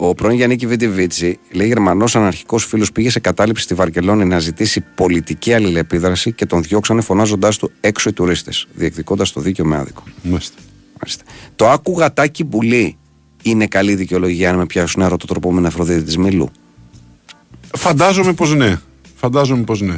Ο 0.00 0.14
πρώην 0.14 0.36
Γιάννη 0.36 0.56
Βιντιβίτσι, 0.56 1.38
λέει 1.52 1.66
Γερμανός 1.66 2.16
αναρχικός 2.16 2.64
φίλος, 2.64 2.92
πήγε 2.92 3.10
σε 3.10 3.20
κατάληψη 3.20 3.62
στη 3.62 3.74
Βαρκελόνη 3.74 4.24
να 4.24 4.38
ζητήσει 4.38 4.84
πολιτική 4.94 5.52
αλληλεπίδραση 5.52 6.32
και 6.32 6.46
τον 6.46 6.62
διώξανε 6.62 7.00
φωνάζοντάς 7.00 7.56
του 7.56 7.70
έξω 7.80 8.08
οι 8.08 8.12
τουρίστες, 8.12 8.66
διεκδικώντας 8.74 9.32
το 9.32 9.40
δίκαιο 9.40 9.64
με 9.64 9.76
άδικο. 9.76 10.02
Μάλιστα. 10.22 10.58
Μάλιστα. 11.02 11.24
Το 11.56 11.68
άκου 11.68 11.98
γατάκι 11.98 12.44
πουλί 12.44 12.97
είναι 13.42 13.66
καλή 13.66 13.94
δικαιολογία 13.94 14.50
αν 14.50 14.56
με 14.56 14.66
πιάσουν 14.66 15.00
ένα 15.00 15.10
ρωτοτροπόμενο 15.10 15.66
Αφροδίτη 15.66 16.02
της 16.02 16.16
Μήλου; 16.16 16.50
Φαντάζομαι 17.76 18.32
πως 18.32 18.54
ναι. 18.54 18.80
Φαντάζομαι 19.14 19.62
πως 19.62 19.80
ναι. 19.80 19.96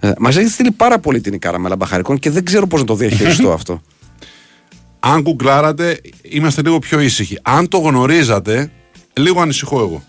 Ε, 0.00 0.12
Μας 0.18 0.36
έχεις 0.36 0.52
στείλει 0.52 0.70
πάρα 0.70 0.98
πολύ 0.98 1.20
την 1.20 1.32
η 1.32 1.38
καραμέλα 1.38 1.76
μπαχαρικών 1.76 2.18
και 2.18 2.30
δεν 2.30 2.44
ξέρω 2.44 2.66
πώς 2.66 2.80
να 2.80 2.86
το 2.86 2.94
διαχειριστώ 2.94 3.52
αυτό. 3.52 3.82
Αν 5.00 5.22
κουκλάρατε, 5.22 6.00
είμαστε 6.22 6.62
λίγο 6.62 6.78
πιο 6.78 7.00
ήσυχοι. 7.00 7.38
Αν 7.42 7.68
το 7.68 7.78
γνωρίζατε, 7.78 8.70
λίγο 9.12 9.40
ανησυχώ 9.40 9.80
εγώ. 9.80 10.02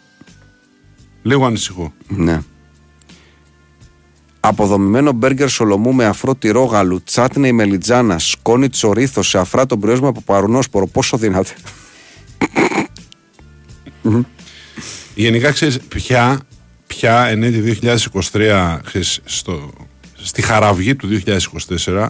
Λίγο 1.21 1.45
ανησυχώ. 1.45 1.93
Ναι. 2.07 2.41
Αποδομημένο 4.39 5.11
μπέργκερ 5.11 5.49
σολομού 5.49 5.93
με 5.93 6.05
αφρό 6.05 6.35
τυρόγαλου, 6.35 7.03
τσάτνεϊ 7.03 7.51
μελιτζάνα, 7.51 8.19
σκόνη 8.19 8.69
τσορίθο 8.69 9.21
σε 9.21 9.37
αφρά 9.39 9.65
τον 9.65 9.79
πριόσμο 9.79 10.07
από 10.07 10.21
παρουνόσπορο. 10.21 10.87
Πόσο 10.87 11.17
δίνατε. 11.17 11.51
Γενικά 15.15 15.51
ξέρεις 15.51 15.79
πια, 15.79 16.39
πια 16.87 17.25
εν 17.25 17.43
έτη 17.43 17.79
2023 18.31 18.77
ξέρεις, 18.85 19.19
στο, 19.25 19.71
στη 20.15 20.41
χαραυγή 20.41 20.95
του 20.95 21.21
2024 21.85 22.07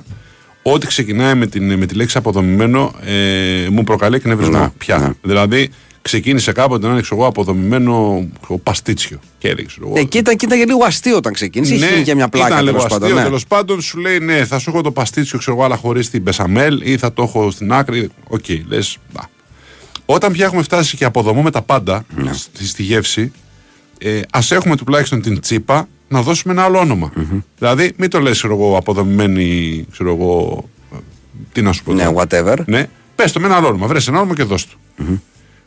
ό,τι 0.61 0.87
ξεκινάει 0.87 1.35
με, 1.35 1.47
την, 1.47 1.77
με 1.77 1.85
τη 1.85 1.95
λέξη 1.95 2.17
αποδομημένο 2.17 2.93
ε, 3.05 3.67
μου 3.71 3.83
προκαλεί 3.83 4.15
εκνευρισμό 4.15 4.59
Ναι, 4.59 4.69
πια. 4.77 4.97
ναι. 4.97 5.09
Δηλαδή 5.21 5.69
ξεκίνησε 6.09 6.51
κάποτε 6.51 6.85
να 6.87 6.91
είναι 6.93 7.01
ξέρω 7.01 7.19
εγώ, 7.19 7.29
αποδομημένο 7.29 8.25
ο 8.47 8.57
παστίτσιο. 8.57 9.19
Και 9.37 9.47
έλεγε, 9.47 9.67
ξέρω 9.67 9.87
εγώ, 9.87 9.99
Ε, 9.99 10.03
και 10.03 10.17
ήταν, 10.17 10.35
και 10.35 10.45
ήταν 10.45 10.57
και 10.59 10.65
λίγο 10.65 10.83
αστείο 10.85 11.15
όταν 11.15 11.33
ξεκίνησε. 11.33 11.75
ναι, 11.75 11.85
Είχε 11.85 12.01
και 12.01 12.15
μια 12.15 12.27
πλάκα 12.29 12.47
ήταν 12.47 12.59
λίγο 12.65 12.77
τέλος 12.77 12.85
αστείο. 12.85 12.99
πάντων. 12.99 13.17
Ναι. 13.17 13.23
Τέλος 13.23 13.47
πάντων 13.47 13.81
σου 13.81 13.97
λέει 13.99 14.19
ναι, 14.19 14.45
θα 14.45 14.59
σου 14.59 14.69
έχω 14.69 14.81
το 14.81 14.91
παστίτσιο 14.91 15.37
ξέρω 15.39 15.55
εγώ, 15.55 15.65
αλλά 15.65 15.75
χωρίς 15.75 16.09
την 16.09 16.21
μπεσαμέλ 16.21 16.81
ή 16.83 16.97
θα 16.97 17.13
το 17.13 17.23
έχω 17.23 17.51
στην 17.51 17.71
άκρη. 17.73 18.09
Οκ, 18.27 18.45
λες. 18.67 18.97
Όταν 20.05 20.31
πια 20.31 20.45
έχουμε 20.45 20.61
φτάσει 20.63 20.97
και 20.97 21.05
αποδομούμε 21.05 21.51
τα 21.51 21.61
πάντα 21.61 22.05
Ναι. 22.15 22.33
στη, 22.33 22.67
στη 22.67 22.83
γεύση, 22.83 23.31
ε, 23.97 24.19
ας 24.31 24.51
έχουμε 24.51 24.75
τουλάχιστον 24.75 25.21
την 25.21 25.39
τσίπα 25.39 25.87
να 26.07 26.21
δώσουμε 26.21 26.53
ένα 26.53 26.63
άλλο 26.63 26.79
όνομα. 26.79 27.11
Δηλαδή, 27.57 27.91
μην 27.97 28.09
το 28.09 28.19
λες, 28.19 28.37
ξέρω 28.37 28.53
εγώ, 28.53 28.77
αποδομημένη, 28.77 29.85
ξέρω 29.91 30.13
εγώ. 30.13 30.63
ε, 30.93 30.97
Τι 31.51 31.61
να 31.61 31.71
σου 31.71 31.83
πω. 31.83 31.93
Ναι, 31.93 32.03
τώρα. 32.03 32.15
whatever. 32.29 32.57
Ναι, 32.65 32.87
πες 33.15 33.31
το 33.31 33.39
με 33.39 33.45
ένα 33.45 33.55
άλλο 33.55 33.67
όνομα. 33.67 33.87
Βρες 33.87 34.07
ένα 34.07 34.17
όνομα 34.17 34.35
και 34.35 34.43
δώσ' 34.43 34.65
του. 34.65 34.79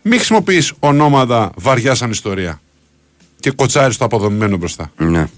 Μην 0.03 0.19
χρησιμοποιείς 0.19 0.73
ονόματα 0.79 1.51
βαριά 1.57 1.95
σαν 1.95 2.11
ιστορία. 2.11 2.61
Και 3.41 3.51
κοτσάρεις 3.51 3.97
το 3.97 4.05
αποδομημένο 4.05 4.57
μπροστά. 4.57 4.93
Ναι. 4.97 5.29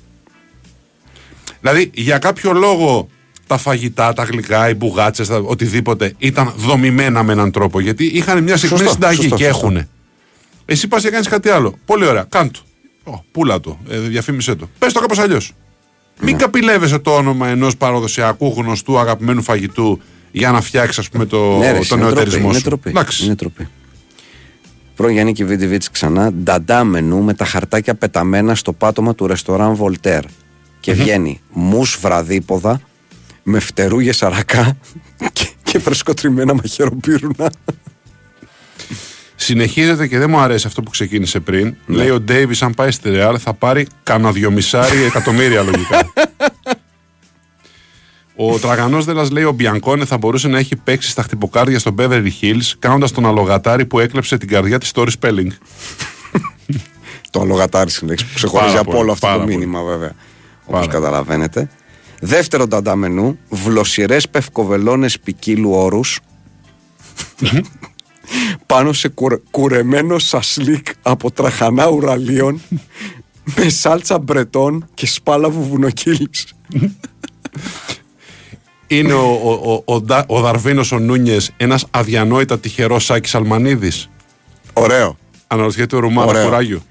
Δηλαδή, 1.61 1.91
για 1.95 2.19
κάποιο 2.19 2.53
λόγο 2.53 3.09
τα 3.47 3.57
φαγητά, 3.57 4.13
τα 4.13 4.23
γλυκά, 4.25 4.69
οι 4.69 4.75
μπουγάτσες, 4.75 5.29
οτιδήποτε 5.45 6.15
ήταν 6.19 6.53
δομημένα 6.57 7.23
με 7.23 7.33
έναν 7.33 7.51
τρόπο. 7.51 7.81
Γιατί 7.81 8.05
είχαν 8.05 8.43
μια 8.43 8.57
συγκεκριμένη 8.57 8.89
Σωστό, 8.89 9.07
συνταγή 9.07 9.23
σωστό, 9.23 9.37
και 9.37 9.45
σωστό. 9.53 9.67
έχουν. 9.67 9.89
Εσύ 10.65 10.89
πας 10.89 11.03
και 11.03 11.11
κάνεις 11.11 11.29
κάτι 11.29 11.49
άλλο. 11.49 11.75
Πολύ 11.85 12.07
ωραία. 12.07 12.27
Κάντο. 12.29 12.59
Ω, 13.05 13.25
πούλα 13.33 13.61
το. 13.61 13.79
Ε, 13.89 13.99
διαφήμισε 13.99 14.55
το. 14.55 14.69
Πες 14.79 14.93
το 14.93 15.01
κάπως 15.01 15.19
αλλιώς. 15.19 15.53
Ναι. 16.19 16.25
Μην 16.25 16.39
καπηλεύεσαι 16.39 16.99
το 16.99 17.11
όνομα 17.15 17.49
ενός 17.49 17.77
παραδοσιακού 17.77 18.55
γνωστού 18.57 18.99
αγαπημένου 18.99 19.43
φαγητού 19.43 20.01
για 20.33 20.51
να 20.51 20.61
φτιάξεις, 20.61 20.99
ας 20.99 21.09
πούμε, 21.09 21.27
το, 21.27 21.57
Ναι, 21.59 21.73
ρε, 21.73 21.79
το 21.79 21.97
είναι 21.97 22.05
νεοτερισμό 22.05 22.41
τροπή, 22.41 22.51
σου. 22.51 22.59
Είναι 22.59 22.61
τροπή. 22.61 22.89
Εντάξει. 22.89 23.25
Είναι 23.25 23.35
τροπή. 23.37 23.69
Πρώην 24.97 25.15
Γιάννη 25.15 25.33
Βιντιβίτς 25.33 25.91
ξανά 25.91 26.33
νταντά 26.33 26.85
μενού 26.85 27.23
με 27.23 27.35
τα 27.35 27.45
χαρτάκια 27.45 27.95
πεταμένα 27.95 28.55
στο 28.55 28.73
πάτωμα 28.73 29.15
του 29.15 29.27
ρεστοράν 29.27 29.75
Βολτέρ. 29.75 30.25
Και 30.81 30.93
βγαίνει 30.93 31.41
μους 31.53 31.99
βραδίποδα 32.01 32.81
με 33.43 33.59
φτερούγε 33.59 34.13
σαρακά 34.13 34.77
και, 35.33 35.49
και 35.63 35.79
φρεσκοτριμμένα 35.79 36.55
μαχαιροπύρουνα. 36.55 37.53
Συνεχίζεται 39.37 40.07
και 40.07 40.19
δεν 40.19 40.31
μου 40.31 40.39
αρέσει 40.39 40.67
αυτό 40.67 40.83
που 40.83 40.91
ξεκίνησε 40.91 41.41
πριν. 41.41 41.77
Ναι. 41.87 41.97
Λέει 41.97 42.11
ο 42.11 42.21
Ντέιβις, 42.21 42.63
αν 42.63 42.75
πάει 42.75 42.91
στη 42.91 43.11
Ρεάλ, 43.11 43.39
θα 43.41 43.55
πάρει 43.55 43.87
κανένα 44.03 44.33
δυομισάρι 44.33 45.03
εκατομμύρια 45.03 45.63
λογικά. 45.63 46.13
Ο 48.37 48.59
τραγανός 48.59 49.05
Δέλλα 49.05 49.27
λέει: 49.33 49.45
Ο 49.45 49.53
Μπιανκόνε 49.53 50.05
θα 50.05 50.19
μπορούσε 50.19 50.49
να 50.49 50.59
έχει 50.59 50.77
παίξει 50.77 51.11
στα 51.11 51.23
χτυποκάρδια 51.23 51.79
στο 51.79 51.95
Beverly 51.99 52.29
Hills 52.41 52.73
κάνοντας 52.79 53.11
τον 53.13 53.27
αλογατάρι 53.27 53.87
που 53.87 53.99
έκλεψε 53.99 54.39
την 54.39 54.49
καρδιά 54.49 54.79
της 54.79 54.93
Τόρις 54.93 55.15
Spelling. 55.21 55.49
το 57.31 57.41
αλογατάρι 57.41 57.91
λέξη 58.03 58.25
που 58.27 58.31
ξεχωρίζει 58.35 58.69
Πάρα 58.69 58.81
από 58.81 58.91
πολύ, 58.91 59.03
όλο 59.03 59.13
αυτό 59.13 59.27
πάρα 59.27 59.39
το 59.39 59.45
πολύ. 59.45 59.57
μήνυμα 59.57 59.83
βέβαια. 59.83 60.13
Όπως 60.67 60.81
Πάρα. 60.87 60.87
καταλαβαίνετε. 60.93 61.69
Δεύτερο 62.21 62.67
νταντά 62.67 62.97
μενού, 62.97 63.39
βλοσιρές 63.49 64.29
πευκοβελώνες 64.29 65.21
ποικίλου 65.21 65.71
όρους. 65.71 66.21
πάνω 68.67 68.93
σε 68.93 69.09
κουρε- 69.09 69.41
κουρεμένο 69.51 70.19
σασλίκ 70.19 70.87
από 71.03 71.31
τραχανά 71.31 71.87
ουραλίων 71.89 72.61
με 73.57 73.69
σάλτσα 73.69 74.19
μπρετών 74.19 74.89
και 74.95 75.07
σπάλα 75.07 75.51
βουβουνοκύλης. 75.51 76.55
Είναι 78.87 79.13
ο, 79.13 79.41
ο, 79.45 79.73
ο, 79.73 79.95
ο, 79.95 80.01
Ντα- 80.01 80.25
ο 80.29 80.41
Δαρβίνος 80.41 80.93
ο 80.93 80.99
Νούνιες 80.99 81.51
ένας 81.57 81.87
αδιανόητα 81.91 82.59
τυχερός 82.59 83.05
Σάκης 83.05 83.35
Αλμανίδης. 83.35 84.09
Ωραίο. 84.73 85.17
Αναρωτιέται 85.47 85.97
ο 85.97 85.99
Ρουμάνα 85.99 86.29
Ωραίο. 86.29 86.45
κουράγιο. 86.45 86.83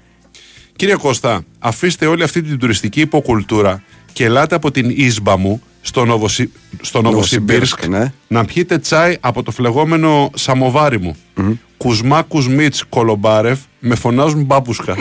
Κύριε 0.76 0.96
Κώστα, 0.96 1.44
αφήστε 1.58 2.06
όλη 2.06 2.22
αυτή 2.22 2.42
την 2.42 2.58
τουριστική 2.58 3.00
υποκουλτούρα 3.00 3.82
και 4.12 4.24
ελάτε 4.24 4.54
από 4.54 4.70
την 4.70 4.90
Ίσμπα 4.90 5.36
μου 5.36 5.62
στο, 5.80 6.04
Νοβοσι... 6.04 6.52
στο 6.80 7.02
Νοβοσιμπίρσκ 7.02 7.84
Νοβοσιμπίρσκ, 7.84 8.02
ναι. 8.02 8.12
να 8.28 8.44
πιείτε 8.44 8.78
τσάι 8.78 9.16
από 9.20 9.42
το 9.42 9.50
φλεγόμενο 9.50 10.30
σαμοβάρι 10.34 11.00
μου. 11.00 11.16
Κουσμά 11.76 12.22
Κουσμίτς 12.22 12.84
Κολομπάρεφ 12.88 13.58
με 13.78 13.94
φωνάζουν 13.94 14.42
μπάμπουσκα. 14.42 14.96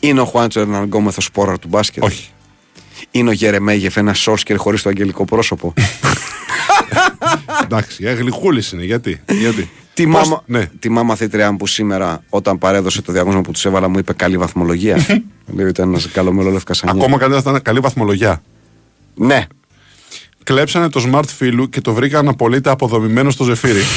Είναι 0.00 0.20
ο 0.20 0.24
Χουάντσο 0.24 0.60
Ερναγκόμεθος 0.60 1.24
σπόρα 1.24 1.58
του 1.58 1.68
μπάσκετ. 1.68 2.02
Όχι. 2.02 2.28
Είναι 3.10 3.28
ο 3.28 3.32
Γερεμέγεφ 3.32 3.96
ένα 3.96 4.14
σόρσκερ 4.14 4.56
χωρίς 4.56 4.82
το 4.82 4.88
αγγελικό 4.88 5.24
πρόσωπο. 5.24 5.72
Εντάξει, 7.64 8.04
ε, 8.04 8.12
γλυκούλης 8.12 8.72
είναι. 8.72 8.84
Γιατί. 8.84 9.20
Γιατί. 9.28 9.70
Τι 9.94 10.06
Πώς- 10.06 10.28
μάμα, 10.28 10.42
Ναι. 10.46 10.66
τη 10.78 10.88
μάμα 10.88 11.14
θήτρια 11.14 11.50
μου 11.50 11.56
που 11.56 11.66
σήμερα 11.66 12.22
όταν 12.28 12.58
παρέδωσε 12.58 13.02
το 13.02 13.12
διαγωνισμό 13.12 13.42
που 13.42 13.52
τους 13.52 13.64
έβαλα 13.64 13.88
μου 13.88 13.98
είπε 13.98 14.12
καλή 14.12 14.36
βαθμολογία. 14.36 14.96
Λέει 15.54 15.66
ότι 15.66 15.68
ήταν 15.68 15.88
ένας 15.88 16.08
καλό 16.08 16.32
μελόλευκα 16.32 16.74
σανιά. 16.74 16.94
Ακόμα 17.02 17.18
καλύτερα 17.18 17.50
ήταν 17.50 17.62
καλή 17.62 17.80
βαθμολογιά. 17.80 18.42
Ναι. 19.14 19.46
Κλέψανε 20.44 20.88
το 20.88 21.04
smart 21.12 21.26
φίλου 21.36 21.68
και 21.68 21.80
το 21.80 21.92
βρήκαν 21.92 22.28
απολύτως 22.28 22.72
αποδομημένο 22.72 23.30
στο 23.30 23.44
Ζεφύρι. 23.44 23.80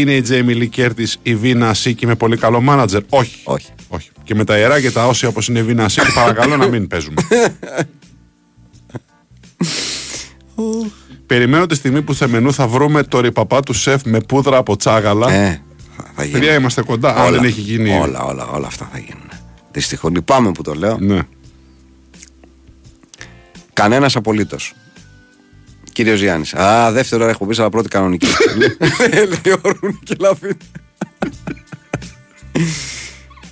Είναι 0.00 0.14
η 0.14 0.20
Τζέιμι 0.20 0.54
Λι 0.54 0.68
Κέρτις 0.68 1.08
η 1.22 1.34
Βίνα 1.36 1.74
Ασίκη 1.74 2.06
με 2.06 2.14
πολύ 2.14 2.36
καλό 2.36 2.60
μάνατζερ. 2.60 3.02
Όχι. 3.08 3.40
Όχι. 3.44 3.70
Όχι. 3.88 4.10
Και 4.24 4.34
με 4.34 4.44
τα 4.44 4.58
ιερά 4.58 4.80
και 4.80 4.90
τα 4.90 5.06
όσια 5.06 5.28
όπως 5.28 5.48
είναι 5.48 5.58
η 5.58 5.62
Βίνα 5.62 5.88
Ασίκη, 5.88 6.12
παρακαλώ 6.12 6.56
να 6.56 6.66
μην 6.68 6.86
παίζουμε. 6.86 7.22
Περιμένω 11.26 11.66
τη 11.66 11.74
στιγμή 11.74 12.02
που 12.02 12.12
σε 12.12 12.26
μενού 12.28 12.52
θα 12.52 12.66
βρούμε 12.68 13.02
το 13.02 13.20
ρηπαπά 13.20 13.60
του 13.62 13.72
σεφ 13.72 14.02
με 14.04 14.20
πούδρα 14.20 14.56
από 14.56 14.76
τσάγαλα. 14.76 15.32
Ε, 15.32 15.62
θα- 15.96 16.10
θα 16.14 16.24
γίνει. 16.24 16.38
Παιδιά, 16.38 16.54
είμαστε 16.54 16.82
κοντά. 16.82 17.14
Αν 17.16 17.32
δεν 17.32 17.44
έχει 17.44 17.60
γίνει. 17.60 17.98
Όλα, 17.98 18.22
όλα, 18.22 18.46
όλα 18.46 18.66
αυτά 18.66 18.88
θα 18.92 18.98
γίνουν. 18.98 19.28
Δυστυχώς. 19.72 20.10
Λυπάμαι 20.12 20.52
που 20.52 20.62
το 20.62 20.74
λέω. 20.74 20.98
Ναι. 21.00 21.20
Κανένας 23.72 24.16
απολύτως. 24.16 24.74
Κύριος 25.96 26.20
Γιάννης. 26.20 26.54
Α, 26.54 26.92
δεύτερη 26.92 27.22
ώρα 27.22 27.30
εκπομπή, 27.30 27.54
αλλά 27.58 27.68
πρώτη 27.68 27.88
κανονική. 27.88 28.26
Λέει 29.10 29.54
ο 29.54 29.60
Ρούνι 29.62 29.98
και 30.04 30.14
Λαβίν. 30.18 30.56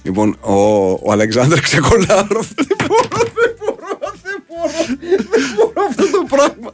λοιπόν, 0.03 0.37
ο, 0.41 0.55
ο 0.91 1.13
Αλεξάνδρ 1.13 1.61
Ξεκολάροφ. 1.61 2.47
Δεν 2.55 2.67
μπορώ, 2.87 3.09
δεν 3.35 3.55
μπορώ, 3.59 3.99
δεν 4.23 4.45
μπορώ. 4.49 4.71
Δεν 5.27 5.55
μπορώ 5.57 5.87
αυτό 5.89 6.11
το 6.11 6.27
πράγμα. 6.29 6.73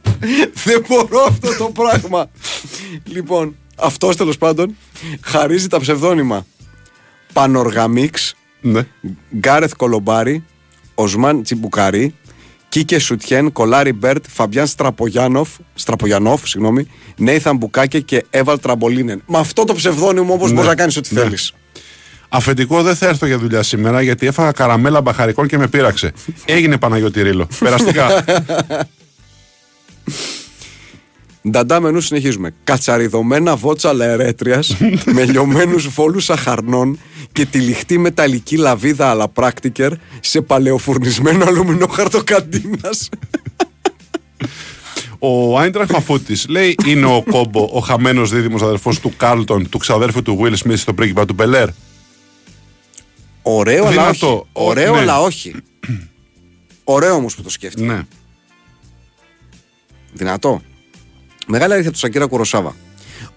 Δεν 0.63 0.85
μπορώ 0.87 1.23
αυτό 1.27 1.57
το 1.57 1.71
πράγμα. 1.73 2.29
λοιπόν, 3.03 3.55
αυτός 3.75 4.15
τέλος 4.15 4.37
πάντων 4.37 4.75
χαρίζει 5.21 5.67
τα 5.67 5.79
ψευδόνυμα 5.79 6.45
Πανοργαμίξ, 7.33 8.35
ναι. 8.61 8.87
Γκάρεθ 9.35 9.73
Κολομπάρη, 9.77 10.43
Οσμάν 10.95 11.43
Τσιμπουκαρή, 11.43 12.15
Κίκε 12.71 12.99
Σουτιέν, 12.99 13.51
Κολάρι 13.51 13.93
Μπέρτ, 13.93 14.25
Φαμπιάν 14.29 14.67
Στραπογιάνοφ, 14.67 15.49
Στραπογιανόφ, 15.73 16.47
συγγνώμη, 16.47 16.87
Νέιθαν 17.17 17.57
Μπουκάκε 17.57 17.99
και 17.99 18.25
Έβαλ 18.29 18.59
Τραμπολίνεν. 18.59 19.23
Με 19.27 19.37
αυτό 19.37 19.63
το 19.63 19.73
ψευδόνυμο 19.73 20.33
όμω 20.33 20.47
Ναι. 20.47 20.53
μπορείς 20.53 20.67
να 20.69 20.75
κάνεις 20.75 20.97
ό,τι 20.97 21.13
Ναι. 21.13 21.21
θέλεις. 21.21 21.53
Αφεντικό 22.29 22.81
δεν 22.83 22.95
θα 22.95 23.07
έρθω 23.07 23.25
για 23.25 23.37
δουλειά 23.37 23.63
σήμερα 23.63 24.01
γιατί 24.01 24.27
έφαγα 24.27 24.51
καραμέλα 24.51 25.01
μπαχαρικών 25.01 25.47
και 25.47 25.57
με 25.57 25.67
πείραξε. 25.67 26.11
Έγινε 26.45 26.77
Παναγιώτη 26.77 27.21
Ρήλο. 27.21 27.47
Περαστικά. 27.59 28.07
Νταντά 31.49 31.79
μενού 31.79 31.99
συνεχίζουμε. 31.99 32.53
Κατσαριδωμένα 32.63 33.55
βότσα 33.55 33.93
λερέτρια 33.93 34.63
με 35.15 35.25
λιωμένους 35.25 35.87
βόλους 35.87 36.29
αχαρνών 36.29 36.99
και 37.31 37.45
τη 37.45 37.59
λιχτή 37.59 37.97
μεταλλική 37.97 38.57
λαβίδα 38.57 39.09
αλαπράκτικερ 39.09 39.91
σε 40.19 40.41
παλαιοφουρνισμένο 40.41 41.45
αλουμινόχαρτο 41.45 42.23
καντίνα. 42.23 42.89
ο 45.19 45.59
Άιντραχ 45.59 45.87
Φαφούτη 45.89 46.37
λέει: 46.49 46.75
Είναι 46.85 47.05
ο 47.05 47.23
Κόμπο, 47.31 47.69
ο 47.73 47.79
χαμένος 47.79 48.31
δίδυμος 48.31 48.61
αδερφός 48.61 48.99
του 48.99 49.13
Κάρλτον, 49.17 49.69
του 49.69 49.77
ξαδέρφου 49.77 50.21
του 50.21 50.39
Will 50.41 50.55
Smith 50.67 50.77
στο 50.77 50.93
πρίγκιπα 50.93 51.25
του 51.25 51.33
Μπελέρ. 51.33 51.69
Ωραίο, 53.41 53.81
αλλά 53.85 53.89
Δυνατό. 53.91 54.27
όχι. 54.27 54.45
Ο- 54.53 54.65
Ωραίο, 54.67 54.93
ναι. 54.93 54.99
αλλά 54.99 55.21
όχι. 55.21 55.55
Ωραίο 56.83 57.13
όμως 57.15 57.35
που 57.35 57.41
το 57.41 57.49
σκέφτηκε. 57.49 57.87
Ναι. 57.87 58.01
Δυνατό. 60.13 60.61
Μεγάλη 61.51 61.73
αλήθεια 61.73 61.91
του 61.91 61.97
Σακύρα 61.97 62.25
Κουροσάβα. 62.25 62.75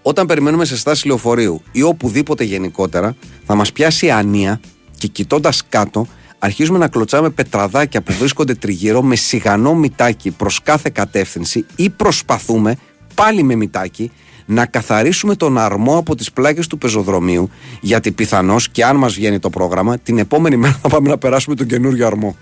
Όταν 0.01 0.25
περιμένουμε 0.25 0.65
σε 0.65 0.77
στάση 0.77 1.07
λεωφορείου 1.07 1.61
ή 1.71 1.81
οπουδήποτε 1.81 2.43
γενικότερα, 2.43 3.15
θα 3.45 3.55
μας 3.55 3.71
πιάσει 3.71 4.05
η 4.05 4.11
ανία 4.11 4.59
και 4.97 5.07
κοιτώντας 5.07 5.63
κάτω, 5.69 6.07
αρχίζουμε 6.39 6.77
να 6.77 6.87
κλωτσάμε 6.87 7.29
πετραδάκια 7.29 8.01
που 8.01 8.13
βρίσκονται 8.13 8.53
τριγύρω 8.53 9.01
με 9.01 9.15
σιγανό 9.15 9.73
μητάκι 9.73 10.31
προς 10.31 10.61
κάθε 10.61 10.89
κατεύθυνση 10.93 11.65
ή 11.75 11.89
προσπαθούμε 11.89 12.77
πάλι 13.13 13.43
με 13.43 13.55
μητάκι 13.55 14.11
να 14.45 14.65
καθαρίσουμε 14.65 15.35
τον 15.35 15.57
αρμό 15.57 15.97
από 15.97 16.15
τις 16.15 16.31
πλάκες 16.31 16.67
του 16.67 16.77
πεζοδρομίου 16.77 17.49
γιατί 17.81 18.11
πιθανώς 18.11 18.69
και 18.69 18.85
αν 18.85 18.95
μας 18.95 19.13
βγαίνει 19.13 19.39
το 19.39 19.49
πρόγραμμα 19.49 19.97
την 19.97 20.17
επόμενη 20.17 20.57
μέρα 20.57 20.79
θα 20.81 20.89
πάμε 20.89 21.09
να 21.09 21.17
περάσουμε 21.17 21.55
τον 21.55 21.67
καινούριο 21.67 22.07
αρμό. 22.07 22.35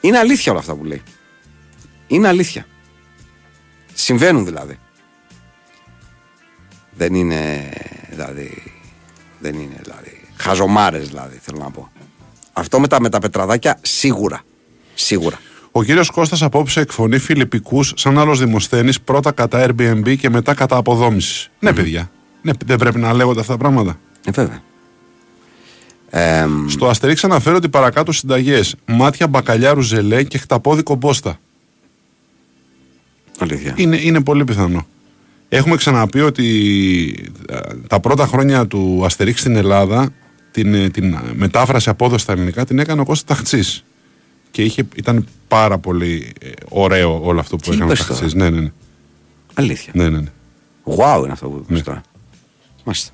Είναι 0.00 0.18
αλήθεια 0.18 0.52
όλα 0.52 0.60
αυτά 0.60 0.74
που 0.74 0.84
λέει. 0.84 1.02
Είναι 2.06 2.28
αλήθεια. 2.28 2.66
Συμβαίνουν 3.94 4.44
δηλαδή. 4.44 4.78
Δεν 6.96 7.14
είναι 7.14 7.70
δηλαδή. 8.10 8.62
Δεν 9.38 9.54
είναι 9.54 9.80
δηλαδή. 9.82 10.20
Χαζομάρες 10.36 11.08
δηλαδή 11.08 11.38
θέλω 11.42 11.58
να 11.58 11.70
πω. 11.70 11.90
Αυτό 12.52 12.80
με 12.80 12.88
τα, 12.88 13.00
με 13.00 13.08
τα 13.08 13.18
πετραδάκια 13.18 13.78
σίγουρα. 13.82 14.42
Σίγουρα. 14.94 15.38
Ο 15.70 15.82
κύριος 15.82 16.10
Κώστας 16.10 16.42
απόψε 16.42 16.80
εκφωνεί 16.80 17.18
Φιλιππικούς 17.18 17.92
σαν 17.96 18.18
άλλος 18.18 18.38
δημοσθένης 18.38 19.00
πρώτα 19.00 19.32
κατά 19.32 19.66
Airbnb 19.66 20.16
και 20.18 20.30
μετά 20.30 20.54
κατά 20.54 20.76
αποδόμησης. 20.76 21.50
Ναι, 21.58 21.72
παιδιά. 21.72 22.10
Ναι, 22.42 22.52
δεν 22.66 22.76
πρέπει 22.78 22.98
να 22.98 23.12
λέγονται 23.12 23.40
αυτά 23.40 23.52
τα 23.52 23.58
πράγματα. 23.58 23.98
Ε, 24.24 24.30
βέβαια. 24.30 24.62
Ε, 26.10 26.46
Στο 26.68 26.88
Αστερίξ 26.88 27.24
αναφέρω 27.24 27.56
ότι 27.56 27.68
παρακάτω 27.68 28.12
συνταγές 28.12 28.76
μάτια 28.84 29.26
μπακαλιάρου 29.26 29.80
ζελέ 29.80 30.22
και 30.22 30.38
χταπόδι 30.38 30.82
κομπόστα. 30.82 31.38
Αλήθεια. 33.38 33.74
Είναι, 33.76 33.96
είναι 34.02 34.22
πολύ 34.22 34.44
πιθανό. 34.44 34.86
Έχουμε 35.48 35.76
ξαναπεί 35.76 36.20
ότι 36.20 37.30
ε, 37.48 37.58
τα 37.86 38.00
πρώτα 38.00 38.26
χρόνια 38.26 38.66
του 38.66 39.02
Αστερίξ 39.04 39.40
στην 39.40 39.56
Ελλάδα 39.56 40.08
την, 40.50 40.74
ε, 40.74 40.88
την 40.88 41.18
μετάφραση 41.34 41.88
απόδοση 41.88 42.22
στα 42.22 42.32
ελληνικά 42.32 42.64
την 42.64 42.78
έκανε 42.78 43.00
ο 43.00 43.04
Κώστας 43.04 43.36
Ταχτσής. 43.36 43.84
Και 44.50 44.62
είχε, 44.62 44.88
ήταν 44.96 45.26
πάρα 45.48 45.78
πολύ 45.78 46.32
ε, 46.40 46.48
ωραίο 46.68 47.20
όλο 47.24 47.40
αυτό 47.40 47.56
που 47.56 47.62
Τι 47.70 47.76
έκανε 47.76 47.90
ο 47.90 47.92
είπες 47.92 48.06
Ταχτσής. 48.06 48.34
Ναι, 48.34 48.50
ναι, 48.50 48.60
ναι. 48.60 48.72
Αλήθεια. 49.54 49.92
ναι, 49.96 50.08
ναι, 50.08 50.18
ναι. 50.18 50.30
Wow 50.84 51.18
είναι 51.22 51.32
αυτό 51.32 51.48
που 51.48 51.56
είπες 51.56 51.76
Ναι. 51.76 51.82
τώρα. 51.82 52.00
Μάλιστα. 52.84 53.10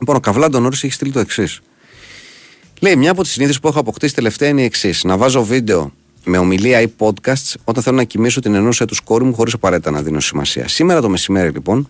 Λοιπόν, 0.00 0.16
ο 0.16 0.20
Καβλάντο 0.20 0.60
Νόρη 0.60 0.76
έχει 0.76 0.90
στείλει 0.90 1.12
το 1.12 1.20
εξής. 1.20 1.60
Λέει: 2.80 2.96
Μια 2.96 3.10
από 3.10 3.22
τις 3.22 3.32
συνήθειες 3.32 3.60
που 3.60 3.68
έχω 3.68 3.78
αποκτήσει 3.78 4.14
τελευταία 4.14 4.48
είναι 4.48 4.60
η 4.60 4.64
εξής. 4.64 5.04
Να 5.04 5.16
βάζω 5.16 5.44
βίντεο 5.44 5.92
με 6.28 6.38
ομιλία 6.38 6.80
ή 6.80 6.86
podcasts 6.98 7.54
όταν 7.64 7.82
θέλω 7.82 7.96
να 7.96 8.04
κοιμήσω 8.04 8.40
την 8.40 8.54
ενώσια 8.54 8.86
του 8.86 8.96
κόρη 9.04 9.24
μου 9.24 9.34
χωρίς 9.34 9.52
απαραίτητα 9.52 9.90
να 9.90 10.02
δίνω 10.02 10.20
σημασία. 10.20 10.68
Σήμερα 10.68 11.00
το 11.00 11.08
μεσημέρι, 11.08 11.50
λοιπόν, 11.50 11.88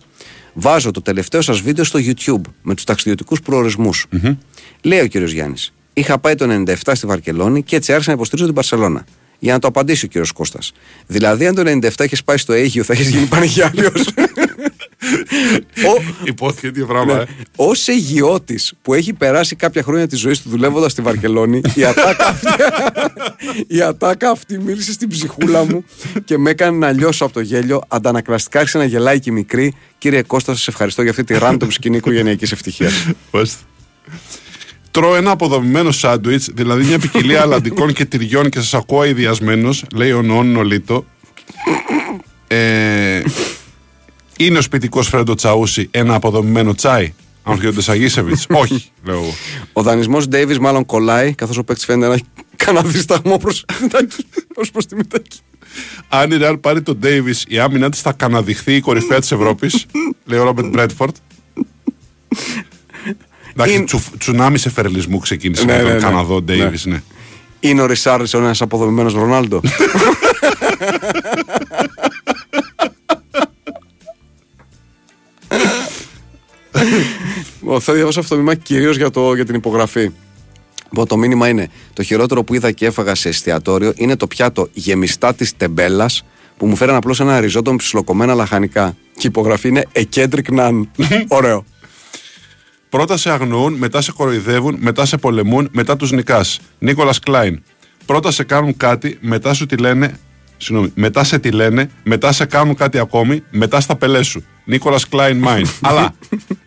βάζω 0.53 0.91
το 0.91 1.03
τελευταίο 1.03 1.41
σας 1.41 1.61
βίντεο 1.61 1.85
στο 1.85 1.99
YouTube 2.03 2.51
με 2.63 2.75
τους 2.75 2.85
ταξιδιωτικούς 2.85 3.41
προορισμούς. 3.41 4.07
Λέει 4.83 5.01
ο 5.01 5.07
κύριος 5.07 5.33
Γιάννης: 5.33 5.73
Είχα 5.93 6.19
πάει 6.19 6.35
το 6.35 6.65
97 6.67 6.75
στη 6.93 7.07
Βαρκελόνη 7.07 7.63
και 7.63 7.77
έτσι 7.77 7.93
άρχισα 7.93 8.11
να 8.11 8.17
υποστηρίζω 8.17 8.47
την 8.47 8.55
Παρσελώνα. 8.55 9.05
Για 9.39 9.53
να 9.53 9.59
το 9.59 9.69
απαντήσει 9.69 10.05
ο 10.05 10.09
κύριος 10.09 10.33
Κώστας. 10.33 10.73
Δηλαδή, 11.07 11.47
αν 11.47 11.55
το 11.55 11.63
97 11.67 11.91
έχει 11.97 12.25
πάει 12.25 12.37
στο 12.37 12.53
Αίγυο, 12.53 12.85
θα 12.85 12.93
έχει 12.93 13.03
γίνει 13.03 13.27
πανηγιάλιο. 13.27 13.93
Υπόθηκε 16.25 16.71
τι 16.71 16.85
πράγμα. 16.85 17.15
Ναι. 17.15 17.21
ε. 17.21 17.27
Ω 17.57 17.71
αιγιώτη 17.87 18.61
που 18.83 18.95
έχει 18.95 19.13
περάσει 19.13 19.57
κάποια 19.57 19.83
χρόνια 19.83 20.07
της 20.07 20.19
ζωής 20.19 20.43
του 20.43 20.49
δουλεύοντας 20.49 20.93
στη 20.93 21.03
Βαρκελόνη, 21.03 21.61
η 21.75 21.85
ατάκα, 21.85 22.27
αυτή, 22.27 22.47
η 23.77 23.81
ατάκα 23.81 24.31
αυτή 24.31 24.59
μίλησε 24.59 24.93
στην 24.93 25.09
ψυχούλα 25.09 25.65
μου 25.65 25.85
και 26.25 26.39
με 26.39 26.51
έκανε 26.51 26.79
να 26.79 26.93
λιώσω 26.93 27.25
από 27.25 27.33
το 27.33 27.41
γέλιο. 27.41 27.81
Αντανακλαστικά 27.89 28.59
άρχισε 28.59 28.79
να 28.79 28.85
γελάει 28.85 29.21
και 29.21 29.31
η 29.31 29.33
μικρή. 29.33 29.75
Κύριε 29.99 30.23
Κώστα, 30.23 30.55
σας 30.55 30.69
ευχαριστώ 30.69 31.03
για 31.03 31.11
αυτή 31.11 31.25
τη 31.25 31.35
random 31.41 31.67
σκηνή 31.69 31.97
οικογενειακής 31.97 32.53
ευτυχίας. 32.53 33.07
Μάλιστα. 33.33 33.59
Τρώω 34.91 35.17
ένα 35.17 35.31
αποδομημένο 35.31 35.91
σάντουιτς, 35.91 36.49
δηλαδή 36.55 36.85
μια 36.85 36.99
ποικιλία 36.99 37.41
αλαντικών 37.41 37.93
και 37.93 38.05
τυριών 38.05 38.49
και 38.49 38.59
σας 38.61 38.75
ακούω 38.75 39.01
αειδιασμένος, 39.01 39.85
λέει 39.95 40.13
ο 40.13 40.23
Νόν 40.23 40.47
Νολίτο. 40.47 41.05
Ε, 42.47 43.23
είναι 44.39 44.59
ο 44.59 44.63
σπιτικός 44.63 45.09
Φρέντο 45.09 45.35
Τσαούσι 45.35 45.89
ένα 45.91 46.15
αποδομημένο 46.15 46.75
τσάι, 46.75 47.13
Αμφιόντε 47.43 47.81
Σαγίσεβιτ. 47.83 48.39
Όχι, 48.63 48.85
λέω 49.05 49.15
εγώ. 49.15 49.35
Ο 49.73 49.83
δανεισμός 49.83 50.29
Ντέιβις 50.29 50.59
μάλλον 50.59 50.87
κολλάει, 50.87 51.35
καθώς 51.35 51.57
ο 51.59 51.65
παίκτης 51.65 51.85
φαίνεται 51.85 52.07
να 52.09 52.15
έχει 52.15 52.25
κανένα 52.57 52.89
δισταγμό 52.89 53.39
προ 53.39 53.53
τη 54.89 54.95
Μητάκη. 54.97 55.39
Αν 56.09 56.31
η 56.31 56.37
Ρεάλ 56.37 56.59
πάρει 56.59 56.83
τον 56.83 56.97
Ντέιβις, 56.99 57.45
η 57.49 57.59
άμυνα 57.59 57.91
της 57.91 58.01
θα 58.01 58.13
καναδειχθεί 58.13 58.75
η 58.75 58.81
κορυφαία 58.81 59.21
της 59.21 59.33
Ευρώπης, 59.33 59.87
λέει 60.29 60.39
ο 60.39 60.43
Ρόμπερτ 60.45 60.69
Μπρέτφορντ. 60.69 61.15
Εντάξει, 63.53 63.75
Είναι- 63.75 63.85
τσου, 63.85 64.01
τσουνάμι 64.19 64.59
σε 64.59 64.71
φερελισμού 64.71 65.19
ξεκίνησε 65.19 65.65
Ναι, 65.65 65.73
με 65.73 65.79
τον 65.79 65.89
ναι, 65.89 65.95
ναι. 65.95 66.01
Καναδό 66.01 66.43
Ντέιβις, 66.43 66.85
ναι. 66.87 67.03
Είναι 67.61 67.83
ο 67.83 67.87
Ρισάρλσον 67.87 68.43
ένας 68.45 68.61
αποδομημένος 68.63 69.13
Ρονάλντο. 69.13 69.61
Εγώ 77.63 77.81
Θα 77.81 77.93
διαβάσω 77.93 78.21
αυτό 78.21 78.35
το 78.35 78.41
μήνυμα 78.41 78.55
κυρίως 78.63 78.97
για, 78.97 79.11
το- 79.11 79.35
για 79.35 79.45
την 79.45 79.55
υπογραφή. 79.55 80.11
Λοιπόν, 80.91 81.07
το 81.07 81.17
μήνυμα 81.17 81.49
είναι: 81.49 81.69
Το 81.93 82.03
χειρότερο 82.03 82.45
που 82.45 82.55
είδα 82.55 82.71
και 82.73 82.87
έφαγα 82.87 83.15
σε 83.15 83.29
εστιατόριο 83.29 83.93
είναι 83.97 84.17
το 84.17 84.27
πιάτο 84.27 84.69
γεμιστά 84.73 85.35
της 85.35 85.57
τεμπέλας 85.57 86.25
που 86.57 86.67
μου 86.67 86.77
φέραν 86.77 86.95
απλώς 86.97 87.21
ένα 87.21 87.41
ριζότο 87.41 87.71
με 87.71 87.77
ψιλοκομμένα 87.77 88.35
λαχανικά. 88.35 88.97
Και 89.13 89.27
η 89.27 89.29
υπογραφή 89.29 89.69
είναι 89.69 89.85
A 89.95 90.03
Kendrick 90.15 90.59
Nunn. 90.59 90.83
Ωραίο. 91.29 91.65
Πρώτα 92.89 93.17
σε 93.17 93.31
αγνοούν, 93.31 93.73
μετά 93.73 94.01
σε 94.01 94.13
κοροϊδεύουν, 94.13 94.77
μετά 94.81 95.07
σε 95.07 95.17
πολεμούν, 95.17 95.69
μετά 95.73 95.97
τους 95.97 96.11
νικάς. 96.13 96.61
Νίκολας 96.79 97.19
Κλάιν. 97.19 97.63
Πρώτα 98.07 98.31
σε 98.31 98.45
κάνουν 98.45 98.77
κάτι, 98.77 99.19
μετά 99.21 99.55
σου 99.55 99.67
τη 99.67 99.77
λένε. 99.77 100.19
Συγγνώμη, 100.57 100.93
μετά 100.95 101.25
σε 101.25 101.39
τη 101.39 101.51
λένε, 101.51 101.91
μετά 102.03 102.33
σε 102.33 102.45
κάνουν 102.45 102.75
κάτι 102.75 102.99
ακόμη, 102.99 103.43
μετά 103.51 103.81
στα 103.81 103.97
πελές 103.97 104.27
σου. 104.27 104.45
Νίκολας 104.69 105.09
Κλάιν 105.09 105.39
Μάιν. 105.39 105.67
Αλλά 105.81 106.15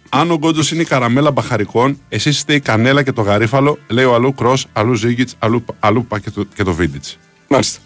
Αν 0.09 0.31
ο 0.31 0.35
Γκόντο 0.35 0.61
είναι 0.73 0.81
η 0.81 0.85
καραμέλα 0.85 1.31
μπαχαρικών, 1.31 1.99
εσείς 2.09 2.37
είστε 2.37 2.53
η 2.53 2.59
κανέλα 2.59 3.03
και 3.03 3.11
το 3.11 3.21
γαρίφαλο, 3.21 3.77
λέει 3.87 4.05
ο 4.05 4.13
αλλού 4.13 4.33
κρός, 4.33 4.65
αλλού 4.73 4.93
ζήγκιτ, 4.93 5.29
αλλού, 5.39 5.65
αλλού 5.79 6.05
πα 6.05 6.19
και 6.19 6.29
το, 6.31 6.43
και 6.55 6.63
το 6.63 6.73
βίντιτς. 6.73 7.17
Μάλιστα. 7.47 7.79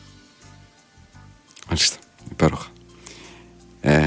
Μάλιστα. 1.68 1.98
Υπέροχα. 2.32 2.68
Ε, 3.82 4.00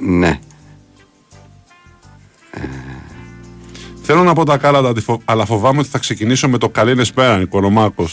ναι. 0.00 0.38
Θέλω 4.02 4.22
να 4.22 4.32
πω 4.32 4.44
τα 4.44 4.56
κάλατα, 4.58 4.88
αντιφο- 4.88 5.22
αλλά 5.24 5.46
φοβάμαι 5.46 5.78
ότι 5.78 5.88
θα 5.88 5.98
ξεκινήσω 5.98 6.48
με 6.48 6.58
το 6.58 6.68
καλή 6.68 7.04
σπέρα, 7.04 7.38
Νικολομάκο. 7.38 8.08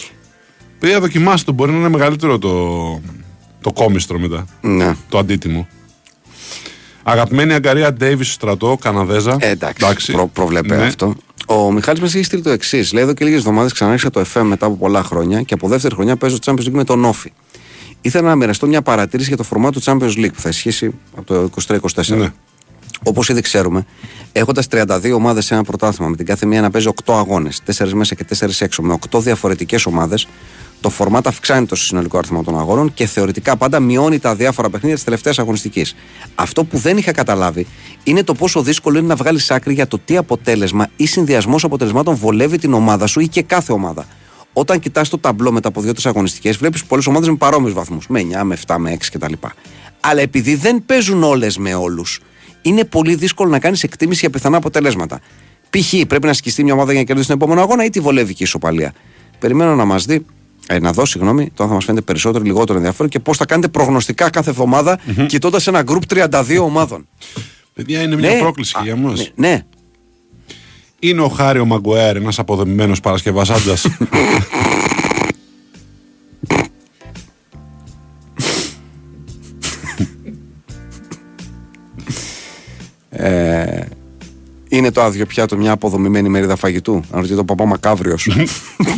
Παιδιά, 0.79 0.99
δοκιμάστε 0.99 1.45
το, 1.45 1.51
μπορεί 1.51 1.71
να 1.71 1.77
είναι 1.77 1.89
μεγαλύτερο 1.89 2.37
το, 2.37 3.01
το 3.61 3.73
κόμιστρο 3.73 4.19
μετά. 4.19 4.45
Ναι. 4.61 4.95
Το 5.09 5.17
αντίτιμο. 5.17 5.67
Αγαπημένη 7.09 7.53
Αγκαρία 7.53 7.93
Ντέιβις 7.93 8.27
στο 8.27 8.33
στρατό, 8.35 8.77
Καναδέζα. 8.81 9.37
Ε, 9.39 9.49
εντάξει, 9.49 10.11
Προ, 10.11 10.27
προβλέπε 10.27 10.75
Ναι. 10.75 10.83
αυτό. 10.83 11.15
Ο 11.47 11.71
Μιχάλης 11.71 12.01
μας 12.01 12.15
έχει 12.15 12.23
στείλει 12.23 12.41
το 12.41 12.49
εξής. 12.49 12.93
Λέει 12.93 13.03
εδώ 13.03 13.13
και 13.13 13.23
λίγες 13.25 13.39
εβδομάδες 13.39 13.73
ξανάρχισα 13.73 14.09
το 14.09 14.25
FM 14.33 14.41
μετά 14.41 14.65
από 14.65 14.75
πολλά 14.75 15.03
χρόνια 15.03 15.41
και 15.41 15.53
από 15.53 15.67
δεύτερη 15.67 15.95
χρονιά 15.95 16.15
παίζω 16.15 16.37
Champions 16.45 16.59
League 16.59 16.71
με 16.71 16.83
τον 16.83 17.05
Όφη. 17.05 17.31
Ήθελα 18.01 18.27
να 18.27 18.35
μοιραστώ 18.35 18.67
μια 18.67 18.81
παρατήρηση 18.81 19.27
για 19.27 19.37
το 19.37 19.43
φορμά 19.43 19.71
του 19.71 19.81
Champions 19.83 20.15
League 20.17 20.33
που 20.33 20.39
θα 20.39 20.49
ισχύσει 20.49 20.91
από 21.17 21.25
το 21.25 21.49
23-24. 21.67 22.17
Ναι. 22.17 22.29
Όπως 23.03 23.29
ήδη 23.29 23.41
ξέρουμε, 23.41 23.85
έχοντας 24.31 24.67
32 24.71 25.11
ομάδες 25.15 25.45
σε 25.45 25.53
ένα 25.53 25.63
πρωτάθλημα, 25.63 26.09
με 26.09 26.15
την 26.15 26.25
κάθε 26.25 26.45
μία 26.45 26.61
να 26.61 26.69
παίζει 26.71 26.87
8 27.05 27.13
αγώνες, 27.17 27.61
4 27.65 27.93
μέσα 27.93 28.15
και 28.15 28.23
4 28.23 28.61
έξω, 28.61 28.81
με 28.81 28.93
8 28.93 29.19
διαφορετικές 29.21 29.85
ομάδες, 29.85 30.27
το 30.81 30.89
φορμάτ 30.89 31.27
αυξάνει 31.27 31.65
το 31.65 31.75
συνολικό 31.75 32.17
αριθμό 32.17 32.43
των 32.43 32.59
αγώνων 32.59 32.93
και 32.93 33.05
θεωρητικά 33.05 33.57
πάντα 33.57 33.79
μειώνει 33.79 34.19
τα 34.19 34.35
διάφορα 34.35 34.69
παιχνίδια 34.69 34.95
της 34.95 35.03
τελευταίας 35.03 35.39
αγωνιστικής. 35.39 35.95
Αυτό 36.35 36.63
που 36.63 36.77
δεν 36.77 36.97
είχα 36.97 37.11
καταλάβει 37.11 37.67
είναι 38.03 38.23
το 38.23 38.33
πόσο 38.33 38.61
δύσκολο 38.61 38.97
είναι 38.97 39.07
να 39.07 39.15
βγάλεις 39.15 39.51
άκρη 39.51 39.73
για 39.73 39.87
το 39.87 39.99
τι 40.05 40.17
αποτέλεσμα 40.17 40.87
ή 40.95 41.05
συνδυασμός 41.05 41.63
αποτελεσμάτων 41.63 42.15
βολεύει 42.15 42.57
την 42.57 42.73
ομάδα 42.73 43.07
σου 43.07 43.19
ή 43.19 43.27
και 43.27 43.41
κάθε 43.41 43.71
ομάδα. 43.71 44.05
Όταν 44.53 44.79
κοιτάς 44.79 45.09
το 45.09 45.17
ταμπλό 45.17 45.51
μετά 45.51 45.67
από 45.67 45.81
δύο-τρεις 45.81 46.05
αγωνιστικές, 46.05 46.57
βλέπεις 46.57 46.85
πολλές 46.85 47.07
ομάδες 47.07 47.29
με 47.29 47.35
παρόμοιους 47.35 47.73
βαθμούς. 47.73 48.07
Με 48.07 48.19
9, 48.19 48.43
με 48.43 48.57
7, 48.67 48.75
με 48.77 48.91
6 48.91 49.11
κτλ. 49.11 49.33
Αλλά 49.99 50.21
επειδή 50.21 50.55
δεν 50.55 50.83
παίζουν 50.85 51.23
όλες 51.23 51.57
με 51.57 51.73
όλους, 51.73 52.21
είναι 52.61 52.83
πολύ 52.83 53.15
δύσκολο 53.15 53.49
να 53.49 53.59
κάνεις 53.59 53.83
εκτίμηση 53.83 54.19
για 54.19 54.29
πιθανά 54.29 54.57
αποτελέσματα. 54.57 55.19
Π.χ. 55.69 55.93
πρέπει 56.07 56.27
να 56.27 56.33
σκιστεί 56.33 56.63
μια 56.63 56.73
ομάδα 56.73 56.91
για 56.91 56.99
να 56.99 57.05
κερδίσει 57.05 57.27
τον 57.27 57.37
επόμενο 57.37 57.61
αγώνα 57.61 57.85
ή 57.85 57.89
τη 57.89 57.99
βολεύει 57.99 58.33
και 58.33 58.43
η 58.43 58.45
ισοπαλία. 58.45 58.93
Περιμένω 59.39 59.75
να 59.75 59.85
μας 59.85 60.05
δει, 60.05 60.25
ε, 60.67 60.79
να 60.79 60.91
δω 60.91 61.05
συγγνώμη, 61.05 61.51
το 61.53 61.63
αν 61.63 61.69
θα 61.69 61.75
μας 61.75 61.85
φαίνεται 61.85 62.03
περισσότερο 62.05 62.43
ή 62.43 62.47
λιγότερο 62.47 62.77
ενδιαφέρον 62.77 63.09
και 63.11 63.19
πώς 63.19 63.37
θα 63.37 63.45
κάνετε 63.45 63.67
προγνωστικά 63.67 64.29
κάθε 64.29 64.49
εβδομάδα 64.49 64.99
κοιτώντας 65.27 65.67
ένα 65.67 65.81
γκρουπ 65.81 66.03
32 66.13 66.57
ομάδων. 66.61 67.07
Παιδιά, 67.73 68.01
είναι 68.01 68.15
μια 68.15 68.31
Ναι. 68.31 68.39
πρόκληση 68.39 68.75
Α, 68.77 68.81
για 68.83 68.95
μα. 68.95 69.11
ναι, 69.11 69.23
ναι. 69.35 69.61
Είναι 70.99 71.21
ο 71.21 71.27
Χάριο 71.27 71.65
Μαγκουέρ, 71.65 72.15
ένας 72.15 72.39
αποδομημένος 72.39 72.99
παρασκευασάντας. 72.99 73.85
Ε, 83.09 83.86
είναι 84.77 84.91
το 84.91 85.01
άδειο 85.01 85.25
πιάτο 85.25 85.57
μια 85.57 85.71
αποδομημένη 85.71 86.29
μερίδα 86.29 86.55
φαγητού. 86.55 86.93
Αν 86.93 87.03
ρωτήσετε 87.11 87.35
τον 87.35 87.45
παπά 87.45 87.65
Μακάβριος. 87.65 88.23
που 88.23 88.33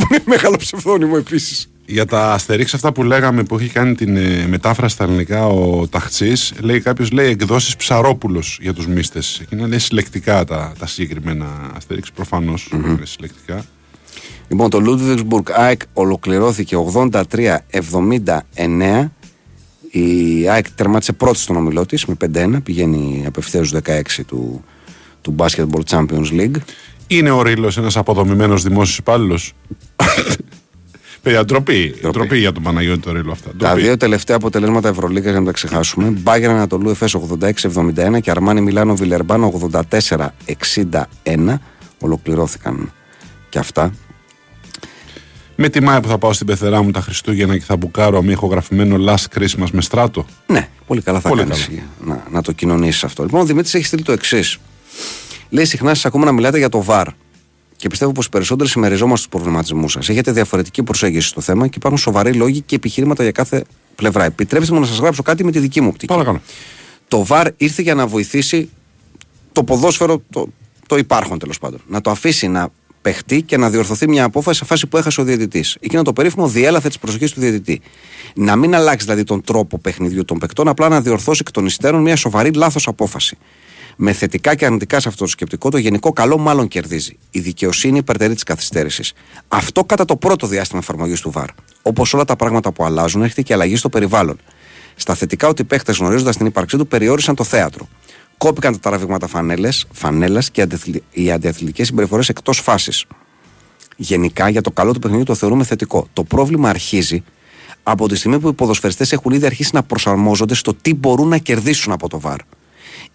είναι 0.10 0.22
μεγάλο 0.26 0.58
ψευδόνυμο 0.58 1.14
επίσης. 1.18 1.70
Για 1.86 2.06
τα 2.06 2.34
αστερίξ 2.34 2.74
αυτά 2.74 2.92
που 2.92 3.04
λέγαμε 3.04 3.44
που 3.44 3.56
έχει 3.56 3.70
κάνει 3.70 3.96
την 3.96 4.18
ε, 4.18 4.46
μετάφραση 4.48 4.94
στα 4.94 5.04
ελληνικά 5.04 5.48
ο 5.48 5.88
Ταχτσής, 5.88 6.54
λέει 6.62 6.80
κάποιος 6.80 7.12
λέει 7.12 7.30
εκδόσεις 7.30 7.76
Ψαρόπουλος 7.76 8.58
για 8.62 8.74
τους 8.74 8.88
μίστε. 8.88 9.22
Εκείνα 9.42 9.68
λέει 9.68 9.80
συλλεκτικά 9.80 10.46
τα, 10.46 10.74
τα 10.80 10.88
συγκεκριμένα 10.88 11.72
αστερίξ, 11.76 12.12
προφανώς 12.12 12.70
είναι 12.74 13.00
συλλεκτικά. 13.04 13.66
Λοιπόν, 14.48 14.70
το 14.70 14.80
Ludwigsburg 14.86 15.52
ΑΕΚ 15.52 15.82
ολοκληρώθηκε 15.94 16.76
83-79. 16.94 19.10
Η 19.92 20.48
ΑΕΚ 20.50 20.72
τερμάτισε 20.72 21.14
πρώτη 21.14 21.38
στον 21.38 21.56
ομιλό 21.56 21.86
της 21.86 22.06
με 22.06 22.18
5-1. 22.34 22.58
Πηγαίνει 22.64 23.24
απευθείας 23.28 23.68
στους 23.68 23.80
16 23.86 24.24
του, 24.28 24.64
του 25.22 25.36
Basketball 25.38 25.82
Champions 25.90 26.32
League. 26.32 26.56
Είναι 27.08 27.32
ο 27.32 27.42
Ρήλο 27.42 27.74
ένας 27.78 27.98
αποδομημένος 27.98 28.64
δημόσιος 28.64 28.98
υπάλληλος; 28.98 29.54
Παιδιά, 31.22 31.46
ντροπή. 31.46 31.96
Ντροπή 32.12 32.38
για 32.38 32.52
τον 32.52 32.64
Παναγιώτη 32.64 33.00
το 33.00 33.12
Ρήλο 33.12 33.32
αυτά. 33.32 33.50
Τα 33.50 33.56
Ντροπή. 33.56 33.82
δύο 33.82 33.98
τελευταία 33.98 34.36
αποτελέσματα 34.36 34.90
Ευρωλίγας 34.90 35.32
για 35.32 35.40
να 35.40 35.46
τα 35.46 35.52
ξεχάσουμε. 35.52 36.08
Μπάγκερ 36.10 36.50
Ανατολού 36.50 36.90
Εφές 36.90 37.16
86-71 37.40 38.22
και 38.22 38.32
Αρμάνι 38.32 38.62
Μιλάνο 38.62 38.96
Βιλερμπάνο 38.96 39.70
84-61. 39.90 41.56
Ολοκληρώθηκαν 42.00 42.92
και 43.50 43.60
αυτά. 43.60 43.94
Με 45.56 45.70
τη 45.70 45.82
Μάια 45.82 46.02
που 46.02 46.08
θα 46.08 46.18
πάω 46.18 46.34
στην 46.34 46.48
πεθερά 46.48 46.84
μου 46.84 46.92
τα 46.92 47.02
Χριστούγεννα 47.02 47.58
και 47.58 47.64
θα 47.64 47.78
μπουκάρω 47.78 48.22
με 48.22 48.32
ηχογραφημένο 48.32 48.96
Last 49.08 49.40
Christmas 49.40 49.68
με 49.72 49.82
στράτο. 49.82 50.26
Ναι, 50.48 50.70
πολύ 50.88 51.02
καλά 51.02 51.20
θα 51.20 51.30
Πολύ 51.30 51.42
κάνεις 51.42 51.70
να, 52.04 52.24
να 52.32 52.42
το 52.42 52.52
κοινωνήσεις 52.52 53.04
αυτό. 53.04 53.24
Λοιπόν, 53.24 53.42
ο 53.42 53.46
Δημήτρης 53.46 53.74
έχει 53.74 53.86
στείλει 53.86 54.04
το 54.04 54.12
εξής. 54.12 54.58
Λέει 55.50 55.66
συχνά 55.66 55.94
σας 55.94 56.06
ακούμε 56.06 56.26
να 56.26 56.32
μιλάτε 56.32 56.58
για 56.58 56.70
το 56.70 56.86
VAR. 56.88 57.06
Και 57.76 57.88
πιστεύω 57.88 58.12
πως 58.12 58.26
οι 58.26 58.30
περισσότεροι 58.30 58.70
συμμεριζόμαστε 58.70 59.28
τους 59.28 59.40
προβληματισμούς 59.40 59.92
σας. 59.92 60.10
Έχετε 60.10 60.32
διαφορετική 60.32 60.84
προσέγγιση 60.84 61.28
στο 61.28 61.42
θέμα 61.42 61.68
και 61.68 61.74
υπάρχουν 61.76 62.00
σοβαροί 62.00 62.34
λόγοι 62.34 62.62
και 62.62 62.76
επιχειρήματα 62.76 63.24
για 63.24 63.32
κάθε 63.32 63.64
πλευρά. 63.96 64.24
Επιτρέψτε 64.24 64.74
μου 64.74 64.80
να 64.80 64.86
σας 64.86 64.98
γράψω 64.98 65.24
κάτι 65.24 65.44
με 65.44 65.52
τη 65.52 65.60
δική 65.60 65.82
μου 65.82 65.88
οπτική. 65.88 66.14
Παρακαλώ. 66.14 66.42
Το 67.08 67.26
VAR 67.30 67.48
ήρθε 67.58 67.82
για 67.82 67.96
να 67.96 68.08
βοηθήσει 68.08 68.70
το 69.52 69.64
ποδόσφαιρο, 69.64 70.22
το, 70.30 70.48
το 70.88 70.98
υπάρχον 70.98 71.40
τέλος 71.40 71.58
πάντων. 71.58 71.80
Να 71.88 72.02
το 72.02 72.10
αφήσει 72.10 72.48
να 72.48 72.70
παιχτεί 73.02 73.42
και 73.42 73.58
να 73.58 73.70
διορθωθεί 73.70 74.08
μια 74.08 74.24
απόφαση 74.24 74.60
σε 74.60 74.66
φάση 74.66 74.88
που 74.88 74.98
έχασε 74.98 75.22
ο 75.22 75.24
διαιτητής. 75.24 75.78
Εκείνο 75.80 76.02
το 76.02 76.14
περίφημο 76.14 76.48
διέλαθε 76.48 76.90
τη 76.90 76.98
προσοχή 77.00 77.34
του 77.34 77.40
διαιτητή. 77.40 77.82
Να 78.36 78.56
μην 78.56 78.76
αλλάξει 78.76 79.06
δηλαδή 79.06 79.24
τον 79.24 79.44
τρόπο 79.44 79.78
παιχνιδιού 79.78 80.26
των 80.26 80.38
παικτών, 80.38 80.68
απλά 80.68 80.90
να 80.90 81.02
διορθώσει 81.02 81.42
εκ 81.46 81.52
των 81.52 81.66
υστέρων 81.66 82.02
μια 82.02 82.16
σοβαρή 82.16 82.52
λάθος 82.54 82.88
απόφαση. 82.88 83.38
Με 84.02 84.14
θετικά 84.14 84.56
και 84.56 84.66
αρνητικά 84.66 85.00
σε 85.00 85.08
αυτό 85.08 85.24
το 85.24 85.30
σκεπτικό, 85.30 85.70
το 85.70 85.78
γενικό 85.78 86.14
καλό 86.14 86.38
μάλλον 86.38 86.68
κερδίζει. 86.68 87.18
Η 87.32 87.40
δικαιοσύνη 87.40 87.98
υπερτερεί 87.98 88.36
τη 88.36 88.44
καθυστέρηση. 88.44 89.14
Αυτό 89.48 89.84
κατά 89.84 90.06
το 90.06 90.16
πρώτο 90.16 90.48
διάστημα 90.48 90.80
εφαρμογής 90.84 91.22
του 91.22 91.32
VAR. 91.36 91.46
Όπως 91.82 92.14
όλα 92.14 92.26
τα 92.26 92.36
πράγματα 92.36 92.72
που 92.72 92.84
αλλάζουν, 92.84 93.22
έρχεται 93.22 93.42
και 93.42 93.54
αλλαγή 93.54 93.76
στο 93.76 93.90
περιβάλλον. 93.90 94.40
Στα 94.96 95.16
θετικά 95.16 95.48
ότι 95.48 95.62
οι 95.62 95.66
παίχτες 95.66 95.98
γνωρίζοντας 95.98 96.38
την 96.38 96.46
ύπαρξή 96.46 96.78
του 96.78 96.88
περιόρισαν 96.88 97.36
το 97.36 97.44
θέατρο. 97.44 97.88
Κόπηκαν 98.38 98.74
τα 98.74 98.80
τραβήγματα 98.80 99.28
φανέλας 99.92 100.52
και 100.52 100.62
αντιαθλη- 100.62 101.04
οι 101.12 101.32
αντιαθλητικές 101.32 101.88
συμπεριφορές 101.88 102.30
εκτός 102.30 102.60
φάσης. 102.60 103.06
Γενικά 103.96 104.50
για 104.50 104.62
το 104.62 104.72
καλό 104.72 104.94
του 104.94 105.00
παιχνιδιού 105.00 105.26
το 105.26 105.36
θεωρούμε 105.36 105.64
θετικό. 105.64 106.08
Το 106.14 106.24
πρόβλημα 106.24 106.70
αρχίζει 106.70 107.24
από 107.84 108.08
τη 108.08 108.16
στιγμή 108.16 108.40
που 108.40 108.48
οι 108.48 108.54
ποδοσφαιριστές 108.54 109.12
έχουν 109.12 109.32
ήδη 109.32 109.46
αρχίσει 109.46 109.70
να 109.74 109.84
προσαρμόζονται 109.84 110.54
στο 110.54 110.74
τι 110.74 110.94
μπορούν 110.94 111.28
να 111.28 111.38
κερδίσουν 111.38 111.92
από 111.94 112.10
το 112.10 112.20
βαρ. 112.20 112.38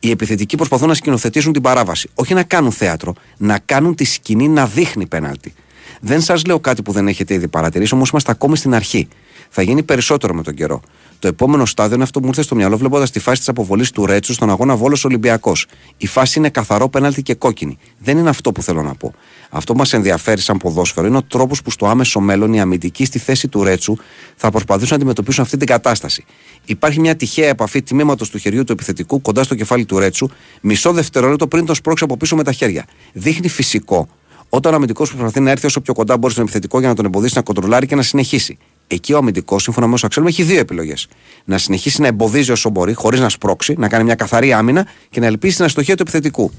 Οι 0.05 0.11
επιθετικοί 0.11 0.57
προσπαθούν 0.57 0.89
να 0.89 0.95
σκηνοθετήσουν 0.95 1.53
την 1.53 1.63
παράβαση. 1.63 2.09
Όχι 2.15 2.35
να 2.35 2.43
κάνουν 2.43 2.73
θέατρο, 2.73 3.15
να 3.37 3.59
κάνουν 3.59 3.95
τη 3.95 4.05
σκηνή 4.05 4.49
να 4.49 4.67
δείχνει 4.67 5.07
πέναλτι. 5.07 5.53
Δεν 6.01 6.21
σας 6.21 6.45
λέω 6.45 6.61
κάτι 6.61 6.83
που 6.83 6.93
δεν 6.93 7.09
έχετε 7.09 7.35
ήδη 7.35 7.49
παρατηρήσει, 7.49 7.95
όμως 7.95 8.11
είμαστε 8.11 8.31
ακόμη 8.31 8.57
στην 8.57 8.75
αρχή. 8.75 9.09
Θα 9.57 9.63
γίνει 9.63 9.83
περισσότερο 9.83 10.35
με 10.35 10.43
τον 10.43 10.55
καιρό. 10.55 10.81
Το 11.19 11.29
επόμενο 11.29 11.67
στάδιο 11.67 11.95
είναι 11.95 12.03
αυτό 12.03 12.19
που 12.19 12.25
μου 12.25 12.31
ήρθε 12.31 12.43
στο 12.43 12.55
μυαλό 12.55 12.77
βλέποντας 12.77 13.11
τη 13.11 13.19
φάση 13.19 13.39
της 13.39 13.49
αποβολής 13.49 13.91
του 13.91 14.07
Ρέτσου 14.07 14.33
στον 14.33 14.51
αγώνα 14.51 14.77
Βόλος 14.77 15.05
Ολυμπιακός. 15.05 15.67
Η 15.97 16.07
φάση 16.07 16.39
είναι 16.39 16.49
καθαρό 16.49 16.89
πέναλτι 16.89 17.23
και 17.23 17.35
κόκκινη. 17.35 17.79
Δεν 17.99 18.19
είναι 18.19 18.29
αυτό 18.29 18.53
που 18.53 18.63
θέλω 18.63 18.83
να 18.83 18.95
πω. 18.95 19.15
Αυτό 19.51 19.73
που 19.73 19.79
μας 19.79 19.93
ενδιαφέρει 19.93 20.41
σαν 20.41 20.57
ποδόσφαιρο 20.57 21.07
είναι 21.07 21.17
ο 21.17 21.23
τρόπος 21.23 21.63
που 21.63 21.71
στο 21.71 21.87
άμεσο 21.87 22.21
μέλλον 22.21 22.53
οι 22.53 22.61
αμυντικοί 22.61 23.05
στη 23.05 23.19
θέση 23.19 23.49
του 23.49 23.65
Ρέτσου 23.65 23.97
θα 24.37 24.51
προσπαθήσουν 24.51 24.91
να 24.91 24.97
αντιμετωπίσουν 24.97 25.45
αυτή 25.45 25.57
την 25.57 25.67
κατάσταση. 25.67 26.25
Υπάρχει 26.65 27.01
μια 27.01 27.17
τυχαία 27.17 27.49
επαφή 27.49 27.83
τμήματος 27.83 28.31
του 28.31 28.39
χεριού 28.39 28.65
του 28.65 28.73
επιθετικού 28.73 29.21
κοντά 29.21 29.43
στο 29.43 29.55
κεφάλι 29.55 29.85
του 29.85 29.99
Ρέτσου, 29.99 30.29
μισό 30.61 30.93
δευτερόλεπτο 30.93 31.47
πριν 31.47 31.67
τον 31.67 31.75
σπρώξει 31.75 32.05
από 32.05 32.17
πίσω 32.17 32.37
με 32.37 32.43
τα 32.43 32.53
χέρια. 32.53 32.85
Δείχνει 33.13 33.49
φυσικό 33.49 34.09
όταν 34.49 34.73
ο 34.73 34.77
αμυντικός 34.77 35.11
προσπαθεί 35.11 35.41
να 35.41 35.51
έρθει 35.51 35.67
όσο 35.67 35.81
πιο 35.81 35.95
κοντά 35.95 36.17
μπορεί 36.17 36.33
στον 36.33 36.45
επιθετικό 36.45 36.79
για 36.79 36.89
να 36.89 36.95
τον 36.95 37.05
εμποδίσει 37.05 37.33
να 37.37 37.43
κοντρολάρει 37.43 37.87
και 37.87 37.95
να 37.95 38.03
συνεχίσει. 38.03 38.59
Εκεί 38.87 39.13
ο 39.13 39.17
αμυντικός, 39.17 39.63
σύμφωνα 39.63 39.87
με 39.87 39.95
όσο 39.95 40.09
ξέρουμε, 40.09 40.31
έχει 40.31 40.43
δύο 40.43 40.59
επιλογές. 40.59 41.07
Να 41.45 41.59
συνεχίσει 41.59 42.01
να 42.01 42.07
εμποδίζει 42.07 42.53
όσο 42.53 42.71
μπορεί, 42.71 42.93
χωρίς 42.93 43.21
να 43.21 43.29
σπρώξει, 43.29 43.75
να 43.79 43.89
κάνει 43.89 44.05
μια 44.05 44.15
καθαρή 44.15 44.53
άμυνα 44.53 44.87
και 45.11 45.21
να 45.21 45.27
ελπίσει 45.27 45.57
την 45.57 45.65
αστοχία 45.65 45.95
του 45.95 46.03
επιθετικού. 46.03 46.53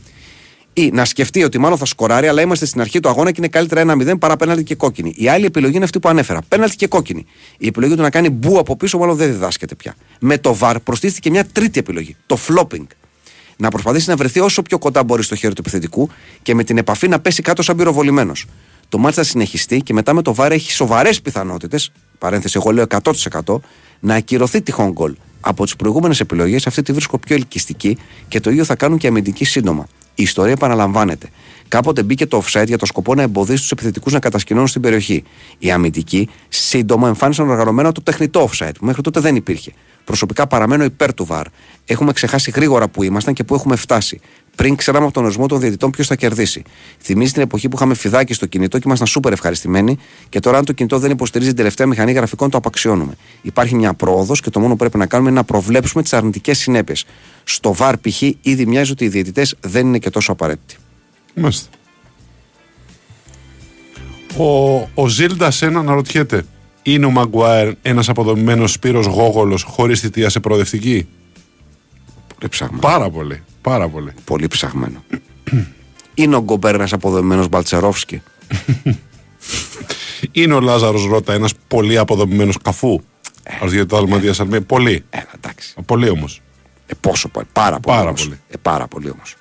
Ή 0.74 0.90
να 0.94 1.06
σκεφτεί 1.06 1.44
ότι 1.44 1.58
μάλλον 1.58 1.78
θα 1.78 1.86
σκοράρει, 1.86 2.28
αλλά 2.28 2.42
είμαστε 2.42 2.66
στην 2.66 2.82
αρχή 2.82 3.00
του 3.00 3.10
αγώνα 3.10 3.32
και 3.32 3.36
είναι 3.38 3.48
καλύτερα 3.48 3.82
1-0 3.82 4.20
παρά 4.20 4.38
πέναλτι 4.38 4.64
και 4.64 4.76
κόκκινη. 4.76 5.14
Η 5.18 5.28
άλλη 5.28 5.46
επιλογή 5.46 5.76
είναι 5.76 5.84
αυτή 5.84 6.00
που 6.00 6.10
ανέφερα. 6.10 6.42
Πέναλτι 6.48 6.76
και 6.76 6.88
κόκκινη. 6.88 7.26
Η 7.58 7.68
επιλογή 7.68 7.96
του 7.96 8.02
να 8.02 8.10
κάνει 8.10 8.30
μπου 8.30 8.60
από 8.60 8.76
πίσω 8.76 8.98
μάλλον 8.98 9.16
δεν 9.16 9.32
διδάσκεται 9.32 9.76
πια. 9.76 9.96
Με 10.20 10.38
το 10.38 10.58
VAR 10.62 10.76
προστίθεται 10.84 11.30
μια 11.30 11.46
τρίτη 11.46 11.80
επιλογή. 11.80 12.16
Το 12.26 12.38
flopping. 12.48 12.86
Να 13.58 13.70
προσπαθήσει 13.70 14.10
να 14.10 14.16
βρεθεί 14.16 14.40
όσο 14.40 14.62
πιο 14.62 14.78
κοντά 14.78 15.04
μπορεί 15.04 15.24
στο 15.24 15.36
χέρι 15.36 15.54
του 15.54 15.62
επιθετικού 15.62 16.10
και 16.42 16.56
με 16.56 16.64
την 16.64 16.78
επαφή 16.78 17.08
να 17.08 17.20
πέσει 17.20 17.42
κάτω 17.42 17.62
σαν 17.62 17.76
πυροβολημένος. 17.76 18.46
Το 18.90 18.98
μάτς 18.98 19.16
θα 19.16 19.24
συνεχιστεί 19.24 19.82
και 19.82 19.94
μετά 19.94 20.14
με 20.14 20.22
το 20.22 20.36
VAR 20.38 20.52
έχει 20.52 20.72
σοβαρές 20.72 21.22
πιθανότητες, 21.22 21.92
παρένθεση, 22.18 22.58
εγώ 22.62 22.72
λέω 22.72 22.86
100%, 23.44 23.60
να 24.00 24.16
ακυρωθεί 24.16 24.62
τυχόν 24.62 24.92
γκολ. 24.92 25.16
Από 25.40 25.64
τις 25.64 25.76
προηγούμενες 25.76 26.20
επιλογές, 26.20 26.68
αυτή 26.68 26.82
τη 26.82 26.92
βρίσκω 26.92 27.18
πιο 27.18 27.36
ελκυστική 27.36 27.98
και 28.28 28.40
το 28.40 28.50
ίδιο 28.50 28.64
θα 28.64 28.76
κάνουν 28.76 28.98
και 28.98 29.06
οι 29.06 29.10
αμυντικοί 29.10 29.46
σύντομα. 29.46 29.88
Η 30.16 30.24
ιστορία 30.24 30.52
επαναλαμβάνεται. 30.52 31.30
Κάποτε 31.68 32.04
μπήκε 32.04 32.26
το 32.26 32.44
offside 32.46 32.66
για 32.68 32.78
το 32.78 32.86
σκοπό 32.86 33.16
να 33.16 33.22
εμποδίσει 33.22 33.62
τους 33.62 33.72
επιθετικούς 33.72 34.14
να 34.14 34.20
κατασκηνώνουν 34.20 34.68
στην 34.68 34.82
περιοχή. 34.82 35.24
Οι 35.58 35.72
αμυντικοί 35.72 36.30
σύντομα 36.50 37.08
εμφάνισαν 37.08 37.50
οργανωμένα 37.50 37.92
το 37.92 38.02
τεχνητό 38.02 38.50
offside, 38.50 38.72
που 38.80 38.86
μέχρι 38.86 39.02
τότε 39.02 39.20
δεν 39.20 39.36
υπήρχε. 39.36 39.74
Προσωπικά 40.04 40.48
παραμένω 40.48 40.84
υπέρ 40.84 41.14
του 41.14 41.28
VAR. 41.30 41.44
Έχουμε 41.86 42.14
ξεχάσει 42.14 42.52
γρήγορα 42.52 42.88
που 42.88 43.04
ήμασταν 43.04 43.34
και 43.34 43.44
που 43.44 43.56
έχουμε 43.56 43.76
φτάσει. 43.76 44.20
Πριν 44.56 44.76
ξέραμε 44.76 45.06
από 45.06 45.14
τον 45.14 45.24
ορισμό 45.24 45.48
των 45.48 45.60
διαιτητών 45.60 45.92
ποιος 45.92 46.08
θα 46.08 46.16
κερδίσει. 46.16 46.64
Θυμίζει 47.02 47.32
την 47.32 47.42
εποχή 47.42 47.70
που 47.70 47.76
είχαμε 47.76 47.94
φιδάκι 47.94 48.34
στο 48.34 48.46
κινητό 48.46 48.78
και 48.78 48.84
ήμασταν 48.86 49.08
σούπερ 49.08 49.32
ευχαριστημένοι 49.32 49.98
και 50.30 50.40
τώρα, 50.40 50.58
αν 50.58 50.66
το 50.66 50.74
κινητό 50.74 51.00
δεν 51.00 51.12
υποστηρίζει 51.12 51.50
την 51.50 51.58
τελευταία 51.58 51.88
μηχανή 51.88 52.12
γραφικών, 52.12 52.50
το 52.50 52.58
απαξιώνουμε. 52.58 53.16
Υπάρχει 53.42 53.76
μια 53.76 53.94
πρόοδος 53.94 54.42
και 54.42 54.50
το 54.50 54.60
μόνο 54.60 54.72
που 54.72 54.78
πρέπει 54.78 54.98
να 54.98 55.06
κάνουμε 55.06 55.30
είναι 55.30 55.40
να 55.40 55.46
προβλέψουμε 55.46 56.04
τις 56.04 56.14
αρνητικές 56.14 56.58
συνέπειες. 56.58 57.06
Στο 57.44 57.76
VAR 57.80 57.94
π.χ. 58.02 58.22
ήδη 58.22 58.66
μοιάζει 58.66 58.92
ότι 58.92 59.06
οι 59.06 59.08
διαιτητές 59.08 59.56
δεν 59.62 59.88
είναι 59.88 59.98
και 59.98 60.10
τόσο 60.10 60.32
απαραίτητοι. 60.32 60.76
Μάλιστα. 61.36 61.70
Ο, 64.38 64.76
ο 64.94 65.08
Ζήλντας 65.08 65.62
ένα 65.62 65.80
αναρωτιέται. 65.80 66.46
Είναι 66.82 67.06
ο 67.06 67.10
Μαγκουάερ 67.10 67.74
ένας 67.82 68.10
αποδομημένος 68.10 68.72
Σπύρος 68.72 69.06
Γόγολος 69.06 69.64
χωρίς 69.64 70.00
θητεία 70.00 70.30
σε 70.30 70.40
προοδευτική; 70.40 71.08
Πολύ 72.36 72.50
ψαγμένο. 72.50 72.82
Πάρα 72.82 73.10
πολύ. 73.10 73.44
Πάρα 73.66 73.90
πολύ. 73.90 74.14
Πολύ 74.26 74.48
ψαγμένο. 74.48 75.04
είναι 76.14 76.36
ο 76.36 76.42
Γκομπέρ 76.42 76.76
ένα 76.76 76.88
αποδομημένος 76.92 77.48
Μπαλτσερόφσκι. 77.48 78.22
Είναι 80.32 80.54
ο 80.54 80.60
Λάζαρος 80.60 81.06
Ρότα 81.06 81.34
ένας 81.34 81.54
πολύ 81.68 81.98
αποδομημένος 81.98 82.58
καφού. 82.62 83.02
Ω 83.64 83.68
για 83.68 83.86
το 83.86 83.98
Αλμαδία 83.98 84.34
Σαλμία. 84.34 84.62
Πολύ. 84.62 85.06
Έλα, 85.10 85.30
εντάξει. 85.36 85.76
Πολύ 85.86 86.10
όμως. 86.10 86.42
Ε, 86.88 86.94
πόσο 87.00 87.30
πολύ. 87.30 87.46
Πάρα 87.54 87.80
πολύ. 87.80 87.98
Πάρα 87.98 88.08
όμως. 88.10 88.24
πολύ. 88.24 88.40
Ε, 88.48 88.58
πάρα 88.62 88.88
πολύ 88.88 89.10
όμως. 89.10 89.36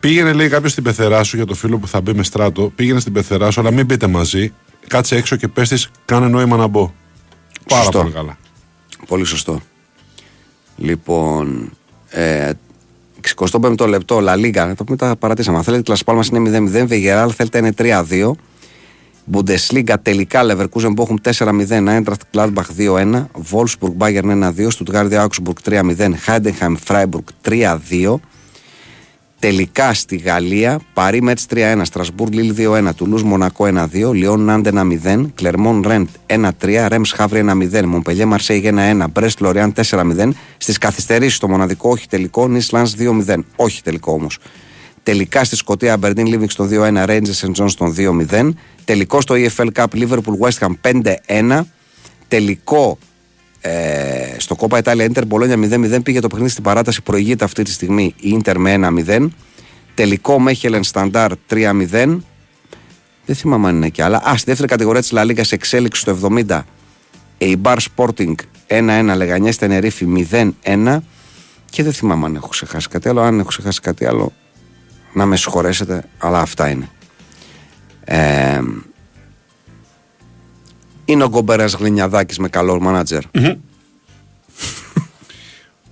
Πήγαινε, 0.00 0.32
λέει 0.32 0.48
κάποιος 0.48 0.72
στην 0.72 0.82
πεθερά 0.84 1.22
σου 1.22 1.36
για 1.36 1.46
το 1.46 1.54
φίλο 1.54 1.78
που 1.78 1.88
θα 1.88 2.00
μπει 2.00 2.12
με 2.12 2.22
στράτο. 2.22 2.72
Πήγαινε 2.74 3.00
στην 3.00 3.12
πεθερά 3.12 3.50
σου, 3.50 3.60
αλλά 3.60 3.70
μην 3.70 3.86
μπείτε 3.86 4.06
μαζί. 4.06 4.52
Κάτσε 4.86 5.16
έξω 5.16 5.36
και 5.36 5.48
πες 5.48 5.68
της, 5.68 5.90
κάνε 6.04 6.28
νόημα 6.28 6.56
να 6.56 6.66
μπω. 6.66 6.92
Πάρα 7.68 7.82
Σωστό. 7.82 7.98
πολύ 7.98 8.12
καλά. 8.12 8.38
Πολύ 9.06 9.24
σωστό. 9.24 9.60
Λοιπόν, 10.76 11.72
ε, 12.08 12.52
65ο 13.36 13.88
λεπτό, 13.88 14.20
Λα 14.20 14.36
Λίγκα, 14.36 14.66
να 14.66 14.74
το 14.74 14.84
πούμε 14.84 14.96
τα 14.96 15.16
παρατήσαμε. 15.16 15.56
Αν 15.56 15.62
θέλετε, 15.62 15.92
Las 15.94 16.12
Palmas 16.12 16.26
είναι 16.32 16.58
0-0, 16.82 16.86
Βεγεράλ 16.86 17.32
θέλετε 17.36 17.58
είναι 17.58 17.72
3-2. 17.78 18.32
Bundesliga 19.32 19.94
τελικά 20.02 20.40
Leverkusen 20.44 20.94
Bochum 20.96 21.16
4-0, 21.22 21.88
Eintracht 21.88 22.30
Gladbach 22.32 22.70
2-1, 22.78 23.26
Wolfsburg 23.50 23.94
Bayern 23.98 24.52
1-2, 24.56 24.70
Stuttgart 24.70 25.12
Augsburg 25.12 25.58
3-0, 25.64 26.14
Heidenheim 26.26 26.76
Freiburg 26.76 27.24
3-2. 27.44 28.20
Τελικά 29.42 29.94
στη 29.94 30.16
Γαλλία, 30.16 30.80
Παρί 30.92 31.22
Μέτς 31.22 31.46
3-1, 31.50 31.80
Στρασβούρ 31.82 32.28
Λίλ 32.32 32.54
2-1, 32.58 32.94
Τουλούς 32.96 33.22
Μονακό 33.22 33.64
1-2, 33.64 34.12
Λιόν 34.12 34.40
Νάντ 34.40 34.68
1-0, 34.68 35.26
Κλερμόν 35.34 35.84
Ρεντ 35.86 36.08
1-3, 36.26 36.86
Ρέμς 36.88 37.12
Χαύρι 37.12 37.44
1-0, 37.72 37.84
Μομπελιέ 37.84 38.24
Μαρσέη 38.24 38.62
1-1, 38.64 39.04
Μπρέστ 39.12 39.40
Λοριάν 39.40 39.72
4-0. 39.72 40.32
Στις 40.56 40.78
καθυστερήσεις 40.78 41.38
το 41.38 41.48
μοναδικό 41.48 41.90
όχι 41.90 42.08
τελικό, 42.08 42.48
Νις 42.48 42.72
Λάνς 42.72 42.94
2-0, 42.98 43.44
όχι 43.56 43.82
τελικό 43.82 44.12
όμως. 44.12 44.38
Τελικά 45.02 45.44
στη 45.44 45.56
Σκωτία, 45.56 45.92
Αμπερντίν 45.92 46.26
Λίβινγκστον 46.26 46.68
2-1, 46.72 47.04
Rangers 47.06 47.46
and 47.46 47.54
Johnston 47.54 47.92
2-0. 48.40 48.54
Τελικό 48.84 49.20
στο 49.20 49.34
EFL 49.38 49.68
Cup, 49.74 49.86
Liverpool 49.94 50.38
West 50.40 50.66
Ham 50.66 50.72
5-1. 51.26 51.60
Τελικό 52.28 52.98
ε, 53.64 54.34
στο 54.36 54.54
Κόπα 54.54 54.78
Ιτάλια 54.78 55.04
Ιντερ 55.04 55.26
Μπολόνια 55.26 55.56
0-0 55.96 56.02
πήγε 56.02 56.20
το 56.20 56.28
παιχνίδι 56.28 56.50
στην 56.50 56.62
παράταση. 56.62 57.02
Προηγείται 57.02 57.44
αυτή 57.44 57.62
τη 57.62 57.70
στιγμή 57.70 58.14
η 58.16 58.28
Ιντερ 58.28 58.58
με 58.58 58.74
1-0. 59.06 59.28
Τελικό 59.94 60.38
Μέχελεν 60.38 60.82
Σταντάρ 60.82 61.32
3-0. 61.50 62.18
Δεν 63.24 63.36
θυμάμαι 63.36 63.68
αν 63.68 63.76
είναι 63.76 63.88
και 63.88 64.02
άλλα. 64.02 64.22
Α, 64.28 64.36
στη 64.36 64.44
δεύτερη 64.46 64.68
κατηγορία 64.68 65.00
της 65.00 65.12
La 65.14 65.20
Liga 65.20 65.40
σε 65.40 65.54
εξέλιξη 65.54 66.00
στο 66.00 66.18
70. 66.46 66.60
Eibar 67.38 67.76
Sporting 67.96 68.34
1-1, 68.66 69.12
Λεγανιές 69.16 69.56
Τενερίφη 69.56 70.26
0-1. 70.62 70.98
Και 71.70 71.82
δεν 71.82 71.92
θυμάμαι 71.92 72.26
αν 72.26 72.34
έχω 72.34 72.48
ξεχάσει 72.48 72.88
κάτι 72.88 73.08
άλλο. 73.08 73.20
Αν 73.20 73.38
έχω 73.38 73.48
ξεχάσει 73.48 73.80
κάτι 73.80 74.06
άλλο, 74.06 74.32
να 75.12 75.26
με 75.26 75.36
συγχωρέσετε, 75.36 76.04
αλλά 76.18 76.40
αυτά 76.40 76.68
είναι. 76.68 76.88
Ε, 78.04 78.60
είναι 81.04 81.24
ο 81.24 81.28
Γκομπέρας 81.28 81.72
Γλινιαδάκης 81.74 82.38
με 82.38 82.48
καλό 82.48 82.80
μάνατζερ. 82.80 83.22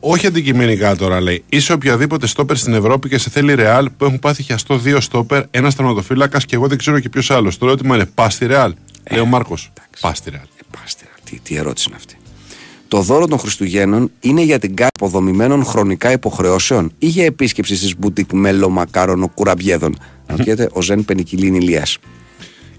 Όχι 0.00 0.26
αντικειμενικά 0.26 0.96
τώρα 0.96 1.20
λέει. 1.20 1.44
Είσαι 1.48 1.72
οποιαδήποτε 1.72 2.26
στόπερ 2.26 2.56
στην 2.56 2.74
Ευρώπη 2.74 3.08
και 3.08 3.18
σε 3.18 3.30
θέλει 3.30 3.54
ρεάλ 3.54 3.90
που 3.90 4.04
έχουν 4.04 4.18
πάθει 4.18 4.42
χιαστό 4.42 4.78
δύο 4.78 5.00
στόπερ, 5.00 5.42
ένας 5.50 5.74
τερματοφύλακας 5.74 6.44
και 6.44 6.54
εγώ 6.54 6.66
δεν 6.66 6.78
ξέρω 6.78 7.00
και 7.00 7.08
ποιος 7.08 7.30
άλλος. 7.30 7.58
Το 7.58 7.66
ερώτημα 7.66 7.94
είναι, 7.94 8.06
πας 8.06 8.34
στη 8.34 8.46
ρεάλ. 8.46 8.74
λέει 9.10 9.20
ο 9.20 9.26
Μάρκος. 9.26 9.72
Πας 10.00 10.18
στη 10.18 10.30
ρεάλ. 10.30 10.42
Ε, 10.42 10.62
πάστερα, 10.80 11.10
τι, 11.24 11.38
τι 11.42 11.56
ερώτηση 11.56 11.86
είναι 11.88 11.96
αυτή. 11.96 12.14
Το 12.88 13.00
δώρο 13.00 13.26
των 13.26 13.38
Χριστουγέννων 13.38 14.10
είναι 14.20 14.42
για 14.42 14.58
την 14.58 14.74
κάρτα 14.74 14.96
αποδομημένων 15.00 15.64
χρονικά 15.64 16.12
υποχρεώσεων 16.12 16.92
ή 16.98 17.06
για 17.06 17.24
επίσκεψη 17.24 17.76
στις 17.76 17.98
μπουτίκ 17.98 18.32
μέλο 18.32 18.68
μακάρονο 18.68 19.28
κουραμπιέδων. 19.28 19.98
Αναρωτιέται 20.26 20.68
ο 20.72 20.82
Ζεν 20.82 21.04
Πενικυλίν 21.04 21.54
Ηλίας. 21.54 21.98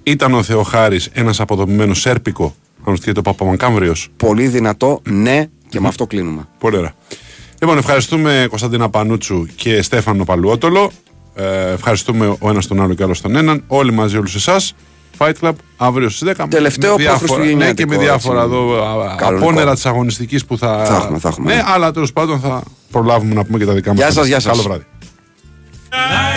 Ήταν 0.04 0.34
ο 0.34 0.43
Θεοχάρης 0.43 1.10
ένας 1.14 1.39
αποδομημένος 1.39 1.99
Σέρπικο. 1.99 2.56
Αναρωτιέται 2.84 3.20
ο 3.20 3.22
Παπαμακάμβριο. 3.22 3.95
Πολύ 4.18 4.47
δυνατό, 4.47 5.02
ναι, 5.04 5.45
και 5.70 5.80
με 5.80 5.88
αυτό 5.88 6.08
κλείνουμε. 6.08 6.47
Πολύ 6.60 6.78
ωραία. 6.78 6.91
Λοιπόν, 7.62 7.78
ευχαριστούμε 7.78 8.45
Κωνσταντίνα 8.49 8.89
Πανούτσου 8.89 9.45
και 9.56 9.82
Στέφανο 9.82 10.24
Παλουότολο. 10.24 10.91
Ε, 11.36 11.72
ευχαριστούμε 11.72 12.36
ο 12.39 12.49
ένας 12.49 12.68
τον 12.68 12.82
άλλο 12.82 12.93
και 12.93 13.04
άλλος 13.04 13.22
τον 13.22 13.36
έναν. 13.36 13.64
Όλοι 13.68 13.91
μαζί, 13.93 14.18
όλους 14.18 14.36
εσάς. 14.36 14.74
Fight 15.18 15.34
Club 15.41 15.52
αύριο 15.78 16.10
στις 16.10 16.34
10. 16.38 16.45
Τελευταίο 16.49 16.95
με 16.95 17.04
διάφορα, 17.04 17.20
προχριστουγεννιάτικο, 17.20 17.68
ναι, 17.68 17.74
και 17.74 17.86
με 17.86 17.93
έτσι. 17.95 18.06
διάφορα 18.06 18.41
εδώ 18.41 18.84
α, 18.84 19.16
Κανονικό. 19.16 19.49
απόνερα 19.49 19.74
της 19.74 19.86
αγωνιστικής 19.86 20.45
που 20.45 20.58
θα. 20.58 20.86
Θα 20.86 20.95
έχουμε, 20.95 21.20
θα 21.20 21.28
έχουμε. 21.30 21.56
Ναι, 21.56 21.64
αλλά 21.66 21.91
τέλος 21.91 22.14
πάντων 22.14 22.39
θα 22.39 22.64
προλάβουμε 22.91 23.34
να 23.34 23.43
πούμε 23.43 23.58
και 23.58 23.66
τα 23.66 23.74
δικά 23.74 23.89
μας. 23.89 23.99
Γεια 23.99 24.12
σας, 24.12 24.28
γεια 24.28 24.39
σας. 24.39 24.52
Καλό 24.52 24.64
βράδυ. 24.64 24.86